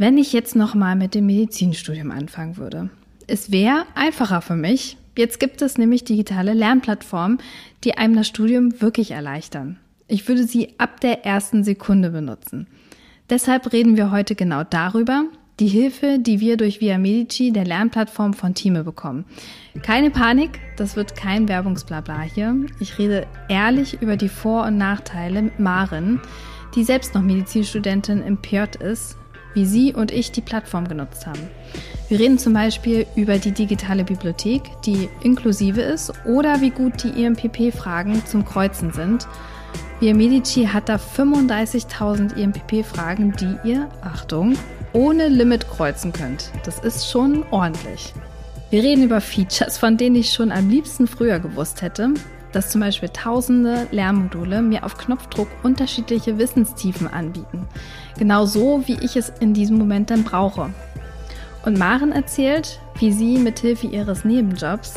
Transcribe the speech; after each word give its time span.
Wenn 0.00 0.16
ich 0.16 0.32
jetzt 0.32 0.54
nochmal 0.54 0.94
mit 0.94 1.16
dem 1.16 1.26
Medizinstudium 1.26 2.12
anfangen 2.12 2.56
würde, 2.56 2.88
es 3.26 3.50
wäre 3.50 3.84
einfacher 3.96 4.40
für 4.42 4.54
mich. 4.54 4.96
Jetzt 5.16 5.40
gibt 5.40 5.60
es 5.60 5.76
nämlich 5.76 6.04
digitale 6.04 6.54
Lernplattformen, 6.54 7.38
die 7.82 7.98
einem 7.98 8.14
das 8.14 8.28
Studium 8.28 8.80
wirklich 8.80 9.10
erleichtern. 9.10 9.76
Ich 10.06 10.28
würde 10.28 10.44
sie 10.44 10.76
ab 10.78 11.00
der 11.00 11.26
ersten 11.26 11.64
Sekunde 11.64 12.10
benutzen. 12.10 12.68
Deshalb 13.28 13.72
reden 13.72 13.96
wir 13.96 14.12
heute 14.12 14.36
genau 14.36 14.62
darüber, 14.62 15.24
die 15.58 15.66
Hilfe, 15.66 16.20
die 16.20 16.38
wir 16.38 16.56
durch 16.56 16.80
Via 16.80 16.96
Medici, 16.96 17.50
der 17.50 17.64
Lernplattform 17.64 18.34
von 18.34 18.54
Time 18.54 18.84
bekommen. 18.84 19.24
Keine 19.82 20.12
Panik, 20.12 20.60
das 20.76 20.94
wird 20.94 21.16
kein 21.16 21.48
Werbungsblabla 21.48 22.20
hier. 22.22 22.54
Ich 22.78 22.98
rede 22.98 23.26
ehrlich 23.48 24.00
über 24.00 24.16
die 24.16 24.28
Vor- 24.28 24.66
und 24.66 24.78
Nachteile 24.78 25.42
mit 25.42 25.58
Maren, 25.58 26.20
die 26.76 26.84
selbst 26.84 27.16
noch 27.16 27.22
Medizinstudentin 27.22 28.22
im 28.22 28.36
PJ 28.36 28.78
ist 28.78 29.17
wie 29.54 29.66
sie 29.66 29.94
und 29.94 30.10
ich 30.10 30.32
die 30.32 30.40
Plattform 30.40 30.88
genutzt 30.88 31.26
haben. 31.26 31.48
Wir 32.08 32.20
reden 32.20 32.38
zum 32.38 32.54
Beispiel 32.54 33.06
über 33.16 33.38
die 33.38 33.52
digitale 33.52 34.04
Bibliothek, 34.04 34.62
die 34.86 35.08
inklusive 35.22 35.82
ist, 35.82 36.12
oder 36.24 36.60
wie 36.60 36.70
gut 36.70 37.02
die 37.02 37.22
IMPP-Fragen 37.22 38.24
zum 38.24 38.44
Kreuzen 38.44 38.92
sind. 38.92 39.26
Via 40.00 40.14
Medici 40.14 40.64
hat 40.64 40.88
da 40.88 40.96
35.000 40.96 42.36
IMPP-Fragen, 42.36 43.32
die 43.32 43.68
ihr, 43.68 43.88
Achtung, 44.00 44.54
ohne 44.92 45.28
Limit 45.28 45.68
kreuzen 45.68 46.12
könnt. 46.12 46.50
Das 46.64 46.78
ist 46.78 47.10
schon 47.10 47.44
ordentlich. 47.50 48.14
Wir 48.70 48.82
reden 48.82 49.04
über 49.04 49.20
Features, 49.20 49.78
von 49.78 49.96
denen 49.96 50.16
ich 50.16 50.30
schon 50.30 50.52
am 50.52 50.68
liebsten 50.68 51.06
früher 51.06 51.40
gewusst 51.40 51.82
hätte, 51.82 52.10
dass 52.52 52.70
zum 52.70 52.80
Beispiel 52.80 53.08
tausende 53.10 53.86
Lernmodule 53.90 54.62
mir 54.62 54.84
auf 54.84 54.96
Knopfdruck 54.96 55.48
unterschiedliche 55.62 56.38
Wissenstiefen 56.38 57.08
anbieten. 57.08 57.66
Genau 58.18 58.44
so, 58.44 58.82
wie 58.86 58.98
ich 59.00 59.16
es 59.16 59.32
in 59.40 59.54
diesem 59.54 59.78
Moment 59.78 60.10
dann 60.10 60.24
brauche. 60.24 60.70
Und 61.64 61.78
Maren 61.78 62.12
erzählt, 62.12 62.80
wie 62.98 63.12
sie 63.12 63.38
mithilfe 63.38 63.86
ihres 63.86 64.24
Nebenjobs 64.24 64.94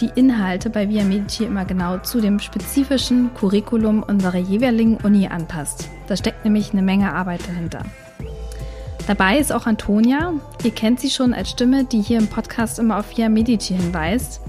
die 0.00 0.10
Inhalte 0.16 0.68
bei 0.68 0.88
Via 0.88 1.04
Medici 1.04 1.44
immer 1.44 1.64
genau 1.64 1.98
zu 1.98 2.20
dem 2.20 2.40
spezifischen 2.40 3.32
Curriculum 3.34 4.02
unserer 4.02 4.38
jeweiligen 4.38 4.96
Uni 4.96 5.28
anpasst. 5.28 5.88
Da 6.08 6.16
steckt 6.16 6.44
nämlich 6.44 6.72
eine 6.72 6.82
Menge 6.82 7.12
Arbeit 7.12 7.46
dahinter. 7.46 7.84
Dabei 9.06 9.38
ist 9.38 9.52
auch 9.52 9.66
Antonia. 9.66 10.32
Ihr 10.64 10.70
kennt 10.72 11.00
sie 11.00 11.10
schon 11.10 11.32
als 11.34 11.50
Stimme, 11.50 11.84
die 11.84 12.00
hier 12.00 12.18
im 12.18 12.28
Podcast 12.28 12.78
immer 12.78 12.98
auf 12.98 13.16
Via 13.16 13.28
Medici 13.28 13.74
hinweist. 13.74 14.40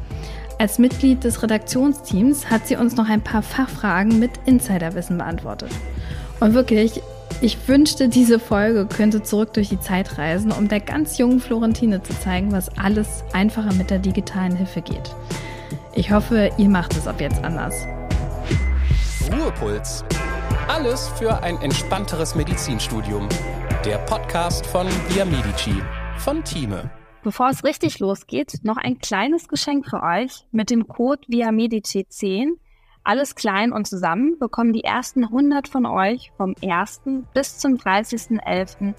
Als 0.59 0.79
Mitglied 0.79 1.23
des 1.23 1.41
Redaktionsteams 1.43 2.49
hat 2.49 2.67
sie 2.67 2.75
uns 2.75 2.95
noch 2.95 3.09
ein 3.09 3.21
paar 3.21 3.41
Fachfragen 3.41 4.19
mit 4.19 4.31
Insiderwissen 4.45 5.17
beantwortet. 5.17 5.71
Und 6.39 6.53
wirklich, 6.53 7.01
ich 7.41 7.67
wünschte, 7.67 8.09
diese 8.09 8.39
Folge 8.39 8.85
könnte 8.85 9.23
zurück 9.23 9.53
durch 9.53 9.69
die 9.69 9.79
Zeit 9.79 10.17
reisen, 10.17 10.51
um 10.51 10.67
der 10.67 10.79
ganz 10.79 11.17
jungen 11.17 11.39
Florentine 11.39 12.01
zu 12.01 12.13
zeigen, 12.19 12.51
was 12.51 12.69
alles 12.77 13.23
einfacher 13.33 13.73
mit 13.73 13.89
der 13.89 13.99
digitalen 13.99 14.55
Hilfe 14.55 14.81
geht. 14.81 15.15
Ich 15.95 16.11
hoffe, 16.11 16.51
ihr 16.57 16.69
macht 16.69 16.95
es 16.95 17.07
ab 17.07 17.21
jetzt 17.21 17.43
anders. 17.43 17.85
Ruhepuls. 19.31 20.03
Alles 20.67 21.09
für 21.09 21.43
ein 21.43 21.61
entspannteres 21.61 22.35
Medizinstudium. 22.35 23.27
Der 23.85 23.97
Podcast 23.99 24.65
von 24.65 24.87
Via 25.09 25.25
Medici 25.25 25.75
von 26.17 26.43
Thieme. 26.43 26.89
Bevor 27.23 27.49
es 27.49 27.63
richtig 27.63 27.99
losgeht, 27.99 28.59
noch 28.63 28.77
ein 28.77 28.99
kleines 28.99 29.47
Geschenk 29.47 29.89
für 29.89 30.03
euch. 30.03 30.45
Mit 30.51 30.69
dem 30.69 30.87
Code 30.87 31.21
Via 31.27 31.51
Medici 31.51 32.05
10 32.07 32.57
alles 33.03 33.35
klein 33.35 33.73
und 33.73 33.85
zusammen 33.85 34.37
bekommen 34.39 34.73
die 34.73 34.83
ersten 34.83 35.25
100 35.25 35.67
von 35.67 35.85
euch 35.85 36.31
vom 36.37 36.55
1. 36.63 37.01
bis 37.33 37.57
zum 37.57 37.75
30.11. 37.75 38.93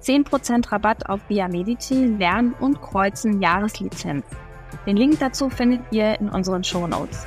10% 0.00 0.70
Rabatt 0.70 1.08
auf 1.08 1.20
Via 1.28 1.48
Medici 1.48 2.06
Lern- 2.06 2.54
und 2.60 2.80
Kreuzen 2.80 3.42
Jahreslizenz. 3.42 4.24
Den 4.86 4.96
Link 4.96 5.18
dazu 5.18 5.50
findet 5.50 5.80
ihr 5.90 6.20
in 6.20 6.28
unseren 6.28 6.62
Show 6.62 6.86
Notes. 6.86 7.26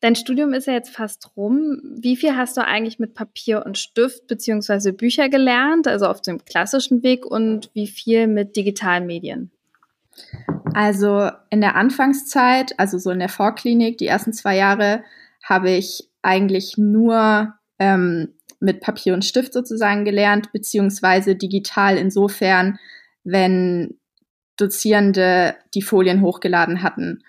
Dein 0.00 0.14
Studium 0.16 0.52
ist 0.52 0.66
ja 0.66 0.72
jetzt 0.72 0.94
fast 0.94 1.36
rum. 1.36 1.80
Wie 1.96 2.16
viel 2.16 2.36
hast 2.36 2.56
du 2.56 2.64
eigentlich 2.64 2.98
mit 2.98 3.14
Papier 3.14 3.64
und 3.64 3.78
Stift 3.78 4.26
beziehungsweise 4.26 4.92
Bücher 4.92 5.28
gelernt, 5.28 5.86
also 5.86 6.06
auf 6.06 6.20
dem 6.20 6.44
klassischen 6.44 7.02
Weg 7.02 7.24
und 7.24 7.70
wie 7.74 7.86
viel 7.86 8.26
mit 8.26 8.56
digitalen 8.56 9.06
Medien? 9.06 9.50
Also 10.74 11.30
in 11.50 11.60
der 11.60 11.76
Anfangszeit, 11.76 12.78
also 12.78 12.98
so 12.98 13.10
in 13.10 13.18
der 13.18 13.28
Vorklinik, 13.28 13.98
die 13.98 14.06
ersten 14.06 14.32
zwei 14.32 14.56
Jahre, 14.56 15.04
habe 15.42 15.70
ich 15.70 16.08
eigentlich 16.22 16.78
nur 16.78 17.54
ähm, 17.78 18.34
mit 18.60 18.80
Papier 18.80 19.12
und 19.14 19.24
Stift 19.24 19.52
sozusagen 19.52 20.04
gelernt, 20.04 20.52
beziehungsweise 20.52 21.34
digital 21.34 21.96
insofern, 21.98 22.78
wenn 23.24 23.98
Dozierende 24.56 25.56
die 25.74 25.82
Folien 25.82 26.20
hochgeladen 26.20 26.82
hatten 26.82 27.24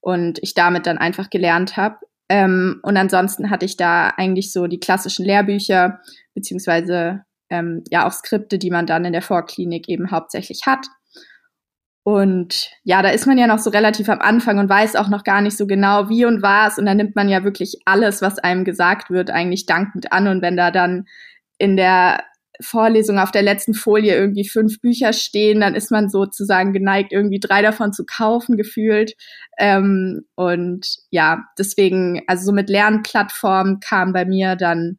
und 0.00 0.38
ich 0.42 0.54
damit 0.54 0.86
dann 0.86 0.98
einfach 0.98 1.28
gelernt 1.28 1.76
habe. 1.76 1.98
Ähm, 2.28 2.80
und 2.82 2.96
ansonsten 2.96 3.50
hatte 3.50 3.66
ich 3.66 3.76
da 3.76 4.08
eigentlich 4.16 4.52
so 4.52 4.66
die 4.66 4.80
klassischen 4.80 5.24
Lehrbücher, 5.24 6.00
beziehungsweise 6.34 7.24
ähm, 7.50 7.84
ja 7.90 8.06
auch 8.06 8.12
Skripte, 8.12 8.58
die 8.58 8.70
man 8.70 8.86
dann 8.86 9.04
in 9.04 9.12
der 9.12 9.22
Vorklinik 9.22 9.88
eben 9.88 10.10
hauptsächlich 10.10 10.62
hat. 10.66 10.86
Und 12.02 12.70
ja, 12.84 13.02
da 13.02 13.10
ist 13.10 13.26
man 13.26 13.36
ja 13.36 13.46
noch 13.46 13.58
so 13.58 13.70
relativ 13.70 14.08
am 14.08 14.20
Anfang 14.20 14.58
und 14.58 14.68
weiß 14.68 14.96
auch 14.96 15.08
noch 15.08 15.24
gar 15.24 15.42
nicht 15.42 15.56
so 15.56 15.66
genau, 15.66 16.08
wie 16.08 16.24
und 16.24 16.42
was. 16.42 16.78
Und 16.78 16.86
dann 16.86 16.96
nimmt 16.96 17.16
man 17.16 17.28
ja 17.28 17.44
wirklich 17.44 17.80
alles, 17.84 18.22
was 18.22 18.38
einem 18.38 18.64
gesagt 18.64 19.10
wird, 19.10 19.30
eigentlich 19.30 19.66
dankend 19.66 20.12
an. 20.12 20.26
Und 20.28 20.40
wenn 20.40 20.56
da 20.56 20.70
dann 20.70 21.06
in 21.58 21.76
der 21.76 22.22
Vorlesung 22.60 23.18
auf 23.18 23.30
der 23.30 23.42
letzten 23.42 23.74
Folie 23.74 24.14
irgendwie 24.14 24.48
fünf 24.48 24.80
Bücher 24.80 25.12
stehen, 25.12 25.60
dann 25.60 25.74
ist 25.74 25.90
man 25.90 26.08
sozusagen 26.08 26.72
geneigt, 26.72 27.12
irgendwie 27.12 27.40
drei 27.40 27.62
davon 27.62 27.92
zu 27.92 28.04
kaufen, 28.04 28.56
gefühlt. 28.56 29.14
Ähm, 29.58 30.26
und 30.34 30.86
ja, 31.10 31.44
deswegen, 31.56 32.22
also 32.26 32.46
so 32.46 32.52
mit 32.52 32.68
Lernplattformen 32.68 33.80
kam 33.80 34.12
bei 34.12 34.24
mir 34.24 34.56
dann 34.56 34.98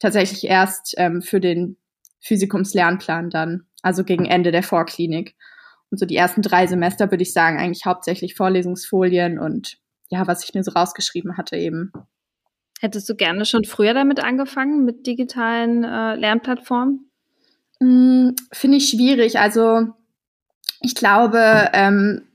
tatsächlich 0.00 0.44
erst 0.44 0.94
ähm, 0.98 1.22
für 1.22 1.40
den 1.40 1.76
Physikumslernplan 2.20 3.30
dann, 3.30 3.66
also 3.82 4.04
gegen 4.04 4.26
Ende 4.26 4.52
der 4.52 4.62
Vorklinik. 4.62 5.34
Und 5.92 5.98
so 5.98 6.06
die 6.06 6.16
ersten 6.16 6.40
drei 6.40 6.66
Semester 6.66 7.10
würde 7.10 7.22
ich 7.22 7.34
sagen, 7.34 7.58
eigentlich 7.58 7.84
hauptsächlich 7.84 8.34
Vorlesungsfolien 8.34 9.38
und 9.38 9.76
ja, 10.08 10.26
was 10.26 10.42
ich 10.42 10.54
mir 10.54 10.64
so 10.64 10.70
rausgeschrieben 10.70 11.36
hatte 11.36 11.56
eben. 11.56 11.92
Hättest 12.80 13.10
du 13.10 13.14
gerne 13.14 13.44
schon 13.44 13.64
früher 13.64 13.92
damit 13.92 14.18
angefangen, 14.24 14.86
mit 14.86 15.06
digitalen 15.06 15.84
äh, 15.84 16.16
Lernplattformen? 16.16 17.10
Mm, 17.78 18.30
Finde 18.52 18.78
ich 18.78 18.88
schwierig. 18.88 19.38
Also 19.38 19.88
ich 20.80 20.94
glaube, 20.94 21.68
ähm, 21.74 22.26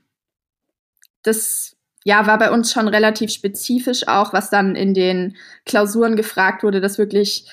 das 1.24 1.76
ja, 2.04 2.28
war 2.28 2.38
bei 2.38 2.52
uns 2.52 2.72
schon 2.72 2.86
relativ 2.86 3.32
spezifisch 3.32 4.06
auch, 4.06 4.32
was 4.32 4.50
dann 4.50 4.76
in 4.76 4.94
den 4.94 5.36
Klausuren 5.66 6.14
gefragt 6.14 6.62
wurde, 6.62 6.80
dass 6.80 6.96
wirklich 6.96 7.44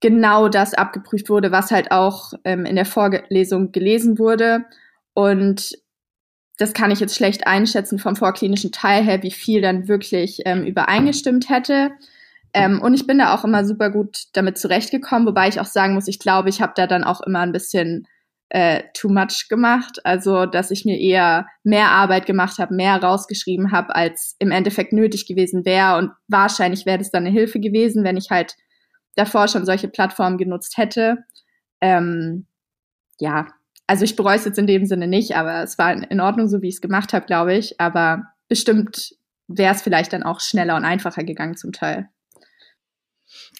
genau 0.00 0.50
das 0.50 0.74
abgeprüft 0.74 1.30
wurde, 1.30 1.52
was 1.52 1.70
halt 1.70 1.90
auch 1.90 2.34
ähm, 2.44 2.66
in 2.66 2.76
der 2.76 2.84
Vorlesung 2.84 3.72
gelesen 3.72 4.18
wurde. 4.18 4.66
Und 5.18 5.76
das 6.58 6.74
kann 6.74 6.92
ich 6.92 7.00
jetzt 7.00 7.16
schlecht 7.16 7.44
einschätzen 7.48 7.98
vom 7.98 8.14
vorklinischen 8.14 8.70
Teil 8.70 9.02
her, 9.02 9.20
wie 9.24 9.32
viel 9.32 9.60
dann 9.60 9.88
wirklich 9.88 10.42
ähm, 10.44 10.64
übereingestimmt 10.64 11.50
hätte. 11.50 11.90
Ähm, 12.54 12.80
und 12.80 12.94
ich 12.94 13.04
bin 13.04 13.18
da 13.18 13.34
auch 13.34 13.42
immer 13.42 13.64
super 13.64 13.90
gut 13.90 14.26
damit 14.34 14.58
zurechtgekommen, 14.58 15.26
wobei 15.26 15.48
ich 15.48 15.58
auch 15.58 15.66
sagen 15.66 15.94
muss, 15.94 16.06
ich 16.06 16.20
glaube, 16.20 16.50
ich 16.50 16.62
habe 16.62 16.74
da 16.76 16.86
dann 16.86 17.02
auch 17.02 17.20
immer 17.22 17.40
ein 17.40 17.50
bisschen 17.50 18.06
äh, 18.50 18.84
too 18.94 19.08
much 19.08 19.48
gemacht. 19.48 19.98
Also, 20.04 20.46
dass 20.46 20.70
ich 20.70 20.84
mir 20.84 21.00
eher 21.00 21.48
mehr 21.64 21.90
Arbeit 21.90 22.24
gemacht 22.24 22.58
habe, 22.58 22.76
mehr 22.76 23.02
rausgeschrieben 23.02 23.72
habe, 23.72 23.96
als 23.96 24.36
im 24.38 24.52
Endeffekt 24.52 24.92
nötig 24.92 25.26
gewesen 25.26 25.64
wäre. 25.64 25.98
Und 25.98 26.12
wahrscheinlich 26.28 26.86
wäre 26.86 26.98
das 26.98 27.10
dann 27.10 27.26
eine 27.26 27.34
Hilfe 27.34 27.58
gewesen, 27.58 28.04
wenn 28.04 28.16
ich 28.16 28.30
halt 28.30 28.54
davor 29.16 29.48
schon 29.48 29.66
solche 29.66 29.88
Plattformen 29.88 30.38
genutzt 30.38 30.76
hätte. 30.76 31.24
Ähm, 31.80 32.46
ja, 33.18 33.48
also 33.88 34.04
ich 34.04 34.16
bereue 34.16 34.36
es 34.36 34.44
jetzt 34.44 34.58
in 34.58 34.66
dem 34.66 34.84
Sinne 34.84 35.08
nicht, 35.08 35.34
aber 35.34 35.62
es 35.62 35.78
war 35.78 35.92
in 35.92 36.20
Ordnung, 36.20 36.46
so 36.48 36.60
wie 36.60 36.68
ich 36.68 36.74
es 36.74 36.80
gemacht 36.80 37.14
habe, 37.14 37.24
glaube 37.24 37.54
ich. 37.54 37.80
Aber 37.80 38.24
bestimmt 38.46 39.14
wäre 39.48 39.74
es 39.74 39.82
vielleicht 39.82 40.12
dann 40.12 40.22
auch 40.22 40.40
schneller 40.40 40.76
und 40.76 40.84
einfacher 40.84 41.24
gegangen 41.24 41.56
zum 41.56 41.72
Teil. 41.72 42.08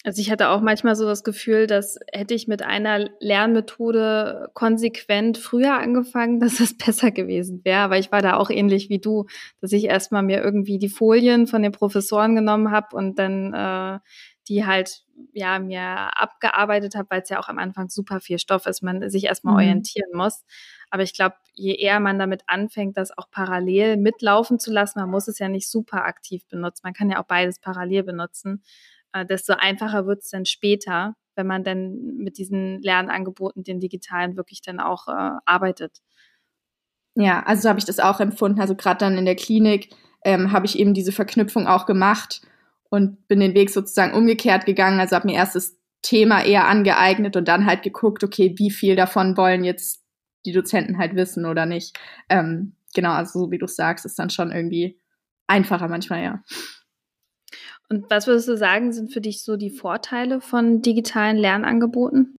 Also 0.03 0.21
ich 0.21 0.31
hatte 0.31 0.49
auch 0.49 0.61
manchmal 0.61 0.95
so 0.95 1.05
das 1.05 1.23
Gefühl, 1.23 1.67
dass 1.67 1.97
hätte 2.13 2.33
ich 2.33 2.47
mit 2.47 2.61
einer 2.61 3.09
Lernmethode 3.19 4.49
konsequent 4.53 5.37
früher 5.37 5.77
angefangen, 5.77 6.39
dass 6.39 6.59
es 6.59 6.77
besser 6.77 7.11
gewesen 7.11 7.61
wäre. 7.63 7.79
Aber 7.79 7.97
ich 7.97 8.11
war 8.11 8.21
da 8.21 8.37
auch 8.37 8.51
ähnlich 8.51 8.89
wie 8.89 8.99
du, 8.99 9.25
dass 9.61 9.71
ich 9.71 9.85
erstmal 9.85 10.23
mir 10.23 10.43
irgendwie 10.43 10.77
die 10.77 10.89
Folien 10.89 11.47
von 11.47 11.63
den 11.63 11.71
Professoren 11.71 12.35
genommen 12.35 12.71
habe 12.71 12.95
und 12.95 13.17
dann 13.17 13.53
äh, 13.53 13.99
die 14.49 14.65
halt 14.65 15.03
ja 15.33 15.59
mir 15.59 15.81
abgearbeitet 16.17 16.95
habe, 16.95 17.09
weil 17.11 17.21
es 17.21 17.29
ja 17.29 17.39
auch 17.39 17.47
am 17.47 17.59
Anfang 17.59 17.89
super 17.89 18.19
viel 18.19 18.39
Stoff 18.39 18.65
ist, 18.65 18.81
man 18.81 19.09
sich 19.09 19.25
erstmal 19.25 19.53
mhm. 19.53 19.59
orientieren 19.59 20.11
muss. 20.13 20.43
Aber 20.89 21.03
ich 21.03 21.13
glaube, 21.13 21.35
je 21.53 21.75
eher 21.75 21.99
man 21.99 22.17
damit 22.17 22.43
anfängt, 22.47 22.97
das 22.97 23.15
auch 23.15 23.29
parallel 23.29 23.97
mitlaufen 23.97 24.59
zu 24.59 24.71
lassen, 24.71 24.99
man 24.99 25.11
muss 25.11 25.27
es 25.27 25.37
ja 25.37 25.47
nicht 25.47 25.69
super 25.69 26.03
aktiv 26.05 26.47
benutzen, 26.47 26.81
man 26.83 26.93
kann 26.93 27.09
ja 27.09 27.21
auch 27.21 27.27
beides 27.27 27.59
parallel 27.59 28.03
benutzen, 28.03 28.63
äh, 29.13 29.25
desto 29.25 29.53
einfacher 29.53 30.07
wird 30.07 30.23
es 30.23 30.29
dann 30.29 30.45
später, 30.45 31.15
wenn 31.35 31.47
man 31.47 31.63
dann 31.63 32.15
mit 32.17 32.37
diesen 32.37 32.81
Lernangeboten, 32.81 33.63
den 33.63 33.79
digitalen, 33.79 34.35
wirklich 34.35 34.61
dann 34.61 34.79
auch 34.79 35.07
äh, 35.07 35.37
arbeitet. 35.45 35.99
Ja, 37.15 37.43
also 37.43 37.63
so 37.63 37.69
habe 37.69 37.79
ich 37.79 37.85
das 37.85 37.99
auch 37.99 38.19
empfunden. 38.19 38.59
Also 38.59 38.75
gerade 38.75 38.99
dann 38.99 39.17
in 39.17 39.25
der 39.25 39.35
Klinik 39.35 39.89
ähm, 40.23 40.51
habe 40.51 40.65
ich 40.65 40.79
eben 40.79 40.93
diese 40.93 41.11
Verknüpfung 41.11 41.67
auch 41.67 41.85
gemacht 41.85 42.41
und 42.89 43.27
bin 43.27 43.39
den 43.39 43.53
Weg 43.53 43.69
sozusagen 43.69 44.13
umgekehrt 44.13 44.65
gegangen. 44.65 44.99
Also 44.99 45.15
habe 45.15 45.27
mir 45.27 45.35
erst 45.35 45.55
das 45.55 45.77
Thema 46.01 46.43
eher 46.43 46.67
angeeignet 46.67 47.35
und 47.35 47.47
dann 47.47 47.65
halt 47.65 47.83
geguckt, 47.83 48.23
okay, 48.23 48.53
wie 48.57 48.71
viel 48.71 48.95
davon 48.95 49.37
wollen 49.37 49.63
jetzt 49.63 50.03
die 50.45 50.53
Dozenten 50.53 50.97
halt 50.97 51.15
wissen 51.15 51.45
oder 51.45 51.65
nicht. 51.65 51.97
Ähm, 52.29 52.75
genau, 52.93 53.11
also 53.11 53.45
so 53.45 53.51
wie 53.51 53.57
du 53.57 53.67
sagst, 53.67 54.05
ist 54.05 54.17
dann 54.17 54.29
schon 54.29 54.51
irgendwie 54.51 54.99
einfacher 55.47 55.87
manchmal, 55.87 56.23
ja. 56.23 56.43
Und 57.89 58.09
was 58.09 58.27
würdest 58.27 58.47
du 58.47 58.55
sagen, 58.55 58.93
sind 58.93 59.11
für 59.11 59.21
dich 59.21 59.43
so 59.43 59.57
die 59.57 59.71
Vorteile 59.71 60.41
von 60.41 60.81
digitalen 60.81 61.37
Lernangeboten? 61.37 62.35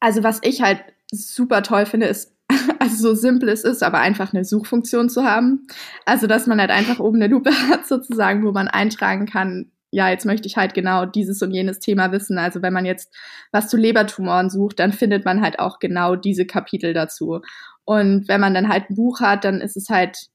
Also 0.00 0.22
was 0.22 0.38
ich 0.42 0.62
halt 0.62 0.82
super 1.10 1.62
toll 1.62 1.86
finde, 1.86 2.06
ist, 2.06 2.37
also 2.78 2.96
so 2.96 3.14
simpel 3.14 3.48
es 3.48 3.64
ist, 3.64 3.82
aber 3.82 3.98
einfach 4.00 4.32
eine 4.32 4.44
Suchfunktion 4.44 5.08
zu 5.08 5.24
haben. 5.24 5.66
Also 6.04 6.26
dass 6.26 6.46
man 6.46 6.60
halt 6.60 6.70
einfach 6.70 7.00
oben 7.00 7.16
eine 7.16 7.32
Lupe 7.32 7.50
hat 7.70 7.86
sozusagen, 7.86 8.44
wo 8.44 8.52
man 8.52 8.68
eintragen 8.68 9.26
kann, 9.26 9.70
ja, 9.90 10.10
jetzt 10.10 10.26
möchte 10.26 10.46
ich 10.46 10.56
halt 10.56 10.74
genau 10.74 11.06
dieses 11.06 11.40
und 11.40 11.50
jenes 11.50 11.78
Thema 11.78 12.12
wissen. 12.12 12.38
Also 12.38 12.60
wenn 12.60 12.74
man 12.74 12.84
jetzt 12.84 13.14
was 13.52 13.68
zu 13.68 13.76
Lebertumoren 13.76 14.50
sucht, 14.50 14.78
dann 14.80 14.92
findet 14.92 15.24
man 15.24 15.40
halt 15.40 15.58
auch 15.58 15.78
genau 15.78 16.14
diese 16.14 16.44
Kapitel 16.46 16.92
dazu. 16.92 17.40
Und 17.84 18.28
wenn 18.28 18.40
man 18.40 18.52
dann 18.52 18.68
halt 18.68 18.90
ein 18.90 18.96
Buch 18.96 19.20
hat, 19.20 19.44
dann 19.44 19.62
ist 19.62 19.76
es 19.76 19.88
halt 19.88 20.28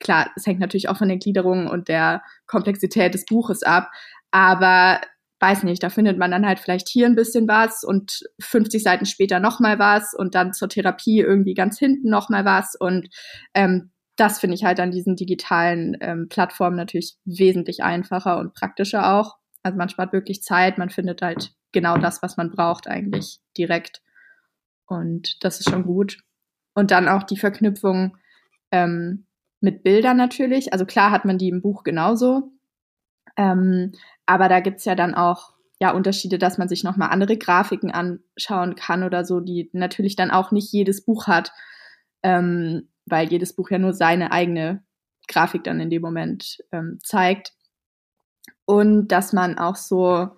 klar, 0.00 0.30
es 0.36 0.46
hängt 0.46 0.60
natürlich 0.60 0.88
auch 0.88 0.96
von 0.96 1.08
der 1.08 1.18
Gliederung 1.18 1.68
und 1.68 1.88
der 1.88 2.22
Komplexität 2.46 3.14
des 3.14 3.24
Buches 3.26 3.62
ab, 3.62 3.90
aber 4.30 5.00
weiß 5.40 5.64
nicht, 5.64 5.82
da 5.82 5.90
findet 5.90 6.18
man 6.18 6.30
dann 6.30 6.46
halt 6.46 6.58
vielleicht 6.58 6.88
hier 6.88 7.06
ein 7.06 7.14
bisschen 7.14 7.46
was 7.46 7.84
und 7.84 8.22
50 8.40 8.82
Seiten 8.82 9.06
später 9.06 9.38
nochmal 9.40 9.78
was 9.78 10.14
und 10.14 10.34
dann 10.34 10.52
zur 10.52 10.68
Therapie 10.68 11.20
irgendwie 11.20 11.54
ganz 11.54 11.78
hinten 11.78 12.08
nochmal 12.08 12.44
was 12.44 12.74
und 12.74 13.08
ähm, 13.54 13.90
das 14.16 14.38
finde 14.38 14.54
ich 14.54 14.64
halt 14.64 14.80
an 14.80 14.90
diesen 14.90 15.14
digitalen 15.14 15.96
ähm, 16.00 16.28
Plattformen 16.30 16.76
natürlich 16.76 17.16
wesentlich 17.26 17.82
einfacher 17.82 18.38
und 18.38 18.54
praktischer 18.54 19.12
auch. 19.14 19.36
Also 19.62 19.76
man 19.76 19.90
spart 19.90 20.14
wirklich 20.14 20.42
Zeit, 20.42 20.78
man 20.78 20.88
findet 20.88 21.20
halt 21.20 21.52
genau 21.72 21.98
das, 21.98 22.22
was 22.22 22.38
man 22.38 22.50
braucht 22.50 22.88
eigentlich 22.88 23.40
direkt 23.58 24.00
und 24.86 25.44
das 25.44 25.60
ist 25.60 25.68
schon 25.70 25.84
gut. 25.84 26.18
Und 26.74 26.90
dann 26.90 27.08
auch 27.08 27.22
die 27.22 27.36
Verknüpfung 27.36 28.16
ähm, 28.70 29.26
mit 29.60 29.82
Bildern 29.82 30.16
natürlich. 30.16 30.72
Also 30.72 30.86
klar 30.86 31.10
hat 31.10 31.24
man 31.24 31.38
die 31.38 31.48
im 31.48 31.62
Buch 31.62 31.82
genauso. 31.82 32.52
Ähm, 33.36 33.92
aber 34.26 34.48
da 34.48 34.60
gibt's 34.60 34.84
ja 34.84 34.94
dann 34.94 35.14
auch 35.14 35.54
ja 35.80 35.92
Unterschiede, 35.92 36.38
dass 36.38 36.58
man 36.58 36.68
sich 36.68 36.84
nochmal 36.84 37.10
andere 37.10 37.36
Grafiken 37.36 37.90
anschauen 37.90 38.74
kann 38.74 39.02
oder 39.02 39.24
so, 39.24 39.40
die 39.40 39.70
natürlich 39.72 40.16
dann 40.16 40.30
auch 40.30 40.50
nicht 40.50 40.72
jedes 40.72 41.04
Buch 41.04 41.26
hat, 41.26 41.52
ähm, 42.22 42.88
weil 43.04 43.28
jedes 43.28 43.54
Buch 43.54 43.70
ja 43.70 43.78
nur 43.78 43.92
seine 43.92 44.32
eigene 44.32 44.82
Grafik 45.28 45.64
dann 45.64 45.80
in 45.80 45.90
dem 45.90 46.02
Moment 46.02 46.58
ähm, 46.72 46.98
zeigt. 47.02 47.52
Und 48.64 49.08
dass 49.08 49.32
man 49.32 49.58
auch 49.58 49.76
so 49.76 50.28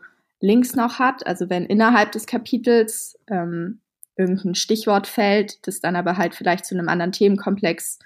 Links 0.41 0.75
noch 0.75 0.99
hat, 0.99 1.27
also 1.27 1.49
wenn 1.51 1.67
innerhalb 1.67 2.13
des 2.13 2.27
Kapitels 2.27 3.19
ähm, 3.29 3.81
irgendein 4.17 4.55
Stichwort 4.55 5.07
fällt, 5.07 5.67
das 5.67 5.81
dann 5.81 5.97
aber 5.97 6.17
halt 6.17 6.35
vielleicht 6.35 6.65
zu 6.67 6.75
einem 6.75 6.89
anderen 6.89 7.13
Themenkomplex 7.13 7.99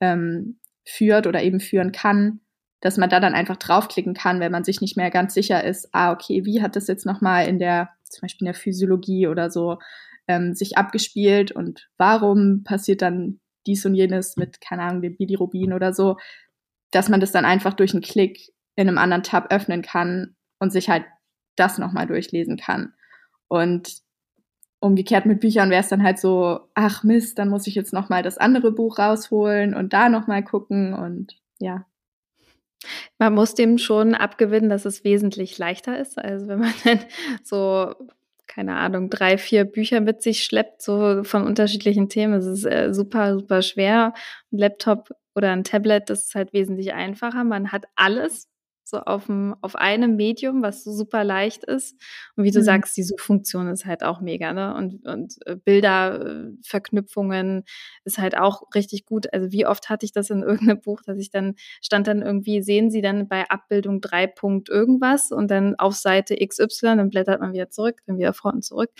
ähm, 0.00 0.58
führt 0.84 1.26
oder 1.26 1.42
eben 1.42 1.60
führen 1.60 1.92
kann, 1.92 2.40
dass 2.80 2.96
man 2.96 3.10
da 3.10 3.20
dann 3.20 3.34
einfach 3.34 3.56
draufklicken 3.56 4.14
kann, 4.14 4.40
wenn 4.40 4.52
man 4.52 4.64
sich 4.64 4.80
nicht 4.80 4.96
mehr 4.96 5.10
ganz 5.10 5.34
sicher 5.34 5.64
ist, 5.64 5.88
ah, 5.92 6.12
okay, 6.12 6.44
wie 6.44 6.62
hat 6.62 6.76
das 6.76 6.86
jetzt 6.86 7.06
nochmal 7.06 7.46
in 7.46 7.58
der, 7.58 7.90
zum 8.04 8.22
Beispiel 8.22 8.46
in 8.46 8.52
der 8.52 8.60
Physiologie 8.60 9.26
oder 9.26 9.50
so, 9.50 9.78
ähm, 10.28 10.54
sich 10.54 10.76
abgespielt 10.78 11.52
und 11.52 11.88
warum 11.96 12.62
passiert 12.62 13.02
dann 13.02 13.40
dies 13.66 13.84
und 13.84 13.94
jenes 13.94 14.36
mit, 14.36 14.60
keine 14.60 14.82
Ahnung, 14.82 15.02
dem 15.02 15.16
Bilirubin 15.16 15.72
oder 15.72 15.92
so, 15.92 16.16
dass 16.90 17.08
man 17.08 17.20
das 17.20 17.32
dann 17.32 17.44
einfach 17.44 17.74
durch 17.74 17.92
einen 17.92 18.02
Klick 18.02 18.52
in 18.76 18.88
einem 18.88 18.98
anderen 18.98 19.22
Tab 19.22 19.52
öffnen 19.52 19.82
kann 19.82 20.36
und 20.58 20.72
sich 20.72 20.88
halt 20.88 21.04
das 21.56 21.78
nochmal 21.78 22.06
durchlesen 22.06 22.56
kann. 22.56 22.94
Und 23.48 24.02
umgekehrt 24.80 25.26
mit 25.26 25.40
Büchern 25.40 25.70
wäre 25.70 25.82
es 25.82 25.88
dann 25.88 26.02
halt 26.02 26.18
so, 26.18 26.60
ach 26.74 27.02
Mist, 27.02 27.38
dann 27.38 27.48
muss 27.48 27.66
ich 27.66 27.74
jetzt 27.74 27.92
noch 27.92 28.08
mal 28.08 28.22
das 28.22 28.38
andere 28.38 28.72
Buch 28.72 28.98
rausholen 28.98 29.74
und 29.74 29.92
da 29.92 30.08
noch 30.08 30.26
mal 30.26 30.44
gucken 30.44 30.94
und 30.94 31.36
ja. 31.58 31.84
Man 33.18 33.34
muss 33.34 33.54
dem 33.54 33.78
schon 33.78 34.14
abgewinnen, 34.14 34.70
dass 34.70 34.84
es 34.84 35.04
wesentlich 35.04 35.58
leichter 35.58 35.98
ist. 35.98 36.18
Also 36.18 36.48
wenn 36.48 36.60
man 36.60 36.74
dann 36.84 37.00
so 37.42 37.94
keine 38.48 38.76
Ahnung, 38.76 39.10
drei, 39.10 39.38
vier 39.38 39.64
Bücher 39.64 40.00
mit 40.00 40.22
sich 40.22 40.42
schleppt, 40.42 40.82
so 40.82 41.22
von 41.22 41.46
unterschiedlichen 41.46 42.08
Themen. 42.08 42.34
Es 42.34 42.46
ist 42.46 42.64
äh, 42.64 42.92
super, 42.92 43.34
super 43.34 43.62
schwer. 43.62 44.14
Ein 44.50 44.58
Laptop 44.58 45.10
oder 45.36 45.52
ein 45.52 45.64
Tablet, 45.64 46.10
das 46.10 46.24
ist 46.24 46.34
halt 46.34 46.52
wesentlich 46.52 46.92
einfacher. 46.92 47.44
Man 47.44 47.70
hat 47.70 47.84
alles 47.94 48.48
so 48.88 49.00
auf, 49.00 49.26
dem, 49.26 49.54
auf 49.60 49.76
einem 49.76 50.16
Medium, 50.16 50.62
was 50.62 50.84
so 50.84 50.92
super 50.92 51.24
leicht 51.24 51.64
ist. 51.64 51.96
Und 52.36 52.44
wie 52.44 52.50
du 52.50 52.60
mhm. 52.60 52.64
sagst, 52.64 52.96
die 52.96 53.02
Suchfunktion 53.02 53.68
ist 53.68 53.86
halt 53.86 54.02
auch 54.02 54.20
mega, 54.20 54.52
ne? 54.52 54.74
Und, 54.74 55.06
und 55.06 55.34
äh, 55.46 55.56
Bilderverknüpfungen 55.56 57.64
ist 58.04 58.18
halt 58.18 58.36
auch 58.36 58.62
richtig 58.74 59.06
gut. 59.06 59.32
Also 59.32 59.52
wie 59.52 59.66
oft 59.66 59.88
hatte 59.88 60.06
ich 60.06 60.12
das 60.12 60.30
in 60.30 60.42
irgendeinem 60.42 60.80
Buch, 60.80 61.02
dass 61.02 61.18
ich 61.18 61.30
dann, 61.30 61.54
stand 61.82 62.06
dann 62.06 62.22
irgendwie, 62.22 62.62
sehen 62.62 62.90
Sie 62.90 63.02
dann 63.02 63.28
bei 63.28 63.48
Abbildung 63.50 64.00
3 64.00 64.26
Punkt 64.28 64.68
irgendwas 64.68 65.32
und 65.32 65.50
dann 65.50 65.74
auf 65.76 65.94
Seite 65.94 66.36
XY, 66.36 66.96
dann 66.96 67.10
blättert 67.10 67.40
man 67.40 67.52
wieder 67.52 67.70
zurück, 67.70 68.00
dann 68.06 68.18
wieder 68.18 68.32
vor 68.32 68.52
und 68.52 68.64
zurück. 68.64 68.90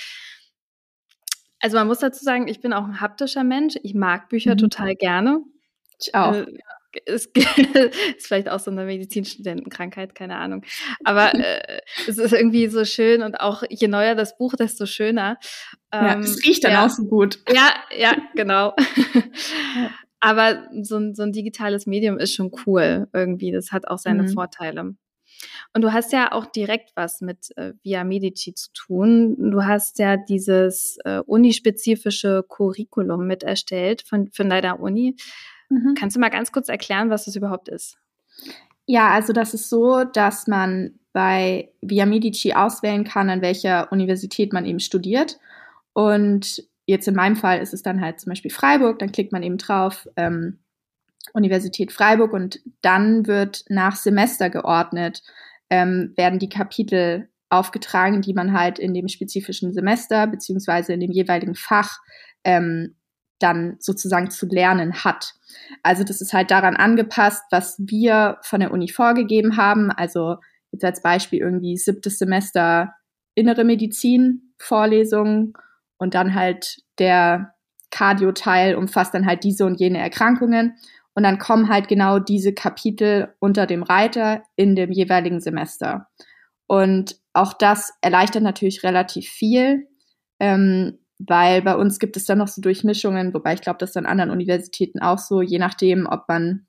Also 1.61 1.77
man 1.77 1.87
muss 1.87 1.99
dazu 1.99 2.25
sagen, 2.25 2.49
ich 2.49 2.61
bin 2.61 2.73
auch 2.73 2.85
ein 2.85 3.01
haptischer 3.01 3.45
Mensch. 3.45 3.75
Ich 3.83 3.95
mag 3.95 4.29
Bücher 4.29 4.53
mhm. 4.53 4.59
total 4.59 4.95
gerne. 4.95 5.43
Ich 6.01 6.15
auch. 6.15 6.35
Äh, 6.35 6.47
es 7.07 7.27
ist 8.17 8.27
vielleicht 8.27 8.49
auch 8.49 8.61
so 8.61 8.71
eine 8.71 8.85
Medizinstudentenkrankheit, 8.85 10.15
keine 10.15 10.37
Ahnung. 10.37 10.65
Aber 11.05 11.35
äh, 11.39 11.81
es 12.07 12.19
ist 12.19 12.33
irgendwie 12.33 12.69
so 12.69 12.85
schön 12.85 13.23
und 13.23 13.41
auch 13.41 13.63
je 13.69 13.89
neuer 13.89 14.15
das 14.15 14.37
Buch, 14.37 14.55
desto 14.55 14.87
schöner. 14.87 15.39
Ähm, 15.93 16.05
ja, 16.05 16.19
es 16.19 16.45
riecht 16.45 16.65
dann 16.65 16.73
ja. 16.73 16.87
auch 16.87 16.91
so 16.91 17.05
gut. 17.05 17.39
Ja, 17.53 17.75
ja, 17.97 18.17
genau. 18.35 18.75
Aber 20.21 20.69
so 20.83 20.97
ein, 20.97 21.15
so 21.15 21.23
ein 21.23 21.33
digitales 21.33 21.87
Medium 21.87 22.19
ist 22.19 22.35
schon 22.35 22.51
cool 22.67 23.09
irgendwie. 23.13 23.53
Das 23.53 23.71
hat 23.71 23.87
auch 23.87 23.99
seine 23.99 24.25
mhm. 24.25 24.29
Vorteile. 24.31 24.95
Und 25.73 25.83
du 25.83 25.93
hast 25.93 26.13
ja 26.13 26.33
auch 26.33 26.47
direkt 26.47 26.91
was 26.97 27.21
mit 27.21 27.57
äh, 27.57 27.75
Via 27.83 28.03
Medici 28.03 28.55
zu 28.55 28.73
tun. 28.73 29.51
Du 29.53 29.65
hast 29.65 29.99
ja 30.01 30.17
dieses 30.17 30.99
äh, 31.05 31.21
unispezifische 31.21 32.45
Curriculum 32.49 33.27
mit 33.27 33.45
erstellt 33.45 34.03
von, 34.03 34.31
von 34.33 34.51
deiner 34.51 34.81
Uni. 34.81 35.15
Mhm. 35.69 35.95
Kannst 35.99 36.17
du 36.17 36.21
mal 36.21 36.31
ganz 36.31 36.53
kurz 36.53 36.69
erklären, 36.69 37.11
was 37.11 37.25
das 37.27 37.37
überhaupt 37.37 37.69
ist? 37.69 37.99
Ja, 38.87 39.11
also 39.11 39.33
das 39.33 39.55
ist 39.55 39.69
so, 39.69 40.05
dass 40.05 40.47
man 40.47 40.99
bei 41.13 41.71
Via 41.81 42.07
Medici 42.07 42.55
auswählen 42.55 43.05
kann, 43.05 43.29
an 43.29 43.43
welcher 43.43 43.93
Universität 43.93 44.53
man 44.53 44.65
eben 44.65 44.81
studiert. 44.81 45.39
Und 45.93 46.63
jetzt 46.87 47.09
in 47.09 47.15
meinem 47.15 47.37
Fall 47.37 47.61
ist 47.61 47.75
es 47.75 47.83
dann 47.83 48.01
halt 48.01 48.21
zum 48.21 48.31
Beispiel 48.31 48.51
Freiburg, 48.51 48.99
dann 48.99 49.13
klickt 49.13 49.33
man 49.33 49.43
eben 49.43 49.59
drauf, 49.59 50.09
ähm, 50.17 50.61
Universität 51.35 51.93
Freiburg 51.93 52.33
und 52.33 52.61
dann 52.81 53.27
wird 53.27 53.65
nach 53.69 53.97
Semester 53.97 54.49
geordnet, 54.49 55.23
ähm, 55.69 56.15
werden 56.17 56.39
die 56.39 56.49
Kapitel 56.49 57.29
aufgetragen, 57.51 58.23
die 58.23 58.35
man 58.35 58.53
halt 58.53 58.79
in 58.79 58.95
dem 58.95 59.09
spezifischen 59.09 59.73
Semester 59.73 60.27
beziehungsweise 60.27 60.93
in 60.93 61.01
dem 61.01 61.11
jeweiligen 61.11 61.55
Fach 61.55 61.99
ähm, 62.45 62.95
dann 63.39 63.77
sozusagen 63.79 64.31
zu 64.31 64.47
lernen 64.47 65.05
hat. 65.05 65.35
Also 65.83 66.05
das 66.05 66.21
ist 66.21 66.33
halt 66.33 66.51
daran 66.51 66.77
angepasst, 66.77 67.43
was 67.51 67.77
wir 67.79 68.39
von 68.43 68.61
der 68.61 68.73
Uni 68.73 68.89
vorgegeben 68.89 69.57
haben. 69.57 69.91
Also 69.91 70.37
jetzt 70.73 70.85
als 70.85 71.03
Beispiel 71.03 71.41
irgendwie 71.41 71.77
siebtes 71.77 72.19
Semester 72.19 72.95
innere 73.35 73.65
Medizin 73.65 74.53
Vorlesungen 74.59 75.53
und 75.99 76.15
dann 76.15 76.35
halt 76.35 76.79
der 76.99 77.55
Cardio-Teil 77.91 78.75
umfasst 78.75 79.15
dann 79.15 79.27
halt 79.27 79.45
diese 79.45 79.65
und 79.65 79.81
jene 79.81 79.99
Erkrankungen. 79.99 80.77
Und 81.15 81.23
dann 81.23 81.39
kommen 81.39 81.69
halt 81.69 81.89
genau 81.89 82.19
diese 82.19 82.53
Kapitel 82.53 83.35
unter 83.39 83.67
dem 83.67 83.83
Reiter 83.83 84.43
in 84.57 84.77
dem 84.77 84.93
jeweiligen 84.93 85.41
Semester. 85.41 86.09
Und 86.67 87.17
auch 87.33 87.55
das 87.55 87.93
erleichtert 88.03 88.43
natürlich 88.43 88.83
relativ 88.85 89.27
viel. 89.29 89.89
Ähm, 90.39 90.99
weil 91.19 91.63
bei 91.63 91.75
uns 91.75 91.99
gibt 91.99 92.17
es 92.17 92.25
dann 92.25 92.39
noch 92.39 92.49
so 92.49 92.63
Durchmischungen, 92.63 93.35
wobei 93.35 93.55
ich 93.55 93.61
glaube, 93.61 93.79
das 93.79 93.91
ist 93.91 93.97
an 93.97 94.07
anderen 94.07 94.31
Universitäten 94.31 95.01
auch 95.01 95.19
so, 95.19 95.43
je 95.43 95.59
nachdem, 95.59 96.07
ob 96.07 96.29
man 96.29 96.67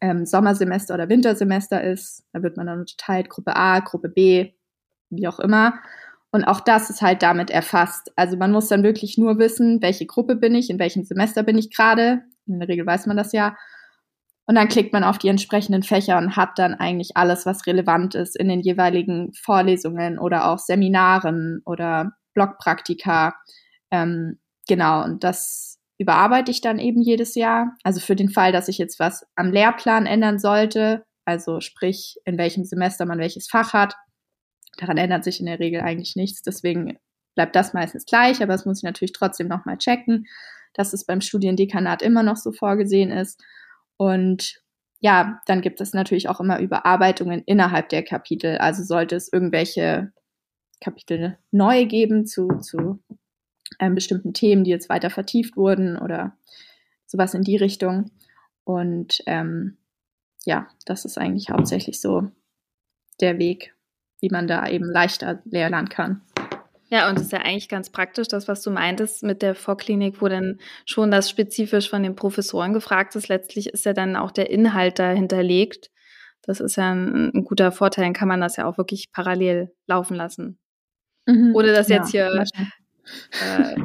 ähm, 0.00 0.24
Sommersemester 0.26 0.94
oder 0.94 1.08
Wintersemester 1.08 1.82
ist, 1.82 2.24
da 2.32 2.42
wird 2.42 2.56
man 2.56 2.66
dann 2.66 2.80
unterteilt, 2.80 3.28
Gruppe 3.28 3.56
A, 3.56 3.80
Gruppe 3.80 4.08
B, 4.08 4.52
wie 5.10 5.28
auch 5.28 5.38
immer. 5.38 5.74
Und 6.30 6.44
auch 6.44 6.60
das 6.60 6.90
ist 6.90 7.02
halt 7.02 7.22
damit 7.22 7.50
erfasst. 7.50 8.12
Also 8.16 8.36
man 8.36 8.52
muss 8.52 8.68
dann 8.68 8.82
wirklich 8.82 9.16
nur 9.16 9.38
wissen, 9.38 9.80
welche 9.80 10.06
Gruppe 10.06 10.36
bin 10.36 10.54
ich, 10.54 10.68
in 10.70 10.78
welchem 10.78 11.04
Semester 11.04 11.42
bin 11.42 11.56
ich 11.56 11.74
gerade. 11.74 12.22
In 12.46 12.60
der 12.60 12.68
Regel 12.68 12.86
weiß 12.86 13.06
man 13.06 13.16
das 13.16 13.32
ja. 13.32 13.56
Und 14.46 14.54
dann 14.54 14.68
klickt 14.68 14.92
man 14.92 15.04
auf 15.04 15.18
die 15.18 15.28
entsprechenden 15.28 15.82
Fächer 15.82 16.16
und 16.18 16.36
hat 16.36 16.58
dann 16.58 16.74
eigentlich 16.74 17.16
alles, 17.16 17.44
was 17.44 17.66
relevant 17.66 18.14
ist 18.14 18.36
in 18.36 18.48
den 18.48 18.60
jeweiligen 18.60 19.32
Vorlesungen 19.34 20.18
oder 20.18 20.50
auch 20.50 20.58
Seminaren 20.58 21.60
oder 21.66 22.12
Blogpraktika. 22.38 23.34
Ähm, 23.90 24.38
genau, 24.68 25.02
und 25.02 25.24
das 25.24 25.78
überarbeite 25.98 26.52
ich 26.52 26.60
dann 26.60 26.78
eben 26.78 27.02
jedes 27.02 27.34
Jahr. 27.34 27.74
Also 27.82 28.00
für 28.00 28.14
den 28.14 28.28
Fall, 28.30 28.52
dass 28.52 28.68
ich 28.68 28.78
jetzt 28.78 29.00
was 29.00 29.26
am 29.34 29.50
Lehrplan 29.50 30.06
ändern 30.06 30.38
sollte, 30.38 31.04
also 31.24 31.60
sprich, 31.60 32.16
in 32.24 32.38
welchem 32.38 32.64
Semester 32.64 33.04
man 33.04 33.18
welches 33.18 33.48
Fach 33.48 33.72
hat. 33.72 33.94
Daran 34.78 34.96
ändert 34.96 35.24
sich 35.24 35.40
in 35.40 35.46
der 35.46 35.58
Regel 35.58 35.80
eigentlich 35.80 36.14
nichts. 36.14 36.42
Deswegen 36.42 36.98
bleibt 37.34 37.56
das 37.56 37.74
meistens 37.74 38.06
gleich, 38.06 38.40
aber 38.42 38.52
das 38.52 38.64
muss 38.64 38.78
ich 38.78 38.84
natürlich 38.84 39.12
trotzdem 39.12 39.48
nochmal 39.48 39.78
checken, 39.78 40.26
dass 40.74 40.92
es 40.92 41.04
beim 41.04 41.20
Studiendekanat 41.20 42.02
immer 42.02 42.22
noch 42.22 42.36
so 42.36 42.52
vorgesehen 42.52 43.10
ist. 43.10 43.42
Und 43.96 44.62
ja, 45.00 45.40
dann 45.46 45.60
gibt 45.60 45.80
es 45.80 45.92
natürlich 45.92 46.28
auch 46.28 46.40
immer 46.40 46.60
Überarbeitungen 46.60 47.42
innerhalb 47.46 47.88
der 47.88 48.04
Kapitel. 48.04 48.58
Also 48.58 48.84
sollte 48.84 49.16
es 49.16 49.32
irgendwelche 49.32 50.12
Kapitel 50.80 51.38
neu 51.50 51.86
geben 51.86 52.26
zu, 52.26 52.48
zu 52.60 53.02
ähm, 53.78 53.94
bestimmten 53.94 54.32
Themen, 54.32 54.64
die 54.64 54.70
jetzt 54.70 54.88
weiter 54.88 55.10
vertieft 55.10 55.56
wurden 55.56 55.98
oder 55.98 56.36
sowas 57.06 57.34
in 57.34 57.42
die 57.42 57.56
Richtung. 57.56 58.10
Und 58.64 59.22
ähm, 59.26 59.78
ja, 60.44 60.68
das 60.84 61.04
ist 61.04 61.18
eigentlich 61.18 61.50
hauptsächlich 61.50 62.00
so 62.00 62.30
der 63.20 63.38
Weg, 63.38 63.74
wie 64.20 64.30
man 64.30 64.46
da 64.46 64.66
eben 64.68 64.84
leichter 64.84 65.40
lernen 65.44 65.88
kann. 65.88 66.22
Ja, 66.90 67.10
und 67.10 67.18
es 67.18 67.26
ist 67.26 67.32
ja 67.32 67.40
eigentlich 67.40 67.68
ganz 67.68 67.90
praktisch, 67.90 68.28
das, 68.28 68.48
was 68.48 68.62
du 68.62 68.70
meintest 68.70 69.22
mit 69.22 69.42
der 69.42 69.54
Vorklinik, 69.54 70.22
wo 70.22 70.28
dann 70.28 70.58
schon 70.86 71.10
das 71.10 71.28
spezifisch 71.28 71.90
von 71.90 72.02
den 72.02 72.16
Professoren 72.16 72.72
gefragt 72.72 73.14
ist. 73.14 73.28
Letztlich 73.28 73.68
ist 73.68 73.84
ja 73.84 73.92
dann 73.92 74.16
auch 74.16 74.30
der 74.30 74.48
Inhalt 74.48 74.98
da 74.98 75.10
hinterlegt. 75.10 75.90
Das 76.42 76.60
ist 76.60 76.76
ja 76.76 76.90
ein, 76.92 77.30
ein 77.34 77.44
guter 77.44 77.72
Vorteil, 77.72 78.04
dann 78.04 78.14
kann 78.14 78.28
man 78.28 78.40
das 78.40 78.56
ja 78.56 78.66
auch 78.66 78.78
wirklich 78.78 79.12
parallel 79.12 79.70
laufen 79.86 80.14
lassen. 80.16 80.58
Mhm, 81.28 81.54
Ohne 81.54 81.72
dass 81.72 81.88
jetzt 81.88 82.12
ja, 82.12 82.26
hier 82.30 82.44
äh, 83.42 83.76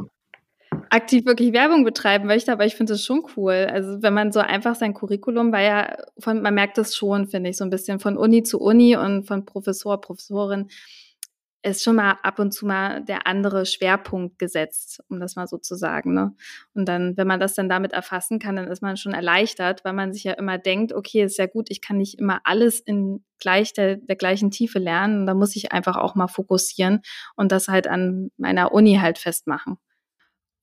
aktiv 0.89 1.25
wirklich 1.25 1.51
Werbung 1.51 1.83
betreiben 1.83 2.25
möchte, 2.25 2.51
aber 2.53 2.65
ich 2.65 2.75
finde 2.75 2.93
es 2.93 3.03
schon 3.03 3.25
cool. 3.35 3.67
Also 3.69 4.01
wenn 4.01 4.13
man 4.13 4.31
so 4.31 4.39
einfach 4.39 4.75
sein 4.75 4.93
Curriculum, 4.93 5.51
weil 5.51 5.65
ja 5.65 5.97
von, 6.19 6.41
man 6.41 6.53
merkt 6.53 6.77
das 6.77 6.95
schon, 6.95 7.27
finde 7.27 7.49
ich, 7.49 7.57
so 7.57 7.65
ein 7.65 7.69
bisschen 7.69 7.99
von 7.99 8.17
Uni 8.17 8.43
zu 8.43 8.61
Uni 8.61 8.95
und 8.95 9.25
von 9.25 9.45
Professor, 9.45 9.99
Professorin 9.99 10.69
ist 11.63 11.81
schon 11.83 11.95
mal 11.95 12.17
ab 12.23 12.39
und 12.39 12.51
zu 12.53 12.65
mal 12.65 13.03
der 13.03 13.25
andere 13.25 13.65
Schwerpunkt 13.65 14.37
gesetzt, 14.37 15.01
um 15.07 15.19
das 15.19 15.35
mal 15.35 15.47
so 15.47 15.57
zu 15.57 15.75
sagen. 15.75 16.13
Ne? 16.13 16.35
Und 16.73 16.85
dann, 16.87 17.15
wenn 17.15 17.27
man 17.27 17.39
das 17.39 17.53
dann 17.53 17.69
damit 17.69 17.93
erfassen 17.93 18.37
kann, 18.37 18.57
dann 18.57 18.67
ist 18.67 18.81
man 18.81 18.97
schon 18.97 19.13
erleichtert, 19.13 19.85
weil 19.85 19.93
man 19.93 20.11
sich 20.11 20.25
ja 20.25 20.33
immer 20.33 20.57
denkt, 20.57 20.91
okay, 20.91 21.23
ist 21.23 21.37
ja 21.37 21.45
gut, 21.45 21.67
ich 21.69 21.81
kann 21.81 21.97
nicht 21.97 22.19
immer 22.19 22.41
alles 22.43 22.81
in 22.81 23.23
gleich 23.39 23.73
der, 23.73 23.95
der 23.95 24.17
gleichen 24.17 24.51
Tiefe 24.51 24.79
lernen. 24.79 25.25
Da 25.25 25.33
muss 25.33 25.55
ich 25.55 25.71
einfach 25.71 25.95
auch 25.95 26.15
mal 26.15 26.27
fokussieren 26.27 27.01
und 27.35 27.51
das 27.51 27.69
halt 27.69 27.87
an 27.87 28.29
meiner 28.37 28.73
Uni 28.73 28.97
halt 29.01 29.17
festmachen. 29.17 29.77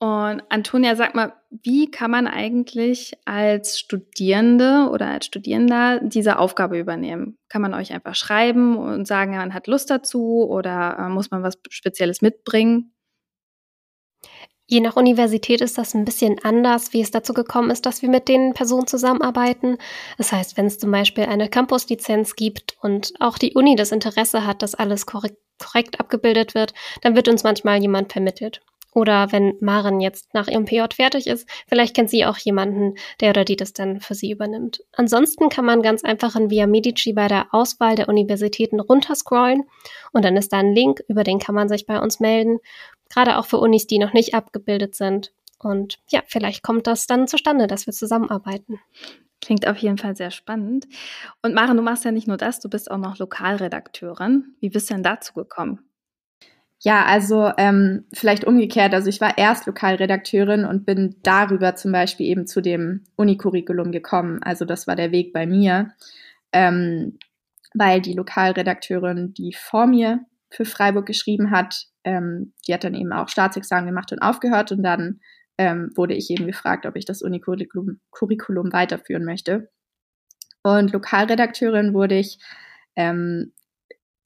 Und 0.03 0.43
Antonia, 0.49 0.97
sag 0.97 1.15
mal, 1.15 1.35
wie 1.51 1.91
kann 1.91 2.11
man 2.11 2.27
eigentlich 2.27 3.13
als 3.27 3.79
Studierende 3.79 4.89
oder 4.91 5.09
als 5.09 5.27
Studierender 5.27 6.01
diese 6.03 6.39
Aufgabe 6.39 6.79
übernehmen? 6.79 7.37
Kann 7.51 7.61
man 7.61 7.75
euch 7.75 7.93
einfach 7.93 8.15
schreiben 8.15 8.79
und 8.79 9.07
sagen, 9.07 9.37
man 9.37 9.53
hat 9.53 9.67
Lust 9.67 9.91
dazu 9.91 10.47
oder 10.49 10.97
äh, 10.99 11.09
muss 11.11 11.31
man 11.31 11.43
was 11.43 11.59
Spezielles 11.69 12.23
mitbringen? 12.23 12.95
Je 14.67 14.81
nach 14.81 14.97
Universität 14.97 15.61
ist 15.61 15.77
das 15.77 15.93
ein 15.93 16.07
bisschen 16.07 16.39
anders, 16.45 16.95
wie 16.95 17.03
es 17.03 17.11
dazu 17.11 17.35
gekommen 17.35 17.71
ist, 17.71 17.85
dass 17.85 18.01
wir 18.01 18.09
mit 18.09 18.27
den 18.29 18.55
Personen 18.55 18.87
zusammenarbeiten. 18.87 19.77
Das 20.17 20.33
heißt, 20.33 20.57
wenn 20.57 20.65
es 20.65 20.79
zum 20.79 20.93
Beispiel 20.93 21.25
eine 21.25 21.51
Campuslizenz 21.51 22.37
gibt 22.37 22.79
und 22.81 23.13
auch 23.21 23.37
die 23.37 23.53
Uni 23.53 23.77
das 23.77 23.93
Interesse 23.93 24.47
hat, 24.47 24.63
dass 24.63 24.75
alles 24.75 25.05
korrekt, 25.05 25.37
korrekt 25.59 26.01
abgebildet 26.01 26.55
wird, 26.55 26.73
dann 27.03 27.17
wird 27.17 27.29
uns 27.29 27.43
manchmal 27.43 27.83
jemand 27.83 28.13
vermittelt. 28.13 28.63
Oder 28.93 29.31
wenn 29.33 29.57
Maren 29.61 30.01
jetzt 30.01 30.35
nach 30.35 30.49
ihrem 30.49 30.65
PJ 30.65 30.83
fertig 30.95 31.27
ist, 31.27 31.49
vielleicht 31.69 31.95
kennt 31.95 32.11
sie 32.11 32.27
auch 32.27 32.37
jemanden, 32.39 32.95
der 33.21 33.31
oder 33.31 33.45
die 33.45 33.57
das 33.57 33.73
dann 33.73 34.01
für 34.01 34.15
sie 34.15 34.31
übernimmt. 34.31 34.83
Ansonsten 34.93 35.49
kann 35.49 35.65
man 35.65 35.83
ganz 35.83 36.03
einfach 36.03 36.35
in 36.35 36.51
Via 36.51 36.67
Medici 36.67 37.13
bei 37.13 37.29
der 37.29 37.47
Auswahl 37.53 37.95
der 37.95 38.09
Universitäten 38.09 38.81
runterscrollen 38.81 39.65
und 40.13 40.25
dann 40.25 40.37
ist 40.37 40.53
da 40.53 40.59
ein 40.59 40.75
Link, 40.75 41.03
über 41.09 41.23
den 41.23 41.39
kann 41.39 41.55
man 41.55 41.69
sich 41.69 41.87
bei 41.87 42.01
uns 42.01 42.21
melden. 42.21 42.59
Gerade 43.09 43.39
auch 43.39 43.47
für 43.47 43.59
Unis, 43.59 43.87
die 43.87 43.99
noch 43.99 44.13
nicht 44.13 44.35
abgebildet 44.35 44.95
sind. 44.95 45.33
Und 45.59 45.99
ja, 46.09 46.23
vielleicht 46.27 46.63
kommt 46.63 46.87
das 46.87 47.07
dann 47.07 47.29
zustande, 47.29 47.67
dass 47.67 47.87
wir 47.87 47.93
zusammenarbeiten. 47.93 48.81
Klingt 49.43 49.67
auf 49.67 49.79
jeden 49.79 49.99
Fall 49.99 50.17
sehr 50.17 50.31
spannend. 50.31 50.87
Und 51.43 51.55
Maren, 51.55 51.77
du 51.77 51.83
machst 51.83 52.05
ja 52.05 52.13
nicht 52.13 52.29
nur 52.29 52.37
das, 52.37 52.61
du 52.61 52.69
bist 52.69 52.91
auch 52.91 52.99
noch 52.99 53.19
Lokalredakteurin. 53.19 54.55
Wie 54.61 54.71
bist 54.71 54.91
du 54.91 54.95
denn 54.95 55.03
dazu 55.03 55.35
gekommen? 55.35 55.90
Ja, 56.83 57.05
also 57.05 57.53
ähm, 57.59 58.07
vielleicht 58.13 58.45
umgekehrt. 58.45 58.95
Also 58.95 59.11
ich 59.11 59.21
war 59.21 59.37
erst 59.37 59.67
Lokalredakteurin 59.67 60.65
und 60.65 60.87
bin 60.87 61.17
darüber 61.23 61.77
zum 61.77 61.93
Beispiel 61.93 62.27
eben 62.27 62.47
zu 62.47 62.63
dem 62.63 63.05
Unicurriculum 63.17 63.93
gekommen. 63.93 64.43
Also 64.43 64.65
das 64.65 64.87
war 64.87 64.97
der 64.97 65.13
Weg 65.13 65.35
bei 65.35 65.47
mir, 65.47 65.93
ähm, 66.53 67.19
weil 67.75 68.01
die 68.01 68.15
Lokalredakteurin, 68.15 69.35
die 69.35 69.53
vor 69.53 69.87
mir 69.87 70.21
für 70.51 70.65
Freiburg 70.65 71.05
geschrieben 71.05 71.51
hat, 71.51 71.87
ähm, 72.05 72.55
die 72.67 72.73
hat 72.73 72.85
dann 72.85 72.95
eben 72.95 73.13
auch 73.13 73.29
Staatsexamen 73.29 73.87
gemacht 73.87 74.11
und 74.13 74.21
aufgehört 74.21 74.73
und 74.73 74.83
dann 74.83 75.21
ähm, 75.59 75.91
wurde 75.97 76.15
ich 76.15 76.31
eben 76.31 76.47
gefragt, 76.47 76.87
ob 76.87 76.97
ich 76.97 77.05
das 77.05 77.21
Unicurriculum 77.21 78.01
Curriculum 78.11 78.73
weiterführen 78.73 79.27
möchte. 79.27 79.71
Und 80.63 80.93
Lokalredakteurin 80.93 81.93
wurde 81.93 82.17
ich 82.17 82.39
ähm, 82.97 83.53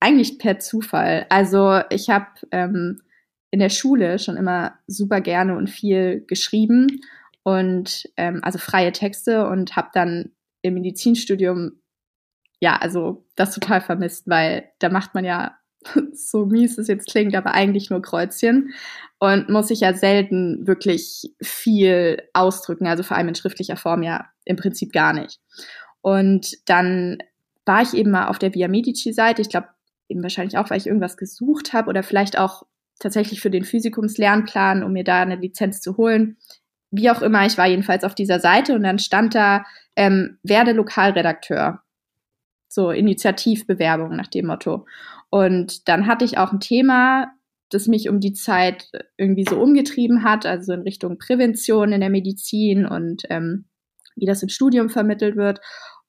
eigentlich 0.04 0.38
per 0.38 0.58
Zufall. 0.58 1.24
Also 1.30 1.80
ich 1.88 2.10
habe 2.10 2.26
ähm, 2.50 3.00
in 3.50 3.58
der 3.58 3.70
Schule 3.70 4.18
schon 4.18 4.36
immer 4.36 4.74
super 4.86 5.22
gerne 5.22 5.56
und 5.56 5.70
viel 5.70 6.24
geschrieben 6.26 7.00
und 7.42 8.04
ähm, 8.18 8.40
also 8.42 8.58
freie 8.58 8.92
Texte 8.92 9.46
und 9.48 9.76
habe 9.76 9.88
dann 9.94 10.32
im 10.60 10.74
Medizinstudium 10.74 11.80
ja 12.60 12.76
also 12.76 13.26
das 13.34 13.54
total 13.54 13.80
vermisst, 13.80 14.28
weil 14.28 14.70
da 14.78 14.90
macht 14.90 15.14
man 15.14 15.24
ja 15.24 15.56
so 16.12 16.44
mies 16.44 16.76
es 16.76 16.88
jetzt 16.88 17.08
klingt, 17.08 17.34
aber 17.34 17.54
eigentlich 17.54 17.88
nur 17.88 18.02
Kreuzchen 18.02 18.74
und 19.20 19.48
muss 19.48 19.68
sich 19.68 19.80
ja 19.80 19.94
selten 19.94 20.66
wirklich 20.66 21.34
viel 21.40 22.20
ausdrücken, 22.34 22.86
also 22.86 23.02
vor 23.02 23.16
allem 23.16 23.28
in 23.28 23.34
schriftlicher 23.34 23.76
Form 23.76 24.02
ja 24.02 24.26
im 24.44 24.56
Prinzip 24.56 24.92
gar 24.92 25.14
nicht. 25.14 25.40
Und 26.02 26.58
dann 26.66 27.18
war 27.64 27.80
ich 27.80 27.94
eben 27.94 28.10
mal 28.10 28.26
auf 28.26 28.38
der 28.38 28.52
Via 28.52 28.68
Medici 28.68 29.14
Seite, 29.14 29.40
ich 29.40 29.48
glaube 29.48 29.68
eben 30.08 30.22
wahrscheinlich 30.22 30.58
auch, 30.58 30.70
weil 30.70 30.78
ich 30.78 30.86
irgendwas 30.86 31.16
gesucht 31.16 31.72
habe 31.72 31.88
oder 31.88 32.02
vielleicht 32.02 32.38
auch 32.38 32.64
tatsächlich 32.98 33.40
für 33.40 33.50
den 33.50 33.64
Physikumslernplan, 33.64 34.82
um 34.82 34.92
mir 34.92 35.04
da 35.04 35.22
eine 35.22 35.36
Lizenz 35.36 35.80
zu 35.80 35.96
holen. 35.96 36.36
Wie 36.90 37.10
auch 37.10 37.22
immer, 37.22 37.44
ich 37.44 37.58
war 37.58 37.66
jedenfalls 37.66 38.04
auf 38.04 38.14
dieser 38.14 38.38
Seite 38.38 38.74
und 38.74 38.82
dann 38.82 38.98
stand 38.98 39.34
da, 39.34 39.64
ähm, 39.96 40.38
werde 40.42 40.72
Lokalredakteur. 40.72 41.80
So 42.68 42.90
Initiativbewerbung 42.90 44.16
nach 44.16 44.28
dem 44.28 44.46
Motto. 44.46 44.86
Und 45.30 45.88
dann 45.88 46.06
hatte 46.06 46.24
ich 46.24 46.38
auch 46.38 46.52
ein 46.52 46.60
Thema, 46.60 47.32
das 47.70 47.88
mich 47.88 48.08
um 48.08 48.20
die 48.20 48.32
Zeit 48.32 48.90
irgendwie 49.16 49.44
so 49.48 49.60
umgetrieben 49.60 50.22
hat, 50.22 50.46
also 50.46 50.72
in 50.72 50.82
Richtung 50.82 51.18
Prävention 51.18 51.92
in 51.92 52.00
der 52.00 52.10
Medizin 52.10 52.86
und 52.86 53.22
ähm, 53.30 53.66
wie 54.16 54.26
das 54.26 54.42
im 54.42 54.48
Studium 54.48 54.90
vermittelt 54.90 55.36
wird. 55.36 55.60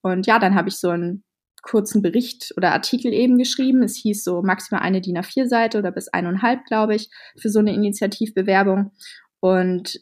Und 0.02 0.26
ja, 0.26 0.38
dann 0.38 0.54
habe 0.54 0.68
ich 0.68 0.76
so 0.76 0.90
ein 0.90 1.24
kurzen 1.62 2.02
Bericht 2.02 2.52
oder 2.56 2.72
Artikel 2.72 3.12
eben 3.12 3.38
geschrieben. 3.38 3.82
Es 3.82 3.96
hieß 3.96 4.24
so 4.24 4.42
maximal 4.42 4.82
eine 4.82 5.00
DIN 5.00 5.18
A4-Seite 5.18 5.78
oder 5.78 5.90
bis 5.90 6.08
eineinhalb, 6.08 6.64
glaube 6.64 6.94
ich, 6.94 7.10
für 7.38 7.48
so 7.48 7.58
eine 7.58 7.74
Initiativbewerbung. 7.74 8.92
Und 9.40 10.00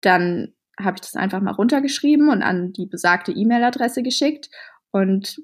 dann 0.00 0.54
habe 0.78 0.96
ich 0.96 1.02
das 1.02 1.14
einfach 1.14 1.40
mal 1.40 1.52
runtergeschrieben 1.52 2.28
und 2.28 2.42
an 2.42 2.72
die 2.72 2.86
besagte 2.86 3.32
E-Mail-Adresse 3.32 4.02
geschickt. 4.02 4.50
Und 4.90 5.40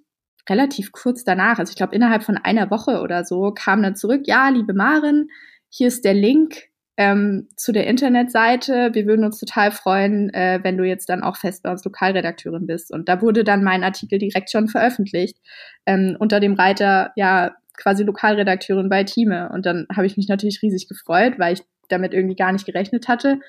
relativ 0.48 0.92
kurz 0.92 1.24
danach, 1.24 1.58
also 1.58 1.70
ich 1.70 1.76
glaube 1.76 1.94
innerhalb 1.94 2.22
von 2.22 2.36
einer 2.36 2.70
Woche 2.70 3.00
oder 3.00 3.24
so, 3.24 3.52
kam 3.52 3.82
dann 3.82 3.96
zurück, 3.96 4.22
ja, 4.24 4.48
liebe 4.48 4.74
Maren, 4.74 5.28
hier 5.68 5.88
ist 5.88 6.04
der 6.04 6.14
Link 6.14 6.69
ähm, 7.00 7.48
zu 7.56 7.72
der 7.72 7.86
Internetseite. 7.86 8.90
Wir 8.92 9.06
würden 9.06 9.24
uns 9.24 9.40
total 9.40 9.70
freuen, 9.70 10.28
äh, 10.34 10.60
wenn 10.62 10.76
du 10.76 10.84
jetzt 10.84 11.08
dann 11.08 11.22
auch 11.22 11.38
fest 11.38 11.62
bei 11.62 11.70
uns 11.70 11.82
Lokalredakteurin 11.82 12.66
bist. 12.66 12.92
Und 12.92 13.08
da 13.08 13.22
wurde 13.22 13.42
dann 13.42 13.64
mein 13.64 13.82
Artikel 13.84 14.18
direkt 14.18 14.50
schon 14.50 14.68
veröffentlicht 14.68 15.38
ähm, 15.86 16.14
unter 16.18 16.40
dem 16.40 16.52
Reiter, 16.52 17.10
ja, 17.16 17.52
quasi 17.78 18.04
Lokalredakteurin 18.04 18.90
bei 18.90 19.04
Time. 19.04 19.48
Und 19.50 19.64
dann 19.64 19.86
habe 19.96 20.06
ich 20.06 20.18
mich 20.18 20.28
natürlich 20.28 20.60
riesig 20.62 20.88
gefreut, 20.88 21.38
weil 21.38 21.54
ich 21.54 21.62
damit 21.88 22.12
irgendwie 22.12 22.36
gar 22.36 22.52
nicht 22.52 22.66
gerechnet 22.66 23.08
hatte. 23.08 23.40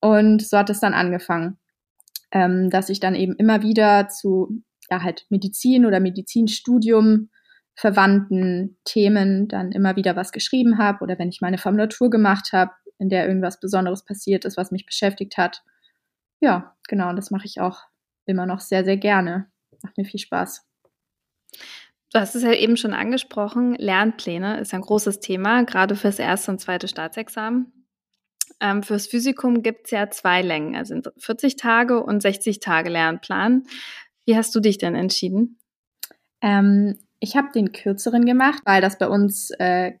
Und 0.00 0.40
so 0.40 0.56
hat 0.56 0.70
es 0.70 0.80
dann 0.80 0.94
angefangen, 0.94 1.58
ähm, 2.32 2.70
dass 2.70 2.88
ich 2.88 2.98
dann 2.98 3.14
eben 3.14 3.36
immer 3.36 3.60
wieder 3.62 4.08
zu 4.08 4.62
ja 4.90 5.02
halt 5.02 5.26
Medizin 5.28 5.84
oder 5.84 6.00
Medizinstudium 6.00 7.28
verwandten 7.74 8.78
Themen 8.86 9.48
dann 9.48 9.70
immer 9.72 9.96
wieder 9.96 10.16
was 10.16 10.32
geschrieben 10.32 10.78
habe 10.78 11.04
oder 11.04 11.18
wenn 11.18 11.28
ich 11.28 11.42
meine 11.42 11.58
Formulatur 11.58 12.08
gemacht 12.08 12.54
habe, 12.54 12.70
in 12.98 13.08
der 13.08 13.26
irgendwas 13.26 13.60
Besonderes 13.60 14.04
passiert 14.04 14.44
ist, 14.44 14.56
was 14.56 14.70
mich 14.70 14.86
beschäftigt 14.86 15.36
hat. 15.36 15.62
Ja, 16.40 16.76
genau, 16.88 17.12
das 17.12 17.30
mache 17.30 17.46
ich 17.46 17.60
auch 17.60 17.82
immer 18.24 18.46
noch 18.46 18.60
sehr, 18.60 18.84
sehr 18.84 18.96
gerne. 18.96 19.50
macht 19.82 19.96
mir 19.96 20.04
viel 20.04 20.20
Spaß. 20.20 20.66
Du 22.12 22.20
hast 22.20 22.34
es 22.34 22.42
ja 22.42 22.52
eben 22.52 22.76
schon 22.76 22.94
angesprochen, 22.94 23.74
Lernpläne 23.74 24.60
ist 24.60 24.72
ein 24.72 24.80
großes 24.80 25.20
Thema, 25.20 25.64
gerade 25.64 25.96
fürs 25.96 26.18
erste 26.18 26.52
und 26.52 26.60
zweite 26.60 26.88
Staatsexamen. 26.88 27.72
Ähm, 28.60 28.82
fürs 28.82 29.06
Physikum 29.06 29.62
gibt 29.62 29.86
es 29.86 29.90
ja 29.90 30.08
zwei 30.10 30.40
Längen, 30.40 30.76
also 30.76 31.00
40 31.18 31.56
Tage 31.56 32.02
und 32.02 32.22
60 32.22 32.60
Tage 32.60 32.88
Lernplan. 32.88 33.64
Wie 34.24 34.36
hast 34.36 34.54
du 34.54 34.60
dich 34.60 34.78
denn 34.78 34.94
entschieden? 34.94 35.58
Ähm, 36.40 36.98
ich 37.20 37.36
habe 37.36 37.48
den 37.52 37.72
kürzeren 37.72 38.24
gemacht, 38.24 38.62
weil 38.64 38.80
das 38.80 38.98
bei 38.98 39.08
uns 39.08 39.50
äh, 39.58 39.92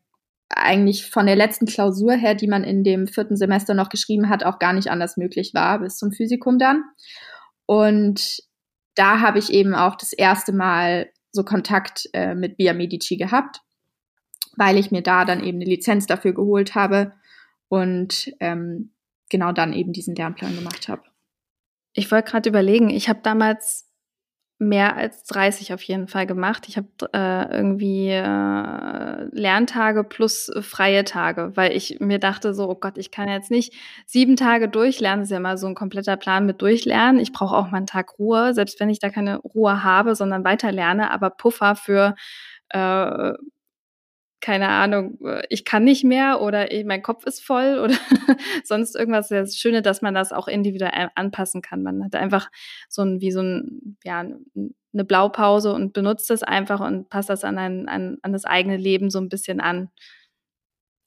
eigentlich 0.48 1.10
von 1.10 1.26
der 1.26 1.36
letzten 1.36 1.66
Klausur 1.66 2.12
her, 2.12 2.34
die 2.34 2.46
man 2.46 2.64
in 2.64 2.84
dem 2.84 3.06
vierten 3.06 3.36
Semester 3.36 3.74
noch 3.74 3.88
geschrieben 3.88 4.28
hat, 4.28 4.44
auch 4.44 4.58
gar 4.58 4.72
nicht 4.72 4.90
anders 4.90 5.16
möglich 5.16 5.52
war, 5.54 5.80
bis 5.80 5.96
zum 5.96 6.12
Physikum 6.12 6.58
dann. 6.58 6.84
Und 7.66 8.38
da 8.94 9.20
habe 9.20 9.38
ich 9.38 9.52
eben 9.52 9.74
auch 9.74 9.96
das 9.96 10.12
erste 10.12 10.52
Mal 10.52 11.10
so 11.32 11.44
Kontakt 11.44 12.08
äh, 12.12 12.34
mit 12.34 12.58
Via 12.58 12.72
Medici 12.72 13.16
gehabt, 13.16 13.60
weil 14.56 14.78
ich 14.78 14.90
mir 14.90 15.02
da 15.02 15.24
dann 15.24 15.42
eben 15.44 15.58
eine 15.58 15.68
Lizenz 15.68 16.06
dafür 16.06 16.32
geholt 16.32 16.74
habe 16.74 17.12
und 17.68 18.32
ähm, 18.40 18.92
genau 19.28 19.52
dann 19.52 19.72
eben 19.72 19.92
diesen 19.92 20.14
Lernplan 20.14 20.56
gemacht 20.56 20.88
habe. 20.88 21.02
Ich 21.92 22.10
wollte 22.10 22.30
gerade 22.30 22.48
überlegen, 22.48 22.90
ich 22.90 23.08
habe 23.08 23.20
damals 23.22 23.85
mehr 24.58 24.96
als 24.96 25.24
30 25.24 25.74
auf 25.74 25.82
jeden 25.82 26.08
Fall 26.08 26.26
gemacht. 26.26 26.66
Ich 26.68 26.76
habe 26.78 26.88
äh, 27.12 27.56
irgendwie 27.56 28.08
äh, 28.08 29.24
Lerntage 29.30 30.02
plus 30.02 30.50
freie 30.62 31.04
Tage, 31.04 31.52
weil 31.54 31.72
ich 31.72 32.00
mir 32.00 32.18
dachte 32.18 32.54
so, 32.54 32.68
oh 32.70 32.74
Gott, 32.74 32.96
ich 32.96 33.10
kann 33.10 33.28
jetzt 33.28 33.50
nicht 33.50 33.74
sieben 34.06 34.36
Tage 34.36 34.68
durchlernen. 34.68 35.20
Das 35.20 35.28
ist 35.28 35.32
ja 35.32 35.36
immer 35.38 35.58
so 35.58 35.66
ein 35.66 35.74
kompletter 35.74 36.16
Plan 36.16 36.46
mit 36.46 36.62
Durchlernen. 36.62 37.20
Ich 37.20 37.32
brauche 37.32 37.54
auch 37.54 37.70
mal 37.70 37.78
einen 37.78 37.86
Tag 37.86 38.18
Ruhe, 38.18 38.54
selbst 38.54 38.80
wenn 38.80 38.88
ich 38.88 38.98
da 38.98 39.10
keine 39.10 39.38
Ruhe 39.38 39.82
habe, 39.82 40.14
sondern 40.14 40.44
weiter 40.44 40.72
lerne, 40.72 41.10
aber 41.10 41.30
Puffer 41.30 41.76
für 41.76 42.14
äh, 42.70 43.32
keine 44.46 44.68
Ahnung, 44.68 45.18
ich 45.48 45.64
kann 45.64 45.82
nicht 45.82 46.04
mehr 46.04 46.40
oder 46.40 46.68
mein 46.84 47.02
Kopf 47.02 47.26
ist 47.26 47.44
voll 47.44 47.80
oder 47.80 47.96
sonst 48.64 48.94
irgendwas. 48.94 49.26
Das 49.26 49.56
Schöne, 49.56 49.82
dass 49.82 50.02
man 50.02 50.14
das 50.14 50.30
auch 50.30 50.46
individuell 50.46 51.10
anpassen 51.16 51.62
kann. 51.62 51.82
Man 51.82 52.04
hat 52.04 52.14
einfach 52.14 52.48
so 52.88 53.02
ein, 53.02 53.20
wie 53.20 53.32
so 53.32 53.42
ein, 53.42 53.96
ja, 54.04 54.20
eine 54.20 55.04
Blaupause 55.04 55.72
und 55.72 55.94
benutzt 55.94 56.30
das 56.30 56.44
einfach 56.44 56.78
und 56.78 57.10
passt 57.10 57.28
das 57.28 57.42
an, 57.42 57.58
ein, 57.58 57.88
an, 57.88 58.18
an 58.22 58.32
das 58.32 58.44
eigene 58.44 58.76
Leben 58.76 59.10
so 59.10 59.18
ein 59.18 59.28
bisschen 59.28 59.60
an. 59.60 59.88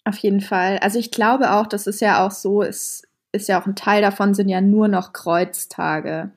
Auf 0.04 0.18
jeden 0.18 0.42
Fall. 0.42 0.78
Also 0.80 1.00
ich 1.00 1.10
glaube 1.10 1.54
auch, 1.54 1.68
das 1.68 1.88
ist 1.88 2.02
ja 2.02 2.28
auch 2.28 2.32
so, 2.32 2.62
es 2.62 3.04
ist 3.32 3.48
ja 3.48 3.62
auch 3.62 3.68
ein 3.68 3.76
Teil 3.78 4.02
davon, 4.02 4.34
sind 4.34 4.50
ja 4.50 4.60
nur 4.60 4.90
noch 4.90 5.14
Kreuztage 5.14 6.34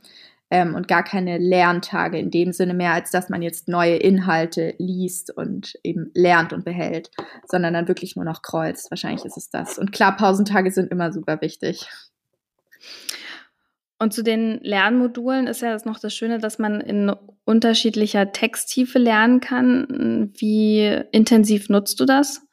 ähm, 0.52 0.74
und 0.74 0.86
gar 0.86 1.02
keine 1.02 1.38
Lerntage 1.38 2.18
in 2.18 2.30
dem 2.30 2.52
Sinne 2.52 2.74
mehr, 2.74 2.92
als 2.92 3.10
dass 3.10 3.30
man 3.30 3.40
jetzt 3.40 3.68
neue 3.68 3.96
Inhalte 3.96 4.74
liest 4.76 5.34
und 5.34 5.78
eben 5.82 6.10
lernt 6.12 6.52
und 6.52 6.62
behält, 6.62 7.10
sondern 7.46 7.72
dann 7.72 7.88
wirklich 7.88 8.16
nur 8.16 8.26
noch 8.26 8.42
kreuzt. 8.42 8.90
Wahrscheinlich 8.90 9.24
ist 9.24 9.38
es 9.38 9.48
das. 9.48 9.78
Und 9.78 9.92
klar, 9.92 10.14
Pausentage 10.14 10.70
sind 10.70 10.92
immer 10.92 11.10
super 11.10 11.40
wichtig. 11.40 11.88
Und 13.98 14.12
zu 14.12 14.22
den 14.22 14.60
Lernmodulen 14.60 15.46
ist 15.46 15.62
ja 15.62 15.74
noch 15.86 15.98
das 15.98 16.14
Schöne, 16.14 16.38
dass 16.38 16.58
man 16.58 16.82
in 16.82 17.10
unterschiedlicher 17.44 18.32
Texttiefe 18.32 18.98
lernen 18.98 19.40
kann. 19.40 20.34
Wie 20.36 21.00
intensiv 21.12 21.70
nutzt 21.70 21.98
du 21.98 22.04
das? 22.04 22.46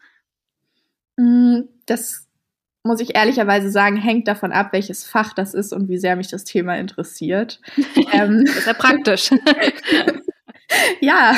Mm, 1.17 1.63
das 1.85 2.28
muss 2.83 3.01
ich 3.01 3.15
ehrlicherweise 3.15 3.69
sagen, 3.69 3.97
hängt 3.97 4.27
davon 4.27 4.51
ab, 4.51 4.69
welches 4.71 5.03
Fach 5.03 5.33
das 5.33 5.53
ist 5.53 5.73
und 5.73 5.89
wie 5.89 5.97
sehr 5.97 6.15
mich 6.15 6.29
das 6.29 6.43
Thema 6.43 6.77
interessiert. 6.77 7.59
ähm, 8.13 8.45
das 8.45 8.57
ist 8.57 8.67
ja 8.67 8.73
praktisch. 8.73 9.31
ja, 11.01 11.35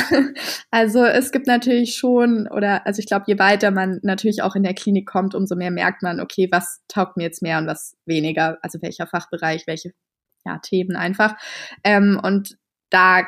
also 0.70 1.04
es 1.04 1.32
gibt 1.32 1.48
natürlich 1.48 1.96
schon, 1.96 2.48
oder 2.48 2.86
also 2.86 3.00
ich 3.00 3.08
glaube, 3.08 3.26
je 3.28 3.40
weiter 3.40 3.72
man 3.72 4.00
natürlich 4.04 4.44
auch 4.44 4.56
in 4.56 4.64
der 4.64 4.76
Klinik 4.76 5.08
kommt, 5.08 5.34
umso 5.34 5.56
mehr 5.56 5.72
merkt 5.72 6.04
man, 6.04 6.20
okay, 6.20 6.48
was 6.52 6.82
taugt 6.88 7.18
mir 7.18 7.24
jetzt 7.24 7.42
mehr 7.42 7.58
und 7.58 7.68
was 7.68 7.98
weniger, 8.06 8.58
also 8.62 8.82
welcher 8.82 9.08
Fachbereich, 9.08 9.66
welche 9.68 9.94
ja, 10.46 10.60
Themen 10.60 10.96
einfach. 10.96 11.36
Ähm, 11.84 12.20
und 12.22 12.58
da 12.90 13.24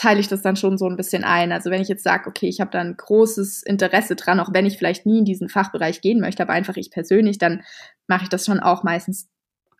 teile 0.00 0.18
ich 0.18 0.28
das 0.28 0.40
dann 0.40 0.56
schon 0.56 0.78
so 0.78 0.88
ein 0.88 0.96
bisschen 0.96 1.24
ein. 1.24 1.52
Also 1.52 1.70
wenn 1.70 1.82
ich 1.82 1.88
jetzt 1.88 2.04
sage, 2.04 2.26
okay, 2.26 2.48
ich 2.48 2.62
habe 2.62 2.70
da 2.70 2.78
ein 2.80 2.96
großes 2.96 3.62
Interesse 3.62 4.16
dran, 4.16 4.40
auch 4.40 4.48
wenn 4.54 4.64
ich 4.64 4.78
vielleicht 4.78 5.04
nie 5.04 5.18
in 5.18 5.26
diesen 5.26 5.50
Fachbereich 5.50 6.00
gehen 6.00 6.20
möchte, 6.20 6.42
aber 6.42 6.54
einfach 6.54 6.76
ich 6.76 6.90
persönlich, 6.90 7.36
dann 7.36 7.62
mache 8.06 8.22
ich 8.22 8.30
das 8.30 8.46
schon 8.46 8.60
auch 8.60 8.82
meistens 8.82 9.28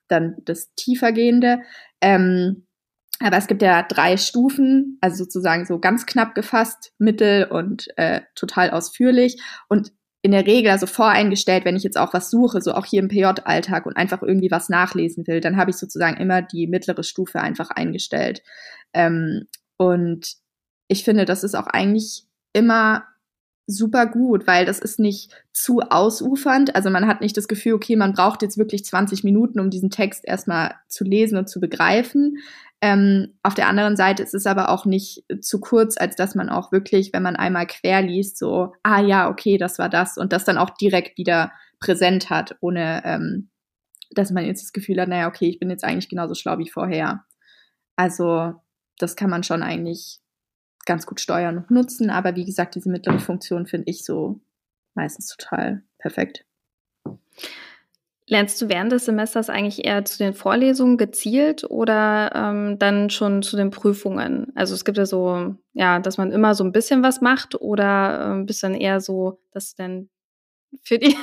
dann 0.09 0.37
das 0.45 0.75
tiefergehende. 0.75 1.61
Ähm, 2.03 2.67
aber 3.19 3.39
es 3.39 3.47
gibt 3.47 3.63
ja 3.63 3.83
drei 3.83 4.19
Stufen, 4.19 4.99
also 5.01 5.25
sozusagen 5.25 5.65
so 5.65 5.79
ganz 5.79 6.05
knapp 6.05 6.35
gefasst, 6.35 6.93
mittel 6.99 7.45
und 7.45 7.89
äh, 7.97 8.21
total 8.35 8.73
ausführlich. 8.73 9.43
Und 9.71 9.91
in 10.21 10.33
der 10.33 10.47
Regel, 10.47 10.71
also 10.71 10.87
voreingestellt, 10.87 11.65
wenn 11.65 11.77
ich 11.77 11.83
jetzt 11.83 11.97
auch 11.97 12.13
was 12.13 12.31
suche, 12.31 12.61
so 12.61 12.75
auch 12.75 12.85
hier 12.85 13.01
im 13.01 13.09
PJ-Alltag 13.09 13.87
und 13.87 13.97
einfach 13.97 14.23
irgendwie 14.23 14.51
was 14.51 14.69
nachlesen 14.69 15.27
will, 15.27 15.41
dann 15.41 15.57
habe 15.57 15.71
ich 15.71 15.79
sozusagen 15.79 16.19
immer 16.19 16.43
die 16.43 16.67
mittlere 16.67 17.05
Stufe 17.05 17.41
einfach 17.41 17.71
eingestellt. 17.71 18.43
Ähm, 18.93 19.47
und 19.81 20.35
ich 20.89 21.05
finde, 21.05 21.25
das 21.25 21.43
ist 21.43 21.55
auch 21.55 21.67
eigentlich 21.67 22.27
immer 22.53 23.07
super 23.67 24.05
gut, 24.05 24.47
weil 24.47 24.67
das 24.67 24.79
ist 24.79 24.99
nicht 24.99 25.33
zu 25.55 25.81
ausufernd. 25.81 26.77
Also 26.77 26.91
man 26.91 27.07
hat 27.07 27.23
nicht 27.23 27.35
das 27.35 27.49
Gefühl, 27.49 27.73
okay, 27.73 27.97
man 27.97 28.13
braucht 28.13 28.43
jetzt 28.43 28.59
wirklich 28.59 28.85
20 28.85 29.25
Minuten, 29.25 29.59
um 29.59 29.71
diesen 29.71 29.89
Text 29.89 30.27
erstmal 30.27 30.75
zu 30.87 31.03
lesen 31.03 31.39
und 31.39 31.49
zu 31.49 31.61
begreifen. 31.61 32.37
Ähm, 32.83 33.39
auf 33.43 33.55
der 33.55 33.69
anderen 33.69 33.97
Seite 33.97 34.23
ist 34.23 34.35
es 34.35 34.45
aber 34.45 34.69
auch 34.69 34.85
nicht 34.85 35.25
zu 35.41 35.61
kurz, 35.61 35.97
als 35.97 36.15
dass 36.15 36.35
man 36.35 36.51
auch 36.51 36.73
wirklich, 36.73 37.15
wenn 37.15 37.23
man 37.23 37.37
einmal 37.37 37.67
quer 37.67 38.03
liest, 38.03 38.37
so, 38.37 38.75
ah 38.83 39.01
ja, 39.01 39.31
okay, 39.31 39.57
das 39.57 39.79
war 39.79 39.89
das 39.89 40.19
und 40.19 40.35
das 40.35 40.45
dann 40.45 40.59
auch 40.59 40.71
direkt 40.71 41.17
wieder 41.17 41.53
präsent 41.79 42.29
hat, 42.29 42.55
ohne 42.61 43.01
ähm, 43.07 43.49
dass 44.11 44.31
man 44.31 44.45
jetzt 44.45 44.63
das 44.63 44.73
Gefühl 44.75 45.01
hat, 45.01 45.09
naja, 45.09 45.27
okay, 45.27 45.49
ich 45.49 45.59
bin 45.59 45.71
jetzt 45.71 45.85
eigentlich 45.85 46.11
genauso 46.11 46.35
schlau 46.35 46.59
wie 46.59 46.69
vorher. 46.69 47.25
Also 47.97 48.61
das 49.03 49.17
kann 49.17 49.31
man 49.31 49.43
schon 49.43 49.63
eigentlich 49.63 50.21
ganz 50.87 51.07
gut 51.07 51.21
steuern 51.21 51.59
und 51.59 51.71
nutzen. 51.71 52.11
Aber 52.11 52.37
wie 52.37 52.45
gesagt, 52.45 52.75
diese 52.75 52.91
mittlere 52.91 53.19
Funktion 53.19 53.67
finde 53.67 53.91
ich 53.91 54.05
so 54.05 54.41
meistens 54.95 55.27
total 55.29 55.83
perfekt. 55.99 56.45
Lernst 58.27 58.63
du 58.63 58.69
während 58.69 58.93
des 58.93 59.07
Semesters 59.07 59.51
eigentlich 59.51 59.85
eher 59.85 60.05
zu 60.05 60.19
den 60.19 60.35
Vorlesungen 60.35 60.97
gezielt 60.99 61.65
oder 61.69 62.31
ähm, 62.35 62.79
dann 62.79 63.11
schon 63.11 63.43
zu 63.43 63.57
den 63.57 63.71
Prüfungen? 63.71 64.53
Also 64.55 64.75
es 64.75 64.85
gibt 64.85 64.99
ja 64.99 65.07
so, 65.07 65.57
ja, 65.73 65.99
dass 65.99 66.17
man 66.17 66.31
immer 66.31 66.55
so 66.55 66.63
ein 66.63 66.71
bisschen 66.71 67.03
was 67.03 67.21
macht 67.21 67.61
oder 67.61 68.39
äh, 68.39 68.45
bist 68.45 68.63
dann 68.63 68.75
eher 68.75 69.01
so, 69.01 69.41
dass 69.51 69.75
du 69.75 69.83
dann 69.83 70.11
für 70.83 70.99
die. 70.99 71.17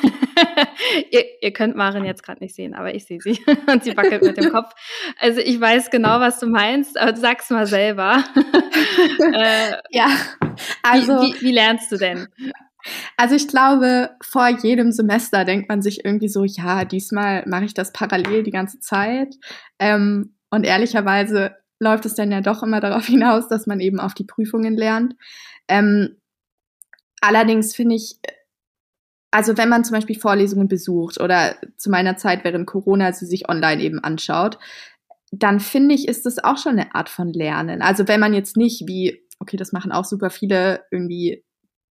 ihr, 1.12 1.23
ihr, 1.41 1.53
könnt 1.53 1.75
Marin 1.75 2.05
jetzt 2.05 2.23
gerade 2.23 2.43
nicht 2.43 2.55
sehen, 2.55 2.73
aber 2.73 2.93
ich 2.93 3.05
sehe 3.05 3.19
sie 3.19 3.39
und 3.71 3.83
sie 3.83 3.95
wackelt 3.95 4.23
mit 4.23 4.38
dem 4.38 4.51
Kopf. 4.51 4.73
Also 5.19 5.39
ich 5.39 5.60
weiß 5.60 5.89
genau, 5.89 6.19
was 6.19 6.39
du 6.39 6.47
meinst, 6.47 6.97
aber 6.97 7.15
sag's 7.15 7.49
mal 7.49 7.65
selber. 7.65 8.23
äh, 9.33 9.73
ja, 9.91 10.10
also 10.83 11.21
wie, 11.21 11.33
wie, 11.36 11.41
wie 11.41 11.51
lernst 11.51 11.91
du 11.91 11.97
denn? 11.97 12.27
Also 13.17 13.36
ich 13.36 13.47
glaube, 13.47 14.12
vor 14.21 14.47
jedem 14.47 14.91
Semester 14.91 15.45
denkt 15.45 15.69
man 15.69 15.81
sich 15.81 16.05
irgendwie 16.05 16.29
so, 16.29 16.43
ja, 16.45 16.86
diesmal 16.86 17.43
mache 17.47 17.65
ich 17.65 17.73
das 17.73 17.91
parallel 17.91 18.43
die 18.43 18.51
ganze 18.51 18.79
Zeit. 18.79 19.36
Ähm, 19.79 20.36
und 20.49 20.65
ehrlicherweise 20.65 21.55
läuft 21.79 22.05
es 22.05 22.15
dann 22.15 22.31
ja 22.31 22.41
doch 22.41 22.63
immer 22.63 22.79
darauf 22.79 23.05
hinaus, 23.07 23.47
dass 23.47 23.67
man 23.67 23.79
eben 23.79 23.99
auf 23.99 24.13
die 24.13 24.23
Prüfungen 24.23 24.75
lernt. 24.75 25.15
Ähm, 25.67 26.17
allerdings 27.21 27.75
finde 27.75 27.95
ich, 27.95 28.19
also 29.32 29.58
wenn 29.58 29.70
man 29.70 29.84
zum 29.84 29.96
Beispiel 29.96 30.20
Vorlesungen 30.20 30.68
besucht 30.68 31.20
oder 31.20 31.56
zu 31.78 31.90
meiner 31.90 32.18
Zeit 32.18 32.44
während 32.44 32.68
Corona 32.68 33.12
sie 33.13 33.26
sich 33.26 33.50
online 33.50 33.82
eben 33.82 34.00
anschaut, 34.00 34.58
dann 35.32 35.60
finde 35.60 35.96
ich, 35.96 36.08
ist 36.08 36.26
das 36.26 36.44
auch 36.44 36.58
schon 36.58 36.74
eine 36.74 36.96
Art 36.96 37.10
von 37.10 37.34
Lernen. 37.34 37.82
Also 37.82 38.08
wenn 38.08 38.20
man 38.20 38.34
jetzt 38.34 38.56
nicht 38.56 38.88
wie, 38.88 39.22
okay, 39.40 39.58
das 39.58 39.74
machen 39.74 39.92
auch 39.92 40.06
super 40.06 40.30
viele, 40.30 40.82
irgendwie 40.92 41.44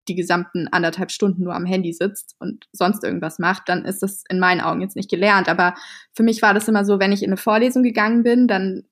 die 0.07 0.15
gesamten 0.15 0.67
anderthalb 0.69 1.11
Stunden 1.11 1.43
nur 1.43 1.53
am 1.53 1.65
Handy 1.65 1.93
sitzt 1.93 2.35
und 2.39 2.65
sonst 2.71 3.03
irgendwas 3.03 3.39
macht, 3.39 3.67
dann 3.67 3.85
ist 3.85 4.01
das 4.01 4.23
in 4.29 4.39
meinen 4.39 4.61
Augen 4.61 4.81
jetzt 4.81 4.95
nicht 4.95 5.09
gelernt. 5.09 5.49
Aber 5.49 5.75
für 6.13 6.23
mich 6.23 6.41
war 6.41 6.53
das 6.53 6.67
immer 6.67 6.85
so, 6.85 6.99
wenn 6.99 7.11
ich 7.11 7.23
in 7.23 7.29
eine 7.29 7.37
Vorlesung 7.37 7.83
gegangen 7.83 8.23
bin, 8.23 8.47
dann 8.47 8.83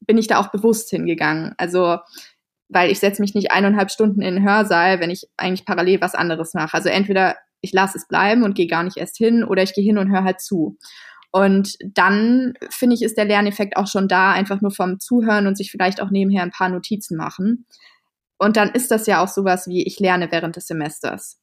bin 0.00 0.18
ich 0.18 0.26
da 0.26 0.38
auch 0.38 0.48
bewusst 0.48 0.90
hingegangen. 0.90 1.54
Also 1.58 1.98
weil 2.70 2.90
ich 2.90 2.98
setze 2.98 3.22
mich 3.22 3.34
nicht 3.34 3.50
eineinhalb 3.50 3.90
Stunden 3.90 4.20
in 4.20 4.36
den 4.36 4.44
Hörsaal, 4.44 5.00
wenn 5.00 5.10
ich 5.10 5.28
eigentlich 5.36 5.64
parallel 5.64 6.00
was 6.00 6.14
anderes 6.14 6.54
mache. 6.54 6.74
Also 6.74 6.88
entweder 6.90 7.36
ich 7.60 7.72
lasse 7.72 7.98
es 7.98 8.06
bleiben 8.06 8.42
und 8.42 8.54
gehe 8.54 8.66
gar 8.66 8.82
nicht 8.82 8.96
erst 8.96 9.16
hin 9.16 9.44
oder 9.44 9.62
ich 9.62 9.74
gehe 9.74 9.84
hin 9.84 9.98
und 9.98 10.10
höre 10.10 10.24
halt 10.24 10.40
zu. 10.40 10.78
Und 11.30 11.76
dann 11.84 12.54
finde 12.70 12.94
ich, 12.94 13.02
ist 13.02 13.18
der 13.18 13.26
Lerneffekt 13.26 13.76
auch 13.76 13.86
schon 13.86 14.08
da, 14.08 14.32
einfach 14.32 14.60
nur 14.60 14.70
vom 14.70 14.98
Zuhören 14.98 15.46
und 15.46 15.56
sich 15.56 15.70
vielleicht 15.70 16.00
auch 16.00 16.10
nebenher 16.10 16.42
ein 16.42 16.50
paar 16.50 16.70
Notizen 16.70 17.16
machen. 17.16 17.66
Und 18.38 18.56
dann 18.56 18.70
ist 18.70 18.90
das 18.90 19.06
ja 19.06 19.22
auch 19.22 19.28
sowas 19.28 19.66
wie, 19.66 19.84
ich 19.86 20.00
lerne 20.00 20.30
während 20.30 20.56
des 20.56 20.66
Semesters. 20.66 21.40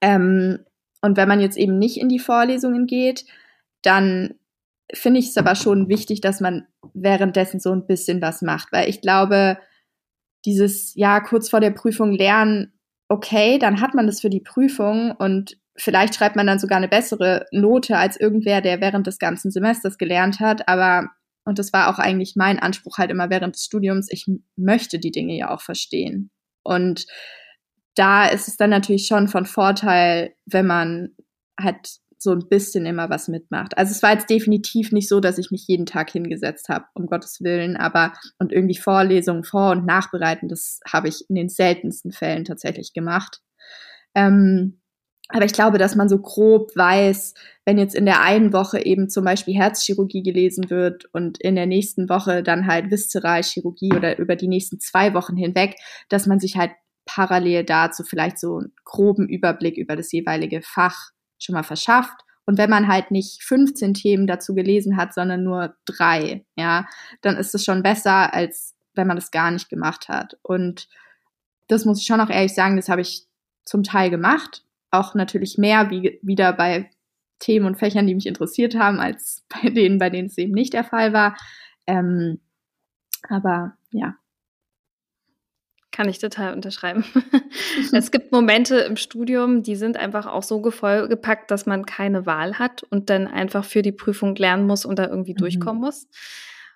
Ähm, 0.00 0.64
und 1.02 1.16
wenn 1.16 1.28
man 1.28 1.40
jetzt 1.40 1.56
eben 1.56 1.78
nicht 1.78 1.98
in 1.98 2.08
die 2.08 2.18
Vorlesungen 2.18 2.86
geht, 2.86 3.24
dann 3.82 4.34
finde 4.92 5.20
ich 5.20 5.28
es 5.28 5.36
aber 5.36 5.54
schon 5.54 5.88
wichtig, 5.88 6.20
dass 6.20 6.40
man 6.40 6.66
währenddessen 6.94 7.60
so 7.60 7.72
ein 7.72 7.86
bisschen 7.86 8.22
was 8.22 8.42
macht, 8.42 8.72
weil 8.72 8.88
ich 8.88 9.00
glaube, 9.00 9.58
dieses 10.44 10.94
ja 10.94 11.20
kurz 11.20 11.50
vor 11.50 11.60
der 11.60 11.70
Prüfung 11.70 12.12
lernen, 12.12 12.72
okay, 13.08 13.58
dann 13.58 13.80
hat 13.80 13.94
man 13.94 14.06
das 14.06 14.20
für 14.20 14.30
die 14.30 14.40
Prüfung 14.40 15.12
und 15.12 15.58
vielleicht 15.76 16.14
schreibt 16.14 16.36
man 16.36 16.46
dann 16.46 16.58
sogar 16.58 16.78
eine 16.78 16.88
bessere 16.88 17.46
Note 17.52 17.96
als 17.96 18.18
irgendwer, 18.18 18.60
der 18.60 18.80
während 18.80 19.06
des 19.06 19.18
ganzen 19.18 19.50
Semesters 19.50 19.98
gelernt 19.98 20.40
hat, 20.40 20.68
aber 20.68 21.10
und 21.44 21.60
das 21.60 21.72
war 21.72 21.88
auch 21.88 22.00
eigentlich 22.00 22.34
mein 22.34 22.58
Anspruch 22.58 22.98
halt 22.98 23.10
immer 23.10 23.30
während 23.30 23.54
des 23.54 23.64
Studiums, 23.64 24.08
ich 24.10 24.26
möchte 24.56 24.98
die 24.98 25.12
Dinge 25.12 25.36
ja 25.36 25.54
auch 25.54 25.60
verstehen. 25.60 26.32
Und 26.64 27.06
da 27.94 28.26
ist 28.26 28.48
es 28.48 28.56
dann 28.56 28.70
natürlich 28.70 29.06
schon 29.06 29.28
von 29.28 29.46
Vorteil, 29.46 30.34
wenn 30.44 30.66
man 30.66 31.14
halt 31.58 31.98
so 32.18 32.32
ein 32.32 32.48
bisschen 32.48 32.86
immer 32.86 33.10
was 33.10 33.28
mitmacht. 33.28 33.76
Also 33.76 33.92
es 33.92 34.02
war 34.02 34.12
jetzt 34.12 34.30
definitiv 34.30 34.92
nicht 34.92 35.08
so, 35.08 35.20
dass 35.20 35.38
ich 35.38 35.50
mich 35.50 35.66
jeden 35.66 35.86
Tag 35.86 36.10
hingesetzt 36.10 36.68
habe, 36.68 36.86
um 36.94 37.06
Gottes 37.06 37.40
Willen, 37.42 37.76
aber 37.76 38.14
und 38.38 38.52
irgendwie 38.52 38.76
Vorlesungen 38.76 39.44
vor- 39.44 39.72
und 39.72 39.86
nachbereiten, 39.86 40.48
das 40.48 40.80
habe 40.90 41.08
ich 41.08 41.28
in 41.28 41.34
den 41.36 41.48
seltensten 41.48 42.12
Fällen 42.12 42.44
tatsächlich 42.44 42.92
gemacht. 42.92 43.40
Ähm, 44.14 44.80
aber 45.28 45.44
ich 45.44 45.52
glaube, 45.52 45.78
dass 45.78 45.96
man 45.96 46.08
so 46.08 46.18
grob 46.18 46.70
weiß, 46.76 47.34
wenn 47.64 47.78
jetzt 47.78 47.96
in 47.96 48.06
der 48.06 48.22
einen 48.22 48.52
Woche 48.52 48.84
eben 48.84 49.08
zum 49.08 49.24
Beispiel 49.24 49.54
Herzchirurgie 49.54 50.22
gelesen 50.22 50.70
wird 50.70 51.06
und 51.12 51.38
in 51.40 51.56
der 51.56 51.66
nächsten 51.66 52.08
Woche 52.08 52.44
dann 52.44 52.68
halt 52.68 52.92
Viszeralchirurgie 52.92 53.92
oder 53.92 54.18
über 54.18 54.36
die 54.36 54.46
nächsten 54.46 54.78
zwei 54.78 55.14
Wochen 55.14 55.36
hinweg, 55.36 55.74
dass 56.08 56.26
man 56.26 56.38
sich 56.38 56.56
halt 56.56 56.70
parallel 57.06 57.64
dazu 57.64 58.04
vielleicht 58.04 58.38
so 58.38 58.58
einen 58.58 58.72
groben 58.84 59.28
Überblick 59.28 59.76
über 59.78 59.96
das 59.96 60.12
jeweilige 60.12 60.62
Fach 60.62 61.10
schon 61.38 61.54
mal 61.54 61.62
verschafft. 61.62 62.22
Und 62.44 62.58
wenn 62.58 62.70
man 62.70 62.86
halt 62.86 63.10
nicht 63.10 63.42
15 63.42 63.94
Themen 63.94 64.26
dazu 64.26 64.54
gelesen 64.54 64.96
hat, 64.96 65.12
sondern 65.12 65.42
nur 65.42 65.76
drei, 65.84 66.44
ja, 66.54 66.86
dann 67.20 67.36
ist 67.36 67.54
es 67.54 67.64
schon 67.64 67.82
besser, 67.82 68.32
als 68.32 68.74
wenn 68.94 69.08
man 69.08 69.16
das 69.16 69.30
gar 69.30 69.50
nicht 69.50 69.68
gemacht 69.68 70.08
hat. 70.08 70.38
Und 70.42 70.88
das 71.68 71.84
muss 71.84 72.00
ich 72.00 72.06
schon 72.06 72.20
auch 72.20 72.30
ehrlich 72.30 72.54
sagen, 72.54 72.76
das 72.76 72.88
habe 72.88 73.00
ich 73.00 73.26
zum 73.64 73.82
Teil 73.82 74.10
gemacht. 74.10 74.64
Auch 74.90 75.14
natürlich 75.14 75.58
mehr 75.58 75.90
wie 75.90 76.20
wieder 76.22 76.52
bei 76.52 76.90
Themen 77.40 77.66
und 77.66 77.76
Fächern, 77.76 78.06
die 78.06 78.14
mich 78.14 78.26
interessiert 78.26 78.76
haben, 78.76 79.00
als 79.00 79.44
bei 79.62 79.70
denen, 79.70 79.98
bei 79.98 80.10
denen 80.10 80.28
es 80.28 80.38
eben 80.38 80.52
nicht 80.52 80.72
der 80.72 80.84
Fall 80.84 81.12
war. 81.12 81.36
Ähm, 81.86 82.40
aber 83.28 83.76
ja, 83.90 84.14
kann 85.96 86.10
ich 86.10 86.18
total 86.18 86.52
unterschreiben. 86.52 87.06
es 87.92 88.10
gibt 88.10 88.30
Momente 88.30 88.76
im 88.80 88.96
Studium, 88.96 89.62
die 89.62 89.76
sind 89.76 89.96
einfach 89.96 90.26
auch 90.26 90.42
so 90.42 90.70
vollgepackt, 90.70 91.50
dass 91.50 91.64
man 91.64 91.86
keine 91.86 92.26
Wahl 92.26 92.58
hat 92.58 92.82
und 92.82 93.08
dann 93.08 93.26
einfach 93.26 93.64
für 93.64 93.80
die 93.80 93.92
Prüfung 93.92 94.36
lernen 94.36 94.66
muss 94.66 94.84
und 94.84 94.98
da 94.98 95.06
irgendwie 95.08 95.32
mhm. 95.32 95.38
durchkommen 95.38 95.80
muss. 95.80 96.06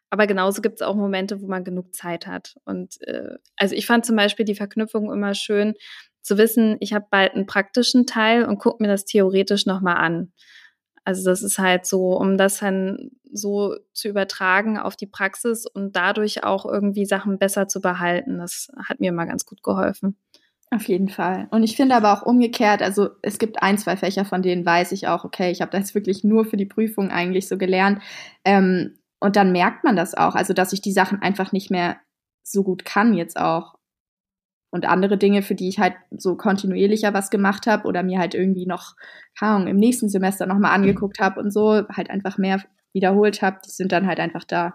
Aber 0.09 0.27
genauso 0.27 0.63
gibt 0.63 0.77
es 0.77 0.83
auch 0.83 0.97
Momente, 0.97 1.43
wo 1.43 1.49
man 1.49 1.65
genug 1.65 1.95
Zeit 1.95 2.27
hat. 2.27 2.57
Und 2.65 2.97
äh, 3.07 3.37
also 3.57 3.75
ich 3.75 3.85
fand 3.85 4.07
zum 4.07 4.17
Beispiel 4.17 4.47
die 4.47 4.55
Verknüpfung 4.55 5.13
immer 5.13 5.35
schön, 5.35 5.75
zu 6.23 6.39
wissen, 6.39 6.79
ich 6.81 6.95
habe 6.95 7.07
bald 7.11 7.35
einen 7.35 7.47
praktischen 7.47 8.07
Teil 8.07 8.47
und 8.47 8.59
gucke 8.59 8.83
mir 8.83 8.89
das 8.89 9.05
theoretisch 9.05 9.67
nochmal 9.67 9.97
an. 9.97 10.33
Also 11.11 11.29
das 11.29 11.43
ist 11.43 11.59
halt 11.59 11.87
so, 11.87 12.17
um 12.17 12.39
das 12.39 12.59
dann 12.59 13.11
so 13.33 13.75
zu 13.93 14.09
übertragen 14.09 14.79
auf 14.79 14.95
die 14.95 15.09
Praxis 15.09 15.67
und 15.67 15.97
dadurch 15.97 16.45
auch 16.45 16.65
irgendwie 16.65 17.05
Sachen 17.05 17.37
besser 17.37 17.67
zu 17.67 17.81
behalten. 17.81 18.39
Das 18.39 18.71
hat 18.89 19.01
mir 19.01 19.11
mal 19.11 19.25
ganz 19.25 19.45
gut 19.45 19.65
geholfen. 19.65 20.17
Auf 20.71 20.87
jeden 20.87 21.09
Fall. 21.09 21.49
Und 21.51 21.65
ich 21.65 21.75
finde 21.75 21.97
aber 21.97 22.13
auch 22.13 22.23
umgekehrt, 22.23 22.81
also 22.81 23.09
es 23.23 23.41
gibt 23.41 23.61
ein, 23.61 23.77
zwei 23.77 23.97
Fächer, 23.97 24.25
von 24.25 24.41
denen 24.41 24.65
weiß 24.65 24.93
ich 24.93 25.09
auch, 25.09 25.25
okay, 25.25 25.51
ich 25.51 25.63
habe 25.63 25.73
das 25.73 25.97
wirklich 25.97 26.23
nur 26.23 26.45
für 26.45 26.57
die 26.57 26.65
Prüfung 26.65 27.11
eigentlich 27.11 27.49
so 27.49 27.59
gelernt. 27.59 28.01
Ähm, 28.45 28.95
und 29.19 29.35
dann 29.35 29.51
merkt 29.51 29.83
man 29.83 29.97
das 29.97 30.15
auch, 30.15 30.37
also 30.37 30.53
dass 30.53 30.73
ich 30.73 30.81
die 30.81 30.93
Sachen 30.93 31.21
einfach 31.23 31.51
nicht 31.51 31.73
mehr 31.73 31.97
so 32.45 32.63
gut 32.63 32.85
kann 32.85 33.15
jetzt 33.15 33.37
auch 33.37 33.80
und 34.71 34.87
andere 34.87 35.19
Dinge, 35.19 35.43
für 35.43 35.55
die 35.55 35.69
ich 35.69 35.79
halt 35.79 35.95
so 36.11 36.37
kontinuierlicher 36.37 37.13
was 37.13 37.31
gemacht 37.31 37.67
habe 37.67 37.89
oder 37.89 38.03
mir 38.03 38.19
halt 38.19 38.35
irgendwie 38.35 38.67
noch, 38.67 38.95
keine 39.39 39.53
Ahnung, 39.53 39.69
im 39.69 39.77
nächsten 39.77 40.09
Semester 40.09 40.47
nochmal 40.47 40.73
angeguckt 40.73 41.19
habe 41.19 41.41
und 41.41 41.53
so, 41.53 41.87
halt 41.89 42.11
einfach 42.11 42.39
mehr 42.39 42.63
wiederholt 42.93 43.43
habe, 43.43 43.59
die 43.65 43.71
sind 43.71 43.93
dann 43.93 44.07
halt 44.07 44.21
einfach 44.21 44.45
da. 44.45 44.75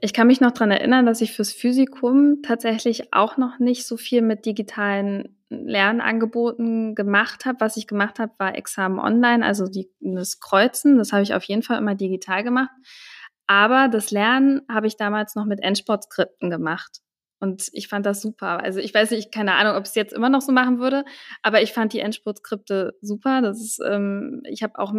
Ich 0.00 0.12
kann 0.12 0.28
mich 0.28 0.40
noch 0.40 0.52
dran 0.52 0.70
erinnern, 0.70 1.06
dass 1.06 1.20
ich 1.20 1.32
fürs 1.32 1.52
Physikum 1.52 2.42
tatsächlich 2.42 3.12
auch 3.12 3.36
noch 3.36 3.58
nicht 3.58 3.84
so 3.84 3.96
viel 3.96 4.22
mit 4.22 4.46
digitalen 4.46 5.36
Lernangeboten 5.50 6.94
gemacht 6.94 7.46
habe. 7.46 7.60
Was 7.60 7.76
ich 7.76 7.88
gemacht 7.88 8.20
habe, 8.20 8.32
war 8.38 8.54
Examen 8.54 9.00
online, 9.00 9.44
also 9.44 9.66
die, 9.66 9.90
das 10.00 10.38
Kreuzen. 10.38 10.98
Das 10.98 11.12
habe 11.12 11.22
ich 11.22 11.34
auf 11.34 11.42
jeden 11.44 11.62
Fall 11.62 11.78
immer 11.78 11.96
digital 11.96 12.44
gemacht. 12.44 12.70
Aber 13.48 13.88
das 13.88 14.10
Lernen 14.12 14.60
habe 14.70 14.86
ich 14.86 14.96
damals 14.96 15.34
noch 15.34 15.46
mit 15.46 15.60
Endsportskripten 15.62 16.48
gemacht. 16.48 17.00
Und 17.40 17.68
ich 17.72 17.88
fand 17.88 18.04
das 18.04 18.20
super. 18.20 18.62
Also 18.62 18.80
ich 18.80 18.92
weiß 18.92 19.12
nicht, 19.12 19.32
keine 19.32 19.54
Ahnung, 19.54 19.76
ob 19.76 19.84
ich 19.84 19.90
es 19.90 19.94
jetzt 19.94 20.12
immer 20.12 20.28
noch 20.28 20.40
so 20.40 20.50
machen 20.50 20.80
würde, 20.80 21.04
aber 21.42 21.62
ich 21.62 21.72
fand 21.72 21.92
die 21.92 22.00
Endspurtskripte 22.00 22.96
super. 23.00 23.42
Das 23.42 23.60
ist, 23.60 23.80
ähm, 23.86 24.42
ich 24.44 24.62
habe 24.62 24.78
auch 24.78 24.92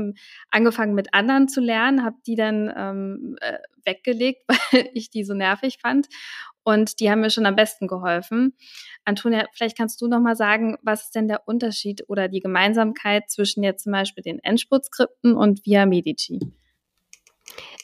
angefangen 0.49 0.95
mit 0.95 1.13
anderen 1.13 1.49
zu 1.49 1.60
lernen, 1.60 2.04
habe 2.04 2.15
die 2.25 2.36
dann 2.36 2.73
ähm, 2.75 3.36
äh, 3.41 3.58
weggelegt, 3.86 4.43
weil 4.71 4.89
ich 4.93 5.10
die 5.10 5.23
so 5.23 5.34
nervig 5.34 5.80
fand. 5.82 6.08
Und 6.63 6.99
die 6.99 7.10
haben 7.10 7.21
mir 7.21 7.30
schon 7.30 7.45
am 7.45 7.56
besten 7.56 7.88
geholfen. 7.88 8.54
Antonia, 9.04 9.45
vielleicht 9.54 9.78
kannst 9.78 10.02
du 10.02 10.08
noch 10.08 10.19
mal 10.19 10.36
sagen, 10.36 10.78
was 10.82 11.06
ist 11.06 11.15
denn 11.15 11.28
der 11.28 11.47
Unterschied 11.47 12.04
oder 12.08 12.28
die 12.28 12.41
Gemeinsamkeit 12.41 13.30
zwischen 13.30 13.63
jetzt 13.63 13.84
zum 13.84 13.91
Beispiel 13.91 14.23
den 14.23 14.39
Endspurtskripten 14.39 15.36
und 15.36 15.65
Via 15.65 15.86
Medici? 15.86 16.39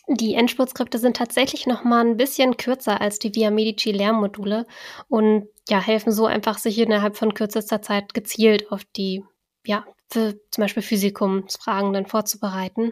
Die 0.07 0.35
Endspurtskripte 0.35 0.99
sind 0.99 1.17
tatsächlich 1.17 1.65
noch 1.65 1.83
mal 1.83 2.05
ein 2.05 2.17
bisschen 2.17 2.57
kürzer 2.57 3.01
als 3.01 3.17
die 3.19 3.33
Via 3.33 3.49
Medici 3.49 3.91
Lernmodule 3.91 4.67
und 5.09 5.47
ja, 5.67 5.79
helfen 5.79 6.11
so 6.11 6.25
einfach, 6.25 6.59
sich 6.59 6.77
innerhalb 6.77 7.17
von 7.17 7.33
kürzester 7.33 7.81
Zeit 7.81 8.13
gezielt 8.13 8.71
auf 8.71 8.83
die, 8.95 9.23
ja, 9.65 9.83
für 10.11 10.35
zum 10.51 10.61
Beispiel 10.61 10.83
Physikumsfragen 10.83 11.93
dann 11.93 12.05
vorzubereiten. 12.05 12.91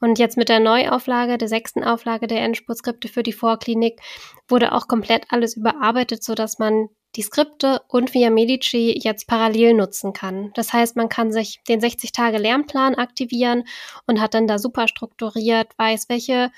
Und 0.00 0.18
jetzt 0.18 0.36
mit 0.36 0.48
der 0.48 0.60
Neuauflage, 0.60 1.38
der 1.38 1.48
sechsten 1.48 1.82
Auflage 1.82 2.28
der 2.28 2.40
Endspurtskripte 2.42 3.08
für 3.08 3.24
die 3.24 3.32
Vorklinik, 3.32 4.00
wurde 4.48 4.72
auch 4.72 4.86
komplett 4.86 5.24
alles 5.30 5.56
überarbeitet, 5.56 6.22
sodass 6.22 6.58
man 6.58 6.88
die 7.16 7.22
Skripte 7.22 7.80
und 7.88 8.14
Via 8.14 8.30
Medici 8.30 8.98
jetzt 9.02 9.26
parallel 9.26 9.74
nutzen 9.74 10.12
kann. 10.12 10.52
Das 10.54 10.72
heißt, 10.72 10.96
man 10.96 11.08
kann 11.08 11.32
sich 11.32 11.60
den 11.66 11.80
60-Tage-Lernplan 11.80 12.94
aktivieren 12.94 13.64
und 14.06 14.20
hat 14.20 14.34
dann 14.34 14.46
da 14.46 14.58
super 14.58 14.86
strukturiert, 14.86 15.68
weiß, 15.78 16.08
welche 16.08 16.50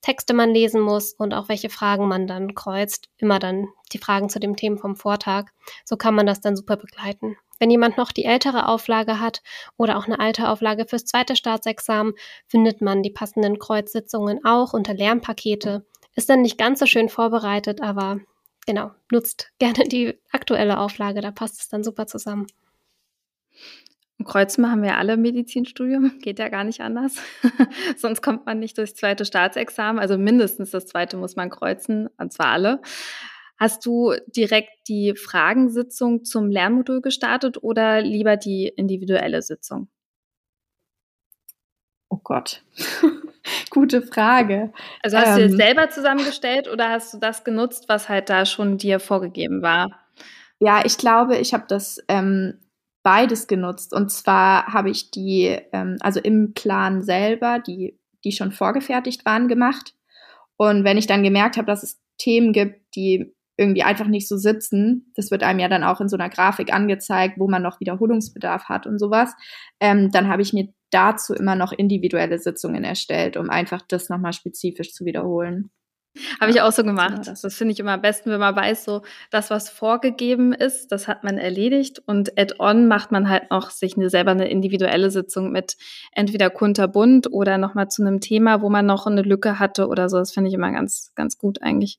Texte 0.00 0.34
man 0.34 0.50
lesen 0.50 0.80
muss 0.80 1.12
und 1.14 1.34
auch 1.34 1.48
welche 1.48 1.68
Fragen 1.68 2.08
man 2.08 2.26
dann 2.26 2.54
kreuzt. 2.54 3.08
Immer 3.18 3.38
dann 3.38 3.68
die 3.92 3.98
Fragen 3.98 4.28
zu 4.28 4.38
dem 4.38 4.56
Thema 4.56 4.78
vom 4.78 4.96
Vortag. 4.96 5.46
So 5.84 5.96
kann 5.96 6.14
man 6.14 6.26
das 6.26 6.40
dann 6.40 6.56
super 6.56 6.76
begleiten. 6.76 7.36
Wenn 7.58 7.70
jemand 7.70 7.96
noch 7.96 8.12
die 8.12 8.24
ältere 8.24 8.68
Auflage 8.68 9.20
hat 9.20 9.42
oder 9.76 9.96
auch 9.96 10.06
eine 10.06 10.20
alte 10.20 10.48
Auflage 10.48 10.86
fürs 10.86 11.06
zweite 11.06 11.36
Staatsexamen, 11.36 12.14
findet 12.46 12.82
man 12.82 13.02
die 13.02 13.10
passenden 13.10 13.58
Kreuzsitzungen 13.58 14.44
auch 14.44 14.74
unter 14.74 14.94
Lernpakete. 14.94 15.84
Ist 16.14 16.28
dann 16.28 16.42
nicht 16.42 16.58
ganz 16.58 16.78
so 16.78 16.86
schön 16.86 17.08
vorbereitet, 17.08 17.82
aber 17.82 18.20
genau, 18.66 18.90
nutzt 19.10 19.52
gerne 19.58 19.84
die 19.84 20.18
aktuelle 20.30 20.78
Auflage, 20.78 21.20
da 21.20 21.30
passt 21.30 21.60
es 21.60 21.68
dann 21.68 21.84
super 21.84 22.06
zusammen. 22.06 22.46
Kreuzen 24.24 24.62
machen 24.62 24.82
wir 24.82 24.96
alle 24.96 25.14
im 25.14 25.22
Medizinstudium, 25.22 26.18
geht 26.22 26.38
ja 26.38 26.48
gar 26.48 26.64
nicht 26.64 26.80
anders. 26.80 27.16
Sonst 27.96 28.22
kommt 28.22 28.46
man 28.46 28.58
nicht 28.58 28.76
durchs 28.78 28.94
zweite 28.94 29.24
Staatsexamen. 29.24 30.00
Also 30.00 30.18
mindestens 30.18 30.70
das 30.70 30.86
zweite 30.86 31.16
muss 31.16 31.36
man 31.36 31.50
kreuzen, 31.50 32.08
und 32.18 32.32
zwar 32.32 32.48
alle. 32.48 32.80
Hast 33.58 33.86
du 33.86 34.12
direkt 34.26 34.88
die 34.88 35.14
Fragensitzung 35.16 36.24
zum 36.24 36.50
Lernmodul 36.50 37.00
gestartet 37.00 37.62
oder 37.62 38.02
lieber 38.02 38.36
die 38.36 38.68
individuelle 38.68 39.40
Sitzung? 39.40 39.88
Oh 42.08 42.20
Gott. 42.22 42.62
Gute 43.70 44.02
Frage. 44.02 44.72
Also 45.02 45.16
hast 45.16 45.38
ähm, 45.38 45.38
du 45.38 45.44
es 45.44 45.56
selber 45.56 45.90
zusammengestellt 45.90 46.68
oder 46.68 46.90
hast 46.90 47.14
du 47.14 47.18
das 47.18 47.44
genutzt, 47.44 47.88
was 47.88 48.08
halt 48.08 48.28
da 48.28 48.46
schon 48.46 48.78
dir 48.78 49.00
vorgegeben 49.00 49.62
war? 49.62 49.90
Ja, 50.58 50.82
ich 50.84 50.96
glaube, 50.98 51.36
ich 51.36 51.52
habe 51.52 51.64
das 51.68 51.98
ähm, 52.08 52.60
beides 53.02 53.46
genutzt. 53.46 53.92
Und 53.92 54.10
zwar 54.10 54.72
habe 54.72 54.90
ich 54.90 55.10
die, 55.10 55.56
ähm, 55.72 55.96
also 56.00 56.20
im 56.20 56.54
Plan 56.54 57.02
selber, 57.02 57.58
die, 57.58 57.98
die 58.24 58.32
schon 58.32 58.52
vorgefertigt 58.52 59.24
waren, 59.24 59.48
gemacht. 59.48 59.94
Und 60.56 60.84
wenn 60.84 60.98
ich 60.98 61.06
dann 61.06 61.22
gemerkt 61.22 61.56
habe, 61.56 61.66
dass 61.66 61.82
es 61.82 62.00
Themen 62.18 62.52
gibt, 62.52 62.80
die 62.96 63.34
irgendwie 63.58 63.82
einfach 63.82 64.06
nicht 64.06 64.28
so 64.28 64.36
sitzen, 64.36 65.12
das 65.14 65.30
wird 65.30 65.42
einem 65.42 65.60
ja 65.60 65.68
dann 65.68 65.84
auch 65.84 66.00
in 66.00 66.08
so 66.08 66.16
einer 66.16 66.28
Grafik 66.28 66.72
angezeigt, 66.72 67.38
wo 67.38 67.48
man 67.48 67.62
noch 67.62 67.80
Wiederholungsbedarf 67.80 68.64
hat 68.64 68.86
und 68.86 68.98
sowas, 68.98 69.34
ähm, 69.80 70.10
dann 70.10 70.28
habe 70.28 70.42
ich 70.42 70.52
mir 70.52 70.68
dazu 70.90 71.34
immer 71.34 71.54
noch 71.54 71.72
individuelle 71.72 72.38
Sitzungen 72.38 72.84
erstellt, 72.84 73.36
um 73.36 73.50
einfach 73.50 73.82
das 73.86 74.08
nochmal 74.08 74.32
spezifisch 74.32 74.92
zu 74.92 75.04
wiederholen. 75.04 75.70
Habe 76.40 76.50
ich 76.50 76.60
auch 76.60 76.72
so 76.72 76.82
gemacht. 76.82 77.26
Das, 77.26 77.42
das 77.42 77.54
finde 77.56 77.72
ich 77.72 77.80
immer 77.80 77.92
am 77.92 78.00
besten, 78.00 78.30
wenn 78.30 78.40
man 78.40 78.56
weiß, 78.56 78.84
so 78.84 79.02
das, 79.30 79.50
was 79.50 79.68
vorgegeben 79.68 80.52
ist, 80.52 80.88
das 80.88 81.08
hat 81.08 81.24
man 81.24 81.38
erledigt 81.38 82.02
und 82.06 82.38
add-on 82.38 82.88
macht 82.88 83.12
man 83.12 83.28
halt 83.28 83.50
noch 83.50 83.70
sich 83.70 83.96
eine, 83.96 84.08
selber 84.08 84.30
eine 84.30 84.48
individuelle 84.48 85.10
Sitzung 85.10 85.52
mit 85.52 85.76
entweder 86.12 86.50
kunterbunt 86.50 87.30
oder 87.32 87.58
nochmal 87.58 87.88
zu 87.88 88.02
einem 88.02 88.20
Thema, 88.20 88.62
wo 88.62 88.70
man 88.70 88.86
noch 88.86 89.06
eine 89.06 89.22
Lücke 89.22 89.58
hatte 89.58 89.88
oder 89.88 90.08
so. 90.08 90.16
Das 90.16 90.32
finde 90.32 90.48
ich 90.48 90.54
immer 90.54 90.72
ganz, 90.72 91.12
ganz 91.14 91.38
gut 91.38 91.62
eigentlich. 91.62 91.98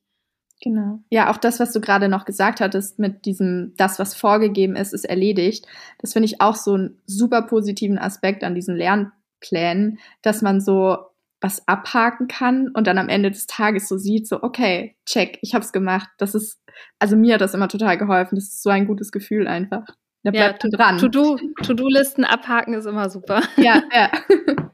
Genau. 0.60 1.00
Ja, 1.10 1.30
auch 1.30 1.36
das, 1.36 1.60
was 1.60 1.72
du 1.72 1.80
gerade 1.80 2.08
noch 2.08 2.24
gesagt 2.24 2.60
hattest, 2.60 2.98
mit 2.98 3.24
diesem, 3.26 3.74
das, 3.76 3.98
was 3.98 4.14
vorgegeben 4.14 4.74
ist, 4.74 4.92
ist 4.92 5.04
erledigt. 5.04 5.66
Das 5.98 6.12
finde 6.12 6.26
ich 6.26 6.40
auch 6.40 6.56
so 6.56 6.74
einen 6.74 7.00
super 7.06 7.42
positiven 7.42 7.98
Aspekt 7.98 8.42
an 8.42 8.54
diesen 8.54 8.74
Lernplänen, 8.76 9.98
dass 10.22 10.42
man 10.42 10.60
so 10.60 10.98
was 11.40 11.66
abhaken 11.68 12.26
kann 12.26 12.68
und 12.68 12.88
dann 12.88 12.98
am 12.98 13.08
Ende 13.08 13.30
des 13.30 13.46
Tages 13.46 13.88
so 13.88 13.96
sieht, 13.96 14.26
so, 14.26 14.42
okay, 14.42 14.96
check, 15.06 15.38
ich 15.40 15.54
hab's 15.54 15.72
gemacht. 15.72 16.08
Das 16.18 16.34
ist, 16.34 16.60
also 16.98 17.14
mir 17.14 17.34
hat 17.34 17.40
das 17.40 17.54
immer 17.54 17.68
total 17.68 17.96
geholfen. 17.96 18.34
Das 18.34 18.44
ist 18.44 18.62
so 18.62 18.70
ein 18.70 18.86
gutes 18.86 19.12
Gefühl 19.12 19.46
einfach. 19.46 19.86
Da 20.24 20.32
bleibt 20.32 20.64
ja, 20.64 20.70
dran. 20.70 20.98
To-Do-Listen 20.98 22.24
abhaken 22.24 22.74
ist 22.74 22.86
immer 22.86 23.08
super. 23.08 23.42
Ja, 23.56 23.82
ja. 23.92 24.10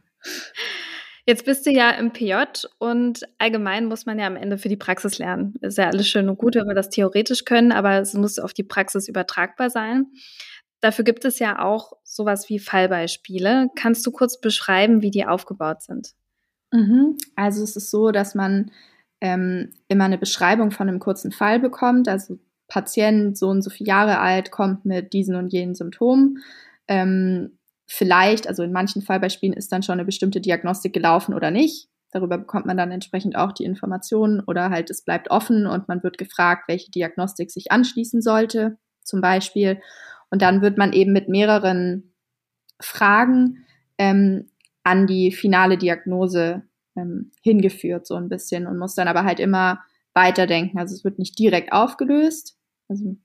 Jetzt 1.26 1.46
bist 1.46 1.64
du 1.64 1.70
ja 1.70 1.90
im 1.90 2.12
PJ 2.12 2.34
und 2.78 3.26
allgemein 3.38 3.87
muss 3.87 4.04
man 4.04 4.18
ja 4.18 4.26
am 4.26 4.37
Ende 4.37 4.58
für 4.58 4.68
die 4.68 4.76
Praxis 4.76 5.18
lernen. 5.18 5.54
Ist 5.62 5.78
ja 5.78 5.88
alles 5.88 6.06
schön 6.06 6.28
und 6.28 6.37
gut, 6.37 6.54
wenn 6.54 6.66
wir 6.66 6.74
das 6.74 6.90
theoretisch 6.90 7.46
können, 7.46 7.72
aber 7.72 7.98
es 8.00 8.12
muss 8.12 8.38
auf 8.38 8.52
die 8.52 8.62
Praxis 8.62 9.08
übertragbar 9.08 9.70
sein. 9.70 10.06
Dafür 10.80 11.04
gibt 11.04 11.24
es 11.24 11.38
ja 11.38 11.64
auch 11.64 11.94
sowas 12.02 12.50
wie 12.50 12.58
Fallbeispiele. 12.58 13.70
Kannst 13.74 14.06
du 14.06 14.10
kurz 14.10 14.38
beschreiben, 14.38 15.00
wie 15.00 15.10
die 15.10 15.24
aufgebaut 15.24 15.80
sind? 15.82 16.10
Mhm. 16.72 17.16
Also 17.37 17.62
es 17.62 17.74
ist 17.74 17.90
so, 17.90 18.10
dass 18.10 18.34
man 18.34 18.70
ähm, 19.22 19.70
immer 19.88 20.04
eine 20.04 20.18
Beschreibung 20.18 20.72
von 20.72 20.88
einem 20.88 20.98
kurzen 20.98 21.32
Fall 21.32 21.58
bekommt. 21.58 22.06
Also 22.06 22.38
Patient 22.68 23.38
so 23.38 23.48
und 23.48 23.62
so 23.62 23.70
viele 23.70 23.88
Jahre 23.88 24.18
alt 24.18 24.50
kommt 24.50 24.84
mit 24.84 25.14
diesen 25.14 25.37
und 25.37 25.54
jenen 25.54 25.74
Symptomen. 25.74 26.42
Ähm, 26.87 27.56
vielleicht, 27.86 28.48
also 28.48 28.62
in 28.62 28.72
manchen 28.72 29.02
Fallbeispielen 29.02 29.54
ist 29.54 29.72
dann 29.72 29.82
schon 29.82 29.94
eine 29.94 30.04
bestimmte 30.04 30.40
Diagnostik 30.40 30.92
gelaufen 30.92 31.34
oder 31.34 31.50
nicht. 31.50 31.88
Darüber 32.10 32.38
bekommt 32.38 32.66
man 32.66 32.76
dann 32.76 32.92
entsprechend 32.92 33.36
auch 33.36 33.52
die 33.52 33.64
Informationen 33.64 34.40
oder 34.40 34.70
halt 34.70 34.88
es 34.88 35.02
bleibt 35.02 35.30
offen 35.30 35.66
und 35.66 35.88
man 35.88 36.02
wird 36.02 36.16
gefragt, 36.16 36.68
welche 36.68 36.90
Diagnostik 36.90 37.50
sich 37.50 37.72
anschließen 37.72 38.22
sollte, 38.22 38.78
zum 39.02 39.20
Beispiel. 39.20 39.80
Und 40.30 40.40
dann 40.40 40.62
wird 40.62 40.78
man 40.78 40.92
eben 40.92 41.12
mit 41.12 41.28
mehreren 41.28 42.14
Fragen 42.80 43.64
ähm, 43.98 44.48
an 44.84 45.06
die 45.06 45.32
finale 45.32 45.76
Diagnose 45.76 46.62
ähm, 46.96 47.32
hingeführt, 47.42 48.06
so 48.06 48.14
ein 48.14 48.28
bisschen 48.28 48.66
und 48.66 48.78
muss 48.78 48.94
dann 48.94 49.08
aber 49.08 49.24
halt 49.24 49.40
immer 49.40 49.80
weiterdenken. 50.12 50.78
Also 50.78 50.94
es 50.94 51.04
wird 51.04 51.18
nicht 51.18 51.38
direkt 51.38 51.72
aufgelöst. 51.72 52.56
Also 52.88 53.16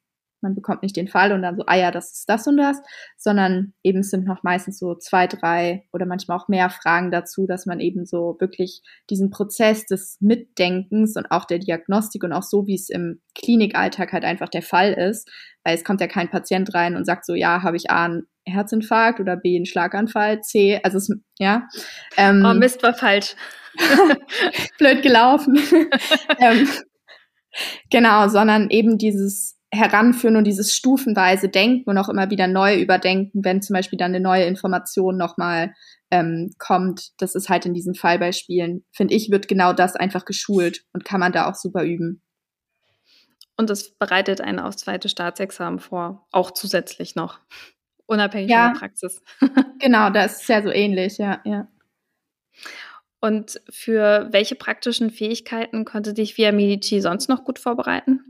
man 0.42 0.56
bekommt 0.56 0.84
nicht 0.84 0.96
den 0.96 1.08
Fall 1.08 1.32
und 1.32 1.42
dann 1.42 1.56
so, 1.56 1.64
ah 1.68 1.76
ja, 1.76 1.92
das 1.92 2.12
ist 2.14 2.30
das 2.30 2.48
und 2.48 2.58
das, 2.58 2.78
sondern 3.18 3.74
eben 3.84 4.04
sind 4.04 4.26
noch 4.26 4.44
meistens 4.44 4.80
so 4.80 4.96
zwei, 4.96 5.28
drei 5.28 5.86
oder 5.92 6.06
manchmal 6.06 6.38
auch 6.38 6.48
mehr 6.48 6.70
Fragen 6.70 7.12
dazu, 7.12 7.46
dass 7.48 7.66
man 7.66 7.80
eben 7.80 8.06
so 8.06 8.38
wirklich 8.40 8.82
diesen 9.10 9.30
Prozess 9.30 9.86
des 9.86 10.18
Mitdenkens 10.20 11.16
und 11.16 11.32
auch 11.32 11.46
der 11.46 11.60
Diagnostik 11.60 12.24
und 12.24 12.34
auch 12.34 12.44
so, 12.44 12.68
wie 12.68 12.76
es 12.76 12.90
im 12.90 13.22
Klinikalltag 13.36 14.14
halt 14.14 14.26
einfach 14.26 14.50
der 14.50 14.62
Fall 14.62 14.94
ist, 14.94 15.30
weil 15.64 15.76
es 15.76 15.84
kommt 15.84 16.02
ja 16.02 16.08
kein 16.08 16.30
Patient 16.30 16.74
rein 16.74 16.96
und 16.96 17.06
sagt 17.06 17.26
so, 17.26 17.34
ja, 17.34 17.64
habe 17.64 17.78
ich 17.78 17.90
A, 17.90 18.06
einen 18.06 18.28
Herzinfarkt 18.46 19.20
oder 19.20 19.36
B, 19.36 19.56
einen 19.56 19.66
Schlaganfall, 19.66 20.42
C, 20.42 20.80
also 20.84 20.98
es, 20.98 21.10
ja. 21.38 21.68
Ähm, 22.18 22.46
oh, 22.46 22.54
Mist, 22.54 22.84
war 22.84 22.94
falsch. 22.94 23.36
blöd 24.78 25.02
gelaufen. 25.02 25.60
ähm, 26.40 26.68
genau, 27.90 28.28
sondern 28.28 28.70
eben 28.70 28.98
dieses 28.98 29.59
Heranführen 29.72 30.36
und 30.36 30.46
dieses 30.46 30.74
stufenweise 30.74 31.48
Denken 31.48 31.90
und 31.90 31.98
auch 31.98 32.10
immer 32.10 32.32
wieder 32.32 32.48
neu 32.48 32.80
überdenken, 32.82 33.44
wenn 33.44 33.62
zum 33.62 33.76
Beispiel 33.76 34.00
dann 34.00 34.12
eine 34.12 34.20
neue 34.20 34.46
Information 34.46 35.16
nochmal 35.16 35.74
ähm, 36.10 36.54
kommt. 36.58 37.12
Das 37.22 37.36
ist 37.36 37.50
halt 37.50 37.66
in 37.66 37.74
diesen 37.74 37.94
Fallbeispielen, 37.94 38.84
finde 38.92 39.14
ich, 39.14 39.30
wird 39.30 39.48
genau 39.48 39.74
das 39.74 39.96
einfach 39.96 40.26
geschult 40.26 40.86
und 40.94 41.06
kann 41.06 41.20
man 41.20 41.32
da 41.32 41.50
auch 41.50 41.56
super 41.56 41.84
üben. 41.84 42.22
Und 43.58 43.70
das 43.70 43.92
bereitet 43.92 44.42
einen 44.42 44.60
aufs 44.60 44.78
zweite 44.78 45.10
Staatsexamen 45.10 45.80
vor, 45.80 46.28
auch 46.32 46.52
zusätzlich 46.52 47.16
noch, 47.16 47.40
unabhängig 48.08 48.50
ja, 48.50 48.66
von 48.66 48.74
der 48.74 48.80
Praxis. 48.80 49.22
genau, 49.80 50.10
das 50.10 50.42
ist 50.42 50.50
ja 50.50 50.64
so 50.64 50.70
ähnlich, 50.70 51.18
ja, 51.20 51.42
ja. 51.46 51.68
Und 53.22 53.62
für 53.70 54.30
welche 54.32 54.56
praktischen 54.56 55.12
Fähigkeiten 55.12 55.84
konnte 55.84 56.14
dich 56.14 56.38
Via 56.38 56.54
Medici 56.54 57.02
sonst 57.02 57.28
noch 57.28 57.44
gut 57.44 57.60
vorbereiten? 57.60 58.29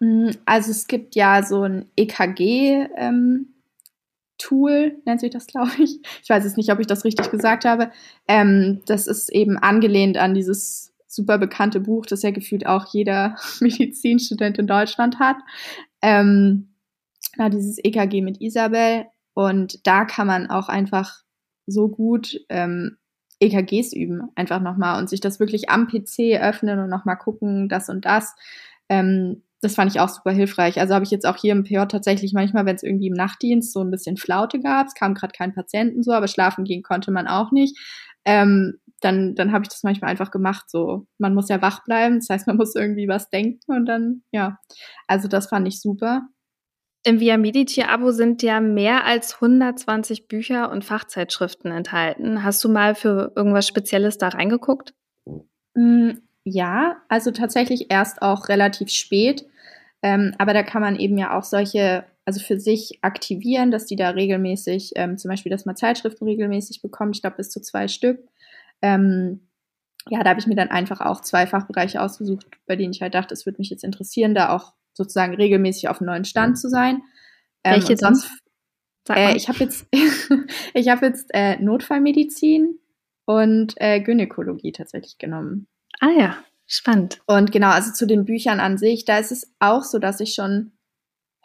Mm, 0.00 0.30
also 0.44 0.70
es 0.70 0.86
gibt 0.86 1.14
ja 1.14 1.42
so 1.42 1.62
ein 1.62 1.90
EKG. 1.96 2.88
Ähm, 2.96 3.54
Tool, 4.38 5.02
nennt 5.04 5.20
sich 5.20 5.30
das, 5.30 5.46
glaube 5.46 5.72
ich. 5.78 6.00
Ich 6.22 6.30
weiß 6.30 6.44
jetzt 6.44 6.56
nicht, 6.56 6.70
ob 6.70 6.78
ich 6.78 6.86
das 6.86 7.04
richtig 7.04 7.30
gesagt 7.30 7.64
habe. 7.64 7.90
Ähm, 8.28 8.80
das 8.86 9.06
ist 9.06 9.30
eben 9.30 9.58
angelehnt 9.58 10.16
an 10.16 10.34
dieses 10.34 10.94
super 11.08 11.38
bekannte 11.38 11.80
Buch, 11.80 12.06
das 12.06 12.22
ja 12.22 12.30
gefühlt 12.30 12.66
auch 12.66 12.86
jeder 12.92 13.36
Medizinstudent 13.60 14.58
in 14.58 14.66
Deutschland 14.66 15.18
hat. 15.18 15.36
Ähm, 16.02 16.74
na, 17.36 17.48
dieses 17.48 17.78
EKG 17.82 18.22
mit 18.22 18.40
Isabel. 18.40 19.06
Und 19.34 19.86
da 19.86 20.04
kann 20.04 20.26
man 20.26 20.50
auch 20.50 20.68
einfach 20.68 21.22
so 21.66 21.88
gut 21.88 22.40
ähm, 22.48 22.96
EKGs 23.40 23.92
üben, 23.92 24.28
einfach 24.34 24.60
nochmal 24.60 24.98
und 24.98 25.08
sich 25.08 25.20
das 25.20 25.38
wirklich 25.38 25.70
am 25.70 25.86
PC 25.86 26.40
öffnen 26.40 26.78
und 26.80 26.90
nochmal 26.90 27.16
gucken, 27.16 27.68
das 27.68 27.88
und 27.88 28.04
das. 28.04 28.34
Ähm, 28.88 29.42
das 29.60 29.74
fand 29.74 29.92
ich 29.92 30.00
auch 30.00 30.08
super 30.08 30.30
hilfreich. 30.30 30.78
Also 30.78 30.94
habe 30.94 31.04
ich 31.04 31.10
jetzt 31.10 31.26
auch 31.26 31.36
hier 31.36 31.52
im 31.52 31.64
PJ 31.64 31.84
tatsächlich 31.86 32.32
manchmal, 32.32 32.64
wenn 32.66 32.76
es 32.76 32.82
irgendwie 32.82 33.08
im 33.08 33.14
Nachtdienst 33.14 33.72
so 33.72 33.80
ein 33.80 33.90
bisschen 33.90 34.16
Flaute 34.16 34.60
gab, 34.60 34.86
es 34.86 34.94
kam 34.94 35.14
gerade 35.14 35.32
kein 35.32 35.54
Patienten 35.54 36.02
so, 36.02 36.12
aber 36.12 36.28
schlafen 36.28 36.64
gehen 36.64 36.82
konnte 36.82 37.10
man 37.10 37.26
auch 37.26 37.50
nicht. 37.50 37.76
Ähm, 38.24 38.78
dann, 39.00 39.34
dann 39.34 39.52
habe 39.52 39.62
ich 39.62 39.68
das 39.68 39.82
manchmal 39.82 40.10
einfach 40.10 40.30
gemacht. 40.30 40.70
So, 40.70 41.06
man 41.18 41.34
muss 41.34 41.48
ja 41.48 41.62
wach 41.62 41.84
bleiben, 41.84 42.16
das 42.16 42.28
heißt, 42.28 42.46
man 42.46 42.56
muss 42.56 42.74
irgendwie 42.74 43.08
was 43.08 43.30
denken 43.30 43.72
und 43.72 43.86
dann, 43.86 44.22
ja. 44.32 44.58
Also 45.06 45.28
das 45.28 45.48
fand 45.48 45.66
ich 45.66 45.80
super. 45.80 46.22
Im 47.04 47.20
Via 47.20 47.36
Medici-Abo 47.36 48.10
sind 48.10 48.42
ja 48.42 48.60
mehr 48.60 49.04
als 49.04 49.36
120 49.36 50.28
Bücher 50.28 50.70
und 50.70 50.84
Fachzeitschriften 50.84 51.70
enthalten. 51.70 52.42
Hast 52.42 52.62
du 52.64 52.68
mal 52.68 52.94
für 52.94 53.32
irgendwas 53.36 53.66
Spezielles 53.66 54.18
da 54.18 54.28
reingeguckt? 54.28 54.94
Ja, 56.50 57.02
also 57.08 57.30
tatsächlich 57.30 57.90
erst 57.90 58.22
auch 58.22 58.48
relativ 58.48 58.90
spät. 58.90 59.44
Ähm, 60.02 60.34
aber 60.38 60.54
da 60.54 60.62
kann 60.62 60.80
man 60.80 60.96
eben 60.96 61.18
ja 61.18 61.36
auch 61.36 61.42
solche, 61.42 62.04
also 62.24 62.40
für 62.40 62.58
sich 62.58 62.98
aktivieren, 63.02 63.70
dass 63.70 63.86
die 63.86 63.96
da 63.96 64.10
regelmäßig, 64.10 64.92
ähm, 64.96 65.18
zum 65.18 65.28
Beispiel, 65.28 65.50
dass 65.50 65.66
man 65.66 65.76
Zeitschriften 65.76 66.24
regelmäßig 66.24 66.80
bekommt, 66.80 67.16
ich 67.16 67.22
glaube 67.22 67.36
bis 67.36 67.50
zu 67.50 67.60
zwei 67.60 67.88
Stück. 67.88 68.20
Ähm, 68.80 69.40
ja, 70.08 70.22
da 70.22 70.30
habe 70.30 70.40
ich 70.40 70.46
mir 70.46 70.54
dann 70.54 70.70
einfach 70.70 71.00
auch 71.00 71.20
zwei 71.20 71.46
Fachbereiche 71.46 72.00
ausgesucht, 72.00 72.46
bei 72.66 72.76
denen 72.76 72.92
ich 72.92 73.02
halt 73.02 73.14
dachte, 73.14 73.34
es 73.34 73.44
würde 73.44 73.58
mich 73.58 73.70
jetzt 73.70 73.84
interessieren, 73.84 74.34
da 74.34 74.54
auch 74.54 74.72
sozusagen 74.94 75.34
regelmäßig 75.34 75.88
auf 75.88 76.00
einem 76.00 76.06
neuen 76.06 76.24
Stand 76.24 76.58
zu 76.58 76.70
sein. 76.70 77.02
Ähm, 77.64 77.74
Welche 77.74 77.96
sonst? 77.96 78.30
Äh, 79.10 79.36
ich 79.36 79.48
habe 79.48 79.58
jetzt, 79.58 79.86
ich 80.74 80.88
habe 80.88 81.06
jetzt 81.06 81.30
äh, 81.34 81.56
Notfallmedizin 81.60 82.78
und 83.26 83.74
äh, 83.76 84.00
Gynäkologie 84.00 84.72
tatsächlich 84.72 85.18
genommen. 85.18 85.66
Ah 86.00 86.10
ja, 86.16 86.36
spannend. 86.66 87.20
Und 87.26 87.52
genau, 87.52 87.70
also 87.70 87.92
zu 87.92 88.06
den 88.06 88.24
Büchern 88.24 88.60
an 88.60 88.78
sich, 88.78 89.04
da 89.04 89.18
ist 89.18 89.32
es 89.32 89.52
auch 89.58 89.82
so, 89.82 89.98
dass 89.98 90.20
ich 90.20 90.34
schon 90.34 90.72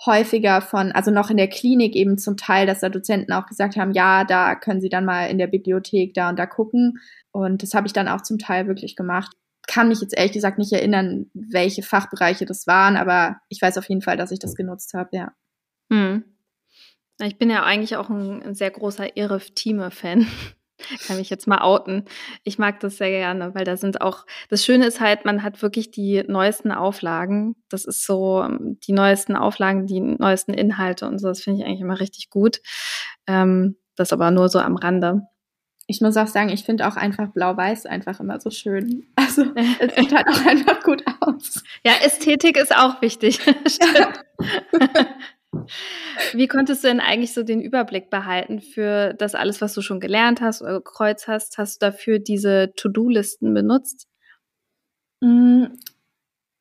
häufiger 0.05 0.61
von, 0.61 0.91
also 0.91 1.11
noch 1.11 1.29
in 1.29 1.37
der 1.37 1.47
Klinik 1.47 1.95
eben 1.95 2.17
zum 2.17 2.37
Teil, 2.37 2.65
dass 2.65 2.81
da 2.81 2.89
Dozenten 2.89 3.31
auch 3.33 3.45
gesagt 3.45 3.75
haben, 3.77 3.91
ja, 3.91 4.25
da 4.25 4.55
können 4.55 4.81
Sie 4.81 4.89
dann 4.89 5.05
mal 5.05 5.27
in 5.27 5.37
der 5.37 5.47
Bibliothek 5.47 6.13
da 6.13 6.29
und 6.29 6.37
da 6.37 6.45
gucken. 6.45 6.99
Und 7.31 7.63
das 7.63 7.73
habe 7.73 7.87
ich 7.87 7.93
dann 7.93 8.07
auch 8.07 8.21
zum 8.21 8.37
Teil 8.37 8.67
wirklich 8.67 8.95
gemacht. 8.95 9.35
Kann 9.67 9.87
mich 9.87 10.01
jetzt 10.01 10.15
ehrlich 10.15 10.33
gesagt 10.33 10.57
nicht 10.57 10.73
erinnern, 10.73 11.27
welche 11.33 11.83
Fachbereiche 11.83 12.45
das 12.45 12.67
waren, 12.67 12.97
aber 12.97 13.37
ich 13.49 13.61
weiß 13.61 13.77
auf 13.77 13.87
jeden 13.87 14.01
Fall, 14.01 14.17
dass 14.17 14.31
ich 14.31 14.39
das 14.39 14.55
genutzt 14.55 14.93
habe, 14.93 15.09
ja. 15.13 15.31
Hm. 15.91 16.25
Ich 17.21 17.37
bin 17.37 17.49
ja 17.49 17.63
eigentlich 17.63 17.95
auch 17.95 18.09
ein, 18.09 18.55
sehr 18.55 18.71
großer 18.71 19.15
Erif-Thieme-Fan. 19.15 20.27
Kann 21.07 21.17
mich 21.17 21.29
jetzt 21.29 21.47
mal 21.47 21.61
outen. 21.61 22.05
Ich 22.43 22.57
mag 22.57 22.79
das 22.79 22.97
sehr 22.97 23.09
gerne, 23.09 23.53
weil 23.55 23.65
da 23.65 23.77
sind 23.77 24.01
auch, 24.01 24.25
das 24.49 24.65
Schöne 24.65 24.85
ist 24.85 24.99
halt, 24.99 25.25
man 25.25 25.43
hat 25.43 25.61
wirklich 25.61 25.91
die 25.91 26.23
neuesten 26.27 26.71
Auflagen. 26.71 27.55
Das 27.69 27.85
ist 27.85 28.05
so, 28.05 28.41
ähm, 28.43 28.79
die 28.83 28.93
neuesten 28.93 29.35
Auflagen, 29.35 29.87
die 29.87 29.99
neuesten 29.99 30.53
Inhalte 30.53 31.07
und 31.07 31.19
so. 31.19 31.27
Das 31.27 31.41
finde 31.41 31.61
ich 31.61 31.65
eigentlich 31.65 31.81
immer 31.81 31.99
richtig 31.99 32.29
gut. 32.29 32.61
Ähm, 33.27 33.77
das 33.95 34.13
aber 34.13 34.31
nur 34.31 34.49
so 34.49 34.59
am 34.59 34.75
Rande. 34.75 35.27
Ich 35.85 35.99
muss 35.99 36.15
auch 36.15 36.27
sagen, 36.27 36.49
ich 36.49 36.63
finde 36.63 36.87
auch 36.87 36.95
einfach 36.95 37.27
blau-weiß 37.29 37.85
einfach 37.85 38.19
immer 38.19 38.39
so 38.39 38.49
schön. 38.49 39.05
Also, 39.15 39.45
es 39.79 39.95
sieht 39.95 40.13
halt 40.13 40.27
auch 40.27 40.45
einfach 40.45 40.83
gut 40.83 41.03
aus. 41.21 41.63
Ja, 41.83 41.93
Ästhetik 42.05 42.55
ist 42.55 42.75
auch 42.75 43.01
wichtig. 43.01 43.39
Stimmt. 43.67 44.23
Wie 46.33 46.47
konntest 46.47 46.83
du 46.83 46.87
denn 46.87 46.99
eigentlich 46.99 47.33
so 47.33 47.43
den 47.43 47.61
Überblick 47.61 48.09
behalten 48.09 48.61
für 48.61 49.13
das 49.13 49.35
alles, 49.35 49.61
was 49.61 49.73
du 49.73 49.81
schon 49.81 49.99
gelernt 49.99 50.41
hast 50.41 50.61
oder 50.61 50.81
Kreuz 50.81 51.27
hast? 51.27 51.57
Hast 51.57 51.81
du 51.81 51.85
dafür 51.87 52.19
diese 52.19 52.73
To-Do-Listen 52.75 53.53
benutzt? 53.53 54.07
Mm, 55.21 55.65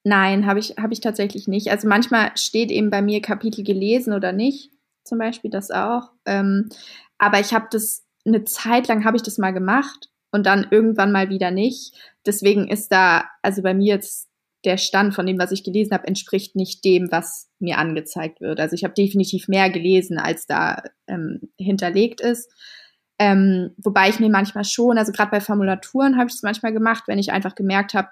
nein, 0.04 0.46
habe 0.46 0.60
ich, 0.60 0.76
hab 0.76 0.92
ich 0.92 1.00
tatsächlich 1.00 1.48
nicht. 1.48 1.70
Also 1.70 1.88
manchmal 1.88 2.30
steht 2.36 2.70
eben 2.70 2.90
bei 2.90 3.02
mir 3.02 3.20
Kapitel 3.20 3.64
gelesen 3.64 4.12
oder 4.12 4.32
nicht, 4.32 4.70
zum 5.04 5.18
Beispiel 5.18 5.50
das 5.50 5.70
auch. 5.70 6.10
Ähm, 6.26 6.68
aber 7.18 7.40
ich 7.40 7.52
habe 7.54 7.66
das, 7.70 8.04
eine 8.24 8.44
Zeit 8.44 8.88
lang 8.88 9.04
habe 9.04 9.16
ich 9.16 9.22
das 9.22 9.38
mal 9.38 9.52
gemacht 9.52 10.08
und 10.30 10.46
dann 10.46 10.66
irgendwann 10.70 11.12
mal 11.12 11.28
wieder 11.28 11.50
nicht. 11.50 11.94
Deswegen 12.24 12.68
ist 12.68 12.92
da, 12.92 13.24
also 13.42 13.62
bei 13.62 13.74
mir 13.74 13.94
jetzt 13.94 14.31
der 14.64 14.76
Stand 14.76 15.14
von 15.14 15.26
dem, 15.26 15.38
was 15.38 15.52
ich 15.52 15.64
gelesen 15.64 15.92
habe, 15.92 16.06
entspricht 16.06 16.56
nicht 16.56 16.84
dem, 16.84 17.10
was 17.10 17.50
mir 17.58 17.78
angezeigt 17.78 18.40
wird. 18.40 18.60
Also 18.60 18.74
ich 18.74 18.84
habe 18.84 18.94
definitiv 18.94 19.48
mehr 19.48 19.70
gelesen, 19.70 20.18
als 20.18 20.46
da 20.46 20.82
ähm, 21.06 21.40
hinterlegt 21.58 22.20
ist. 22.20 22.52
Ähm, 23.18 23.74
wobei 23.76 24.08
ich 24.08 24.20
mir 24.20 24.30
manchmal 24.30 24.64
schon, 24.64 24.98
also 24.98 25.12
gerade 25.12 25.30
bei 25.30 25.40
Formulaturen 25.40 26.16
habe 26.16 26.28
ich 26.28 26.34
es 26.34 26.42
manchmal 26.42 26.72
gemacht, 26.72 27.04
wenn 27.06 27.18
ich 27.18 27.32
einfach 27.32 27.54
gemerkt 27.54 27.94
habe, 27.94 28.08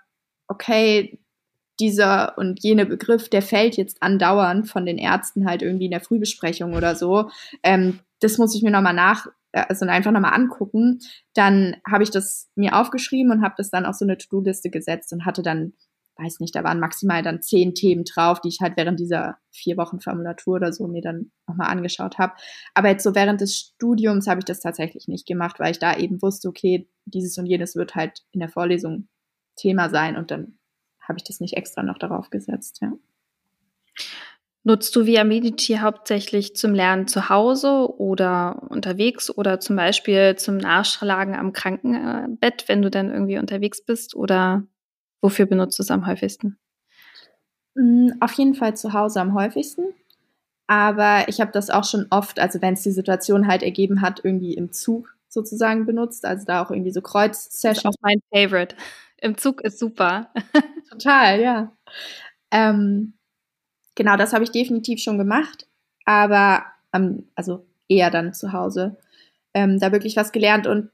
okay, 0.49 1.21
dieser 1.81 2.37
und 2.37 2.63
jene 2.63 2.85
Begriff, 2.85 3.29
der 3.29 3.43
fällt 3.43 3.77
jetzt 3.77 4.03
andauernd 4.03 4.69
von 4.69 4.85
den 4.85 4.99
Ärzten 4.99 5.49
halt 5.49 5.63
irgendwie 5.63 5.87
in 5.87 5.91
der 5.91 6.03
Frühbesprechung 6.03 6.75
oder 6.75 6.95
so. 6.95 7.31
Ähm, 7.63 8.01
das 8.21 8.39
muss 8.39 8.55
ich 8.55 8.63
mir 8.63 8.71
nochmal 8.71 8.95
nach, 8.95 9.27
also 9.53 9.87
einfach 9.87 10.13
nochmal 10.13 10.35
angucken. 10.35 11.01
Dann 11.35 11.77
habe 11.91 12.03
ich 12.03 12.11
das 12.11 12.51
mir 12.55 12.79
aufgeschrieben 12.79 13.33
und 13.33 13.43
habe 13.43 13.55
das 13.57 13.71
dann 13.71 13.87
auf 13.87 13.97
so 13.97 14.05
eine 14.05 14.19
To-Do-Liste 14.19 14.69
gesetzt 14.71 15.13
und 15.13 15.25
hatte 15.25 15.43
dann 15.43 15.73
weiß 16.21 16.41
nicht, 16.41 16.55
da 16.55 16.65
waren 16.65 16.81
maximal 16.81 17.23
dann 17.23 17.43
zehn 17.43 17.75
Themen 17.75 18.05
drauf, 18.05 18.41
die 18.41 18.49
ich 18.49 18.61
halt 18.61 18.77
während 18.77 19.01
dieser 19.01 19.39
vier 19.51 19.77
Wochen 19.77 20.01
Formulatur 20.01 20.57
oder 20.57 20.73
so 20.73 20.87
mir 20.87 21.03
dann 21.03 21.31
nochmal 21.47 21.71
angeschaut 21.71 22.19
habe. 22.19 22.35
Aber 22.75 22.89
jetzt 22.89 23.05
so 23.05 23.15
während 23.15 23.41
des 23.41 23.57
Studiums 23.57 24.27
habe 24.27 24.41
ich 24.41 24.45
das 24.45 24.61
tatsächlich 24.61 25.09
nicht 25.09 25.27
gemacht, 25.27 25.59
weil 25.59 25.73
ich 25.73 25.79
da 25.79 25.97
eben 25.97 26.21
wusste, 26.23 26.49
okay, 26.49 26.89
dieses 27.05 27.39
und 27.39 27.47
jenes 27.47 27.77
wird 27.77 27.95
halt 27.95 28.23
in 28.33 28.41
der 28.41 28.49
Vorlesung 28.49 29.09
Thema 29.57 29.91
sein 29.91 30.17
und 30.17 30.31
dann 30.31 30.59
habe 31.01 31.19
ich 31.19 31.25
das 31.25 31.41
nicht 31.41 31.57
extra 31.57 31.83
noch 31.83 31.99
darauf 31.99 32.31
gesetzt, 32.31 32.79
ja. 32.81 32.93
Nutzt 34.63 34.95
du 34.95 35.07
Via 35.07 35.25
Medici 35.25 35.79
hauptsächlich 35.79 36.55
zum 36.55 36.75
Lernen 36.75 37.09
zu 37.09 37.31
Hause 37.31 37.99
oder 37.99 38.63
unterwegs 38.69 39.31
oder 39.35 39.59
zum 39.59 39.75
Beispiel 39.75 40.37
zum 40.37 40.59
Nachschlagen 40.59 41.35
am 41.35 41.55
Krankenbett, 41.55 42.69
wenn 42.69 42.83
du 42.83 42.91
dann 42.91 43.11
irgendwie 43.11 43.39
unterwegs 43.39 43.83
bist? 43.83 44.15
Oder 44.15 44.65
Wofür 45.21 45.47
benutzt 45.47 45.79
du 45.79 45.83
es 45.83 45.91
am 45.91 46.07
häufigsten? 46.07 46.59
Mm, 47.75 48.11
auf 48.21 48.33
jeden 48.33 48.55
Fall 48.55 48.77
zu 48.77 48.93
Hause 48.93 49.21
am 49.21 49.35
häufigsten. 49.35 49.95
Aber 50.67 51.29
ich 51.29 51.41
habe 51.41 51.53
das 51.53 51.71
auch 51.71 51.85
schon 51.85 52.07
oft, 52.11 52.39
also 52.39 52.63
wenn 52.63 52.75
es 52.75 52.83
die 52.83 52.93
Situation 52.93 53.49
halt 53.49 53.63
ergeben 53.63 54.03
hat, 54.03 54.21
irgendwie 54.25 54.55
im 54.55 54.73
Zug 54.73 55.17
sozusagen 55.29 55.87
benutzt. 55.87 56.25
Also 56.25 56.45
da 56.45 56.63
auch 56.63 56.71
irgendwie 56.71 56.93
so 56.93 57.01
Kreuz-Sessions. 57.03 57.97
Auch 57.97 58.03
mein 58.03 58.21
Favorite. 58.33 58.77
Im 59.19 59.37
Zug 59.37 59.61
ist 59.63 59.79
super. 59.79 60.31
Total, 60.91 61.41
ja. 61.41 61.73
Ähm, 62.53 63.15
genau, 63.97 64.17
das 64.17 64.33
habe 64.33 64.45
ich 64.45 64.51
definitiv 64.53 65.01
schon 65.01 65.19
gemacht. 65.19 65.67
Aber 66.05 66.65
ähm, 66.93 67.29
also 67.35 67.67
eher 67.89 68.11
dann 68.11 68.33
zu 68.35 68.53
Hause. 68.53 68.97
Ähm, 69.55 69.79
da 69.81 69.93
wirklich 69.93 70.17
was 70.17 70.33
gelernt 70.33 70.67
und 70.67 70.91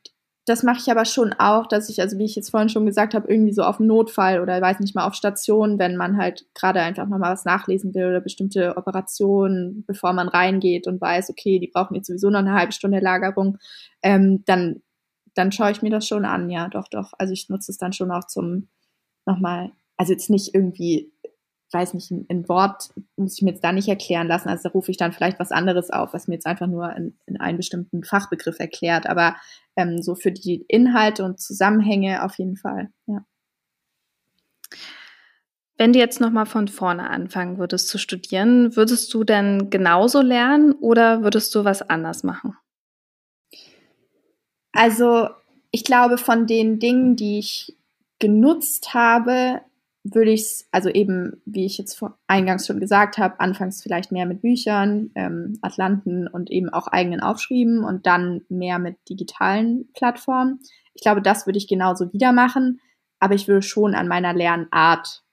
das 0.46 0.62
mache 0.62 0.78
ich 0.78 0.90
aber 0.90 1.04
schon 1.04 1.32
auch, 1.32 1.66
dass 1.66 1.88
ich, 1.88 2.00
also 2.00 2.18
wie 2.18 2.24
ich 2.24 2.36
jetzt 2.36 2.50
vorhin 2.50 2.68
schon 2.68 2.86
gesagt 2.86 3.14
habe, 3.14 3.28
irgendwie 3.28 3.52
so 3.52 3.64
auf 3.64 3.80
Notfall 3.80 4.40
oder 4.40 4.60
weiß 4.60 4.78
nicht 4.78 4.94
mal 4.94 5.04
auf 5.04 5.14
Station, 5.14 5.80
wenn 5.80 5.96
man 5.96 6.16
halt 6.16 6.46
gerade 6.54 6.80
einfach 6.80 7.08
nochmal 7.08 7.32
was 7.32 7.44
nachlesen 7.44 7.94
will 7.94 8.06
oder 8.06 8.20
bestimmte 8.20 8.76
Operationen, 8.76 9.84
bevor 9.88 10.12
man 10.12 10.28
reingeht 10.28 10.86
und 10.86 11.00
weiß, 11.00 11.30
okay, 11.30 11.58
die 11.58 11.66
brauchen 11.66 11.96
jetzt 11.96 12.06
sowieso 12.06 12.30
noch 12.30 12.38
eine 12.38 12.54
halbe 12.54 12.72
Stunde 12.72 13.00
Lagerung, 13.00 13.58
ähm, 14.02 14.44
dann, 14.46 14.82
dann 15.34 15.50
schaue 15.50 15.72
ich 15.72 15.82
mir 15.82 15.90
das 15.90 16.06
schon 16.06 16.24
an, 16.24 16.48
ja, 16.48 16.68
doch, 16.68 16.86
doch. 16.88 17.12
Also 17.18 17.32
ich 17.32 17.48
nutze 17.48 17.72
es 17.72 17.78
dann 17.78 17.92
schon 17.92 18.12
auch 18.12 18.28
zum 18.28 18.68
nochmal, 19.26 19.72
also 19.96 20.12
jetzt 20.12 20.30
nicht 20.30 20.54
irgendwie 20.54 21.12
weiß 21.72 21.94
nicht, 21.94 22.10
ein, 22.10 22.48
Wort 22.48 22.90
muss 23.16 23.36
ich 23.36 23.42
mir 23.42 23.50
jetzt 23.50 23.64
da 23.64 23.72
nicht 23.72 23.88
erklären 23.88 24.28
lassen. 24.28 24.48
Also 24.48 24.64
da 24.64 24.68
rufe 24.70 24.90
ich 24.90 24.96
dann 24.96 25.12
vielleicht 25.12 25.40
was 25.40 25.50
anderes 25.50 25.90
auf, 25.90 26.14
was 26.14 26.28
mir 26.28 26.34
jetzt 26.34 26.46
einfach 26.46 26.66
nur 26.66 26.94
in, 26.94 27.18
in 27.26 27.40
einen 27.40 27.56
bestimmten 27.56 28.04
Fachbegriff 28.04 28.58
erklärt. 28.60 29.06
Aber 29.06 29.36
ähm, 29.76 30.02
so 30.02 30.14
für 30.14 30.32
die 30.32 30.64
Inhalte 30.68 31.24
und 31.24 31.40
Zusammenhänge 31.40 32.22
auf 32.24 32.38
jeden 32.38 32.56
Fall, 32.56 32.90
ja. 33.06 33.24
Wenn 35.78 35.92
du 35.92 35.98
jetzt 35.98 36.20
nochmal 36.20 36.46
von 36.46 36.68
vorne 36.68 37.10
anfangen 37.10 37.58
würdest 37.58 37.88
zu 37.88 37.98
studieren, 37.98 38.76
würdest 38.76 39.12
du 39.12 39.24
denn 39.24 39.68
genauso 39.68 40.22
lernen 40.22 40.72
oder 40.72 41.22
würdest 41.22 41.54
du 41.54 41.64
was 41.64 41.82
anders 41.82 42.22
machen? 42.22 42.56
Also 44.72 45.28
ich 45.70 45.84
glaube, 45.84 46.16
von 46.16 46.46
den 46.46 46.78
Dingen, 46.78 47.16
die 47.16 47.38
ich 47.38 47.76
genutzt 48.18 48.94
habe, 48.94 49.60
würde 50.14 50.30
ich 50.30 50.42
es, 50.42 50.68
also 50.70 50.88
eben, 50.88 51.42
wie 51.44 51.66
ich 51.66 51.78
jetzt 51.78 51.94
vor, 51.94 52.18
eingangs 52.26 52.66
schon 52.66 52.80
gesagt 52.80 53.18
habe, 53.18 53.40
anfangs 53.40 53.82
vielleicht 53.82 54.12
mehr 54.12 54.26
mit 54.26 54.42
Büchern, 54.42 55.10
ähm, 55.14 55.58
Atlanten 55.62 56.28
und 56.28 56.50
eben 56.50 56.68
auch 56.68 56.86
eigenen 56.86 57.20
Aufschrieben 57.20 57.84
und 57.84 58.06
dann 58.06 58.42
mehr 58.48 58.78
mit 58.78 58.96
digitalen 59.08 59.90
Plattformen. 59.94 60.60
Ich 60.94 61.02
glaube, 61.02 61.22
das 61.22 61.46
würde 61.46 61.58
ich 61.58 61.68
genauso 61.68 62.12
wieder 62.12 62.32
machen, 62.32 62.80
aber 63.18 63.34
ich 63.34 63.48
würde 63.48 63.62
schon 63.62 63.94
an 63.94 64.08
meiner 64.08 64.32
Lernart 64.32 65.24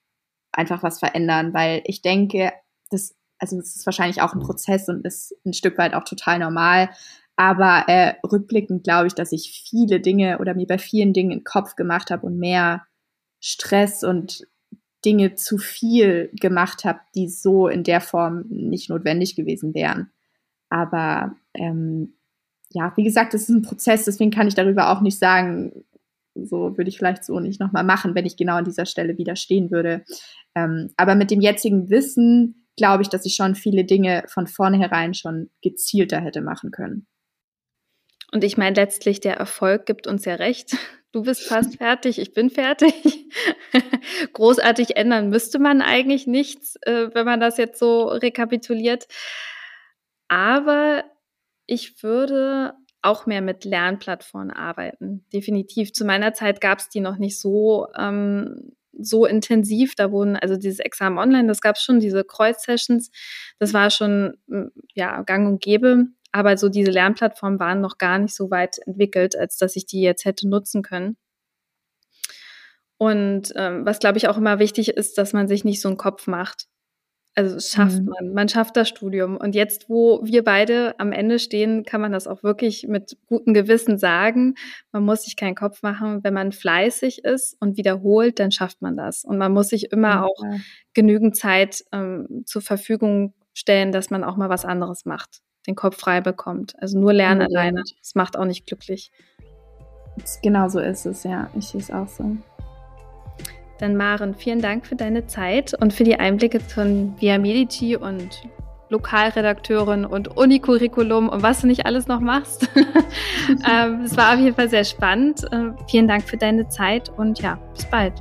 einfach 0.52 0.82
was 0.82 0.98
verändern, 0.98 1.54
weil 1.54 1.82
ich 1.84 2.02
denke, 2.02 2.52
das, 2.90 3.14
also 3.38 3.58
es 3.58 3.76
ist 3.76 3.86
wahrscheinlich 3.86 4.22
auch 4.22 4.34
ein 4.34 4.40
Prozess 4.40 4.88
und 4.88 5.04
ist 5.04 5.34
ein 5.44 5.52
Stück 5.52 5.78
weit 5.78 5.94
auch 5.94 6.04
total 6.04 6.38
normal. 6.38 6.90
Aber 7.36 7.84
äh, 7.88 8.14
rückblickend 8.24 8.84
glaube 8.84 9.08
ich, 9.08 9.14
dass 9.14 9.32
ich 9.32 9.64
viele 9.68 10.00
Dinge 10.00 10.38
oder 10.38 10.54
mir 10.54 10.66
bei 10.66 10.78
vielen 10.78 11.12
Dingen 11.12 11.32
in 11.32 11.44
Kopf 11.44 11.74
gemacht 11.74 12.10
habe 12.10 12.26
und 12.26 12.38
mehr 12.38 12.86
Stress 13.40 14.04
und 14.04 14.46
Dinge 15.04 15.34
zu 15.34 15.58
viel 15.58 16.30
gemacht 16.32 16.84
habe, 16.84 17.00
die 17.14 17.28
so 17.28 17.68
in 17.68 17.84
der 17.84 18.00
Form 18.00 18.44
nicht 18.48 18.90
notwendig 18.90 19.36
gewesen 19.36 19.74
wären. 19.74 20.10
Aber 20.68 21.36
ähm, 21.54 22.14
ja, 22.70 22.92
wie 22.96 23.04
gesagt, 23.04 23.34
das 23.34 23.42
ist 23.42 23.50
ein 23.50 23.62
Prozess, 23.62 24.04
deswegen 24.04 24.30
kann 24.30 24.48
ich 24.48 24.54
darüber 24.54 24.90
auch 24.90 25.00
nicht 25.00 25.18
sagen, 25.18 25.84
so 26.34 26.76
würde 26.76 26.88
ich 26.88 26.98
vielleicht 26.98 27.24
so 27.24 27.38
nicht 27.38 27.60
nochmal 27.60 27.84
machen, 27.84 28.14
wenn 28.14 28.26
ich 28.26 28.36
genau 28.36 28.56
an 28.56 28.64
dieser 28.64 28.86
Stelle 28.86 29.18
wieder 29.18 29.36
stehen 29.36 29.70
würde. 29.70 30.04
Ähm, 30.54 30.90
aber 30.96 31.14
mit 31.14 31.30
dem 31.30 31.40
jetzigen 31.40 31.90
Wissen 31.90 32.66
glaube 32.76 33.02
ich, 33.02 33.08
dass 33.08 33.24
ich 33.24 33.36
schon 33.36 33.54
viele 33.54 33.84
Dinge 33.84 34.24
von 34.26 34.46
vornherein 34.46 35.14
schon 35.14 35.50
gezielter 35.62 36.20
hätte 36.20 36.40
machen 36.40 36.70
können. 36.72 37.06
Und 38.32 38.42
ich 38.42 38.56
meine, 38.56 38.74
letztlich 38.74 39.20
der 39.20 39.36
Erfolg 39.36 39.86
gibt 39.86 40.08
uns 40.08 40.24
ja 40.24 40.34
recht. 40.34 40.76
Du 41.14 41.22
bist 41.22 41.46
fast 41.46 41.76
fertig, 41.76 42.18
ich 42.18 42.32
bin 42.32 42.50
fertig. 42.50 42.92
Großartig 44.32 44.96
ändern 44.96 45.28
müsste 45.28 45.60
man 45.60 45.80
eigentlich 45.80 46.26
nichts, 46.26 46.74
äh, 46.82 47.14
wenn 47.14 47.24
man 47.24 47.38
das 47.38 47.56
jetzt 47.56 47.78
so 47.78 48.08
rekapituliert. 48.08 49.06
Aber 50.26 51.04
ich 51.66 52.02
würde 52.02 52.74
auch 53.00 53.26
mehr 53.26 53.42
mit 53.42 53.64
Lernplattformen 53.64 54.50
arbeiten. 54.50 55.24
Definitiv. 55.32 55.92
Zu 55.92 56.04
meiner 56.04 56.32
Zeit 56.32 56.60
gab 56.60 56.80
es 56.80 56.88
die 56.88 56.98
noch 56.98 57.18
nicht 57.18 57.38
so, 57.38 57.86
ähm, 57.96 58.72
so 58.98 59.24
intensiv. 59.24 59.94
Da 59.94 60.10
wurden, 60.10 60.34
also 60.34 60.56
dieses 60.56 60.80
Examen 60.80 61.18
online, 61.18 61.46
das 61.46 61.60
gab 61.60 61.76
es 61.76 61.82
schon, 61.84 62.00
diese 62.00 62.24
Kreuz-Sessions, 62.24 63.12
das 63.60 63.72
war 63.72 63.90
schon 63.90 64.34
ja, 64.94 65.22
gang 65.22 65.46
und 65.46 65.62
gäbe. 65.62 66.08
Aber 66.34 66.56
so 66.56 66.68
diese 66.68 66.90
Lernplattformen 66.90 67.60
waren 67.60 67.80
noch 67.80 67.96
gar 67.96 68.18
nicht 68.18 68.34
so 68.34 68.50
weit 68.50 68.78
entwickelt, 68.84 69.36
als 69.38 69.56
dass 69.56 69.76
ich 69.76 69.86
die 69.86 70.00
jetzt 70.00 70.24
hätte 70.24 70.48
nutzen 70.48 70.82
können. 70.82 71.16
Und 72.98 73.52
ähm, 73.54 73.86
was, 73.86 74.00
glaube 74.00 74.18
ich, 74.18 74.26
auch 74.26 74.36
immer 74.36 74.58
wichtig 74.58 74.88
ist, 74.88 75.16
dass 75.16 75.32
man 75.32 75.46
sich 75.46 75.64
nicht 75.64 75.80
so 75.80 75.86
einen 75.88 75.96
Kopf 75.96 76.26
macht. 76.26 76.66
Also 77.36 77.60
schafft 77.60 78.00
mhm. 78.00 78.06
man, 78.06 78.34
man 78.34 78.48
schafft 78.48 78.76
das 78.76 78.88
Studium. 78.88 79.36
Und 79.36 79.54
jetzt, 79.54 79.88
wo 79.88 80.22
wir 80.24 80.42
beide 80.42 80.98
am 80.98 81.12
Ende 81.12 81.38
stehen, 81.38 81.84
kann 81.84 82.00
man 82.00 82.10
das 82.10 82.26
auch 82.26 82.42
wirklich 82.42 82.88
mit 82.88 83.16
gutem 83.26 83.54
Gewissen 83.54 83.96
sagen. 83.96 84.56
Man 84.90 85.04
muss 85.04 85.22
sich 85.22 85.36
keinen 85.36 85.54
Kopf 85.54 85.82
machen. 85.82 86.24
Wenn 86.24 86.34
man 86.34 86.50
fleißig 86.50 87.22
ist 87.22 87.56
und 87.60 87.76
wiederholt, 87.76 88.40
dann 88.40 88.50
schafft 88.50 88.82
man 88.82 88.96
das. 88.96 89.24
Und 89.24 89.38
man 89.38 89.52
muss 89.52 89.68
sich 89.68 89.92
immer 89.92 90.16
mhm. 90.16 90.24
auch 90.24 90.42
genügend 90.94 91.36
Zeit 91.36 91.84
ähm, 91.92 92.42
zur 92.44 92.62
Verfügung 92.62 93.34
stellen, 93.52 93.92
dass 93.92 94.10
man 94.10 94.24
auch 94.24 94.36
mal 94.36 94.48
was 94.48 94.64
anderes 94.64 95.04
macht 95.04 95.40
den 95.66 95.74
Kopf 95.74 95.98
frei 95.98 96.20
bekommt. 96.20 96.74
Also 96.80 96.98
nur 96.98 97.12
Lernen 97.12 97.40
mhm. 97.40 97.56
alleine, 97.56 97.82
das 97.98 98.14
macht 98.14 98.36
auch 98.36 98.44
nicht 98.44 98.66
glücklich. 98.66 99.10
Genau 100.42 100.68
so 100.68 100.78
ist 100.78 101.06
es, 101.06 101.24
ja. 101.24 101.50
Ich 101.56 101.68
sehe 101.68 101.80
es 101.80 101.90
auch 101.90 102.08
so. 102.08 102.36
Dann 103.78 103.96
Maren, 103.96 104.34
vielen 104.34 104.60
Dank 104.60 104.86
für 104.86 104.94
deine 104.94 105.26
Zeit 105.26 105.74
und 105.80 105.92
für 105.92 106.04
die 106.04 106.16
Einblicke 106.16 106.60
von 106.60 107.14
Via 107.18 107.38
Medici 107.38 107.96
und 107.96 108.42
Lokalredakteurin 108.90 110.04
und 110.04 110.36
Unicurriculum 110.36 111.28
und 111.28 111.42
was 111.42 111.62
du 111.62 111.66
nicht 111.66 111.84
alles 111.84 112.06
noch 112.06 112.20
machst. 112.20 112.68
ähm, 113.68 114.02
es 114.04 114.16
war 114.16 114.34
auf 114.34 114.40
jeden 114.40 114.54
Fall 114.54 114.68
sehr 114.68 114.84
spannend. 114.84 115.42
Äh, 115.50 115.72
vielen 115.88 116.06
Dank 116.06 116.22
für 116.22 116.36
deine 116.36 116.68
Zeit 116.68 117.10
und 117.16 117.40
ja, 117.40 117.58
bis 117.74 117.86
bald. 117.86 118.12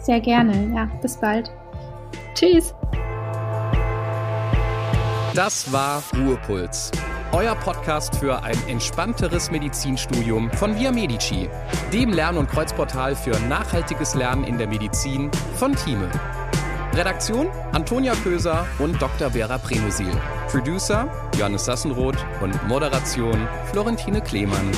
Sehr 0.00 0.20
gerne, 0.20 0.72
ja, 0.74 0.86
bis 1.02 1.18
bald. 1.18 1.52
Tschüss. 2.34 2.74
Das 5.38 5.70
war 5.70 6.02
Ruhepuls. 6.16 6.90
euer 7.30 7.54
Podcast 7.54 8.16
für 8.16 8.42
ein 8.42 8.58
entspannteres 8.66 9.52
Medizinstudium 9.52 10.50
von 10.50 10.76
Via 10.76 10.90
Medici, 10.90 11.48
dem 11.92 12.12
Lern- 12.12 12.38
und 12.38 12.50
Kreuzportal 12.50 13.14
für 13.14 13.38
nachhaltiges 13.46 14.16
Lernen 14.16 14.42
in 14.42 14.58
der 14.58 14.66
Medizin 14.66 15.30
von 15.54 15.76
Thieme. 15.76 16.10
Redaktion 16.92 17.46
Antonia 17.70 18.14
Köser 18.24 18.66
und 18.80 19.00
Dr. 19.00 19.30
Vera 19.30 19.58
Premusil. 19.58 20.10
Producer 20.50 21.06
Johannes 21.38 21.66
Sassenroth 21.66 22.18
und 22.40 22.60
Moderation 22.66 23.46
Florentine 23.70 24.20
Klemann. 24.20 24.72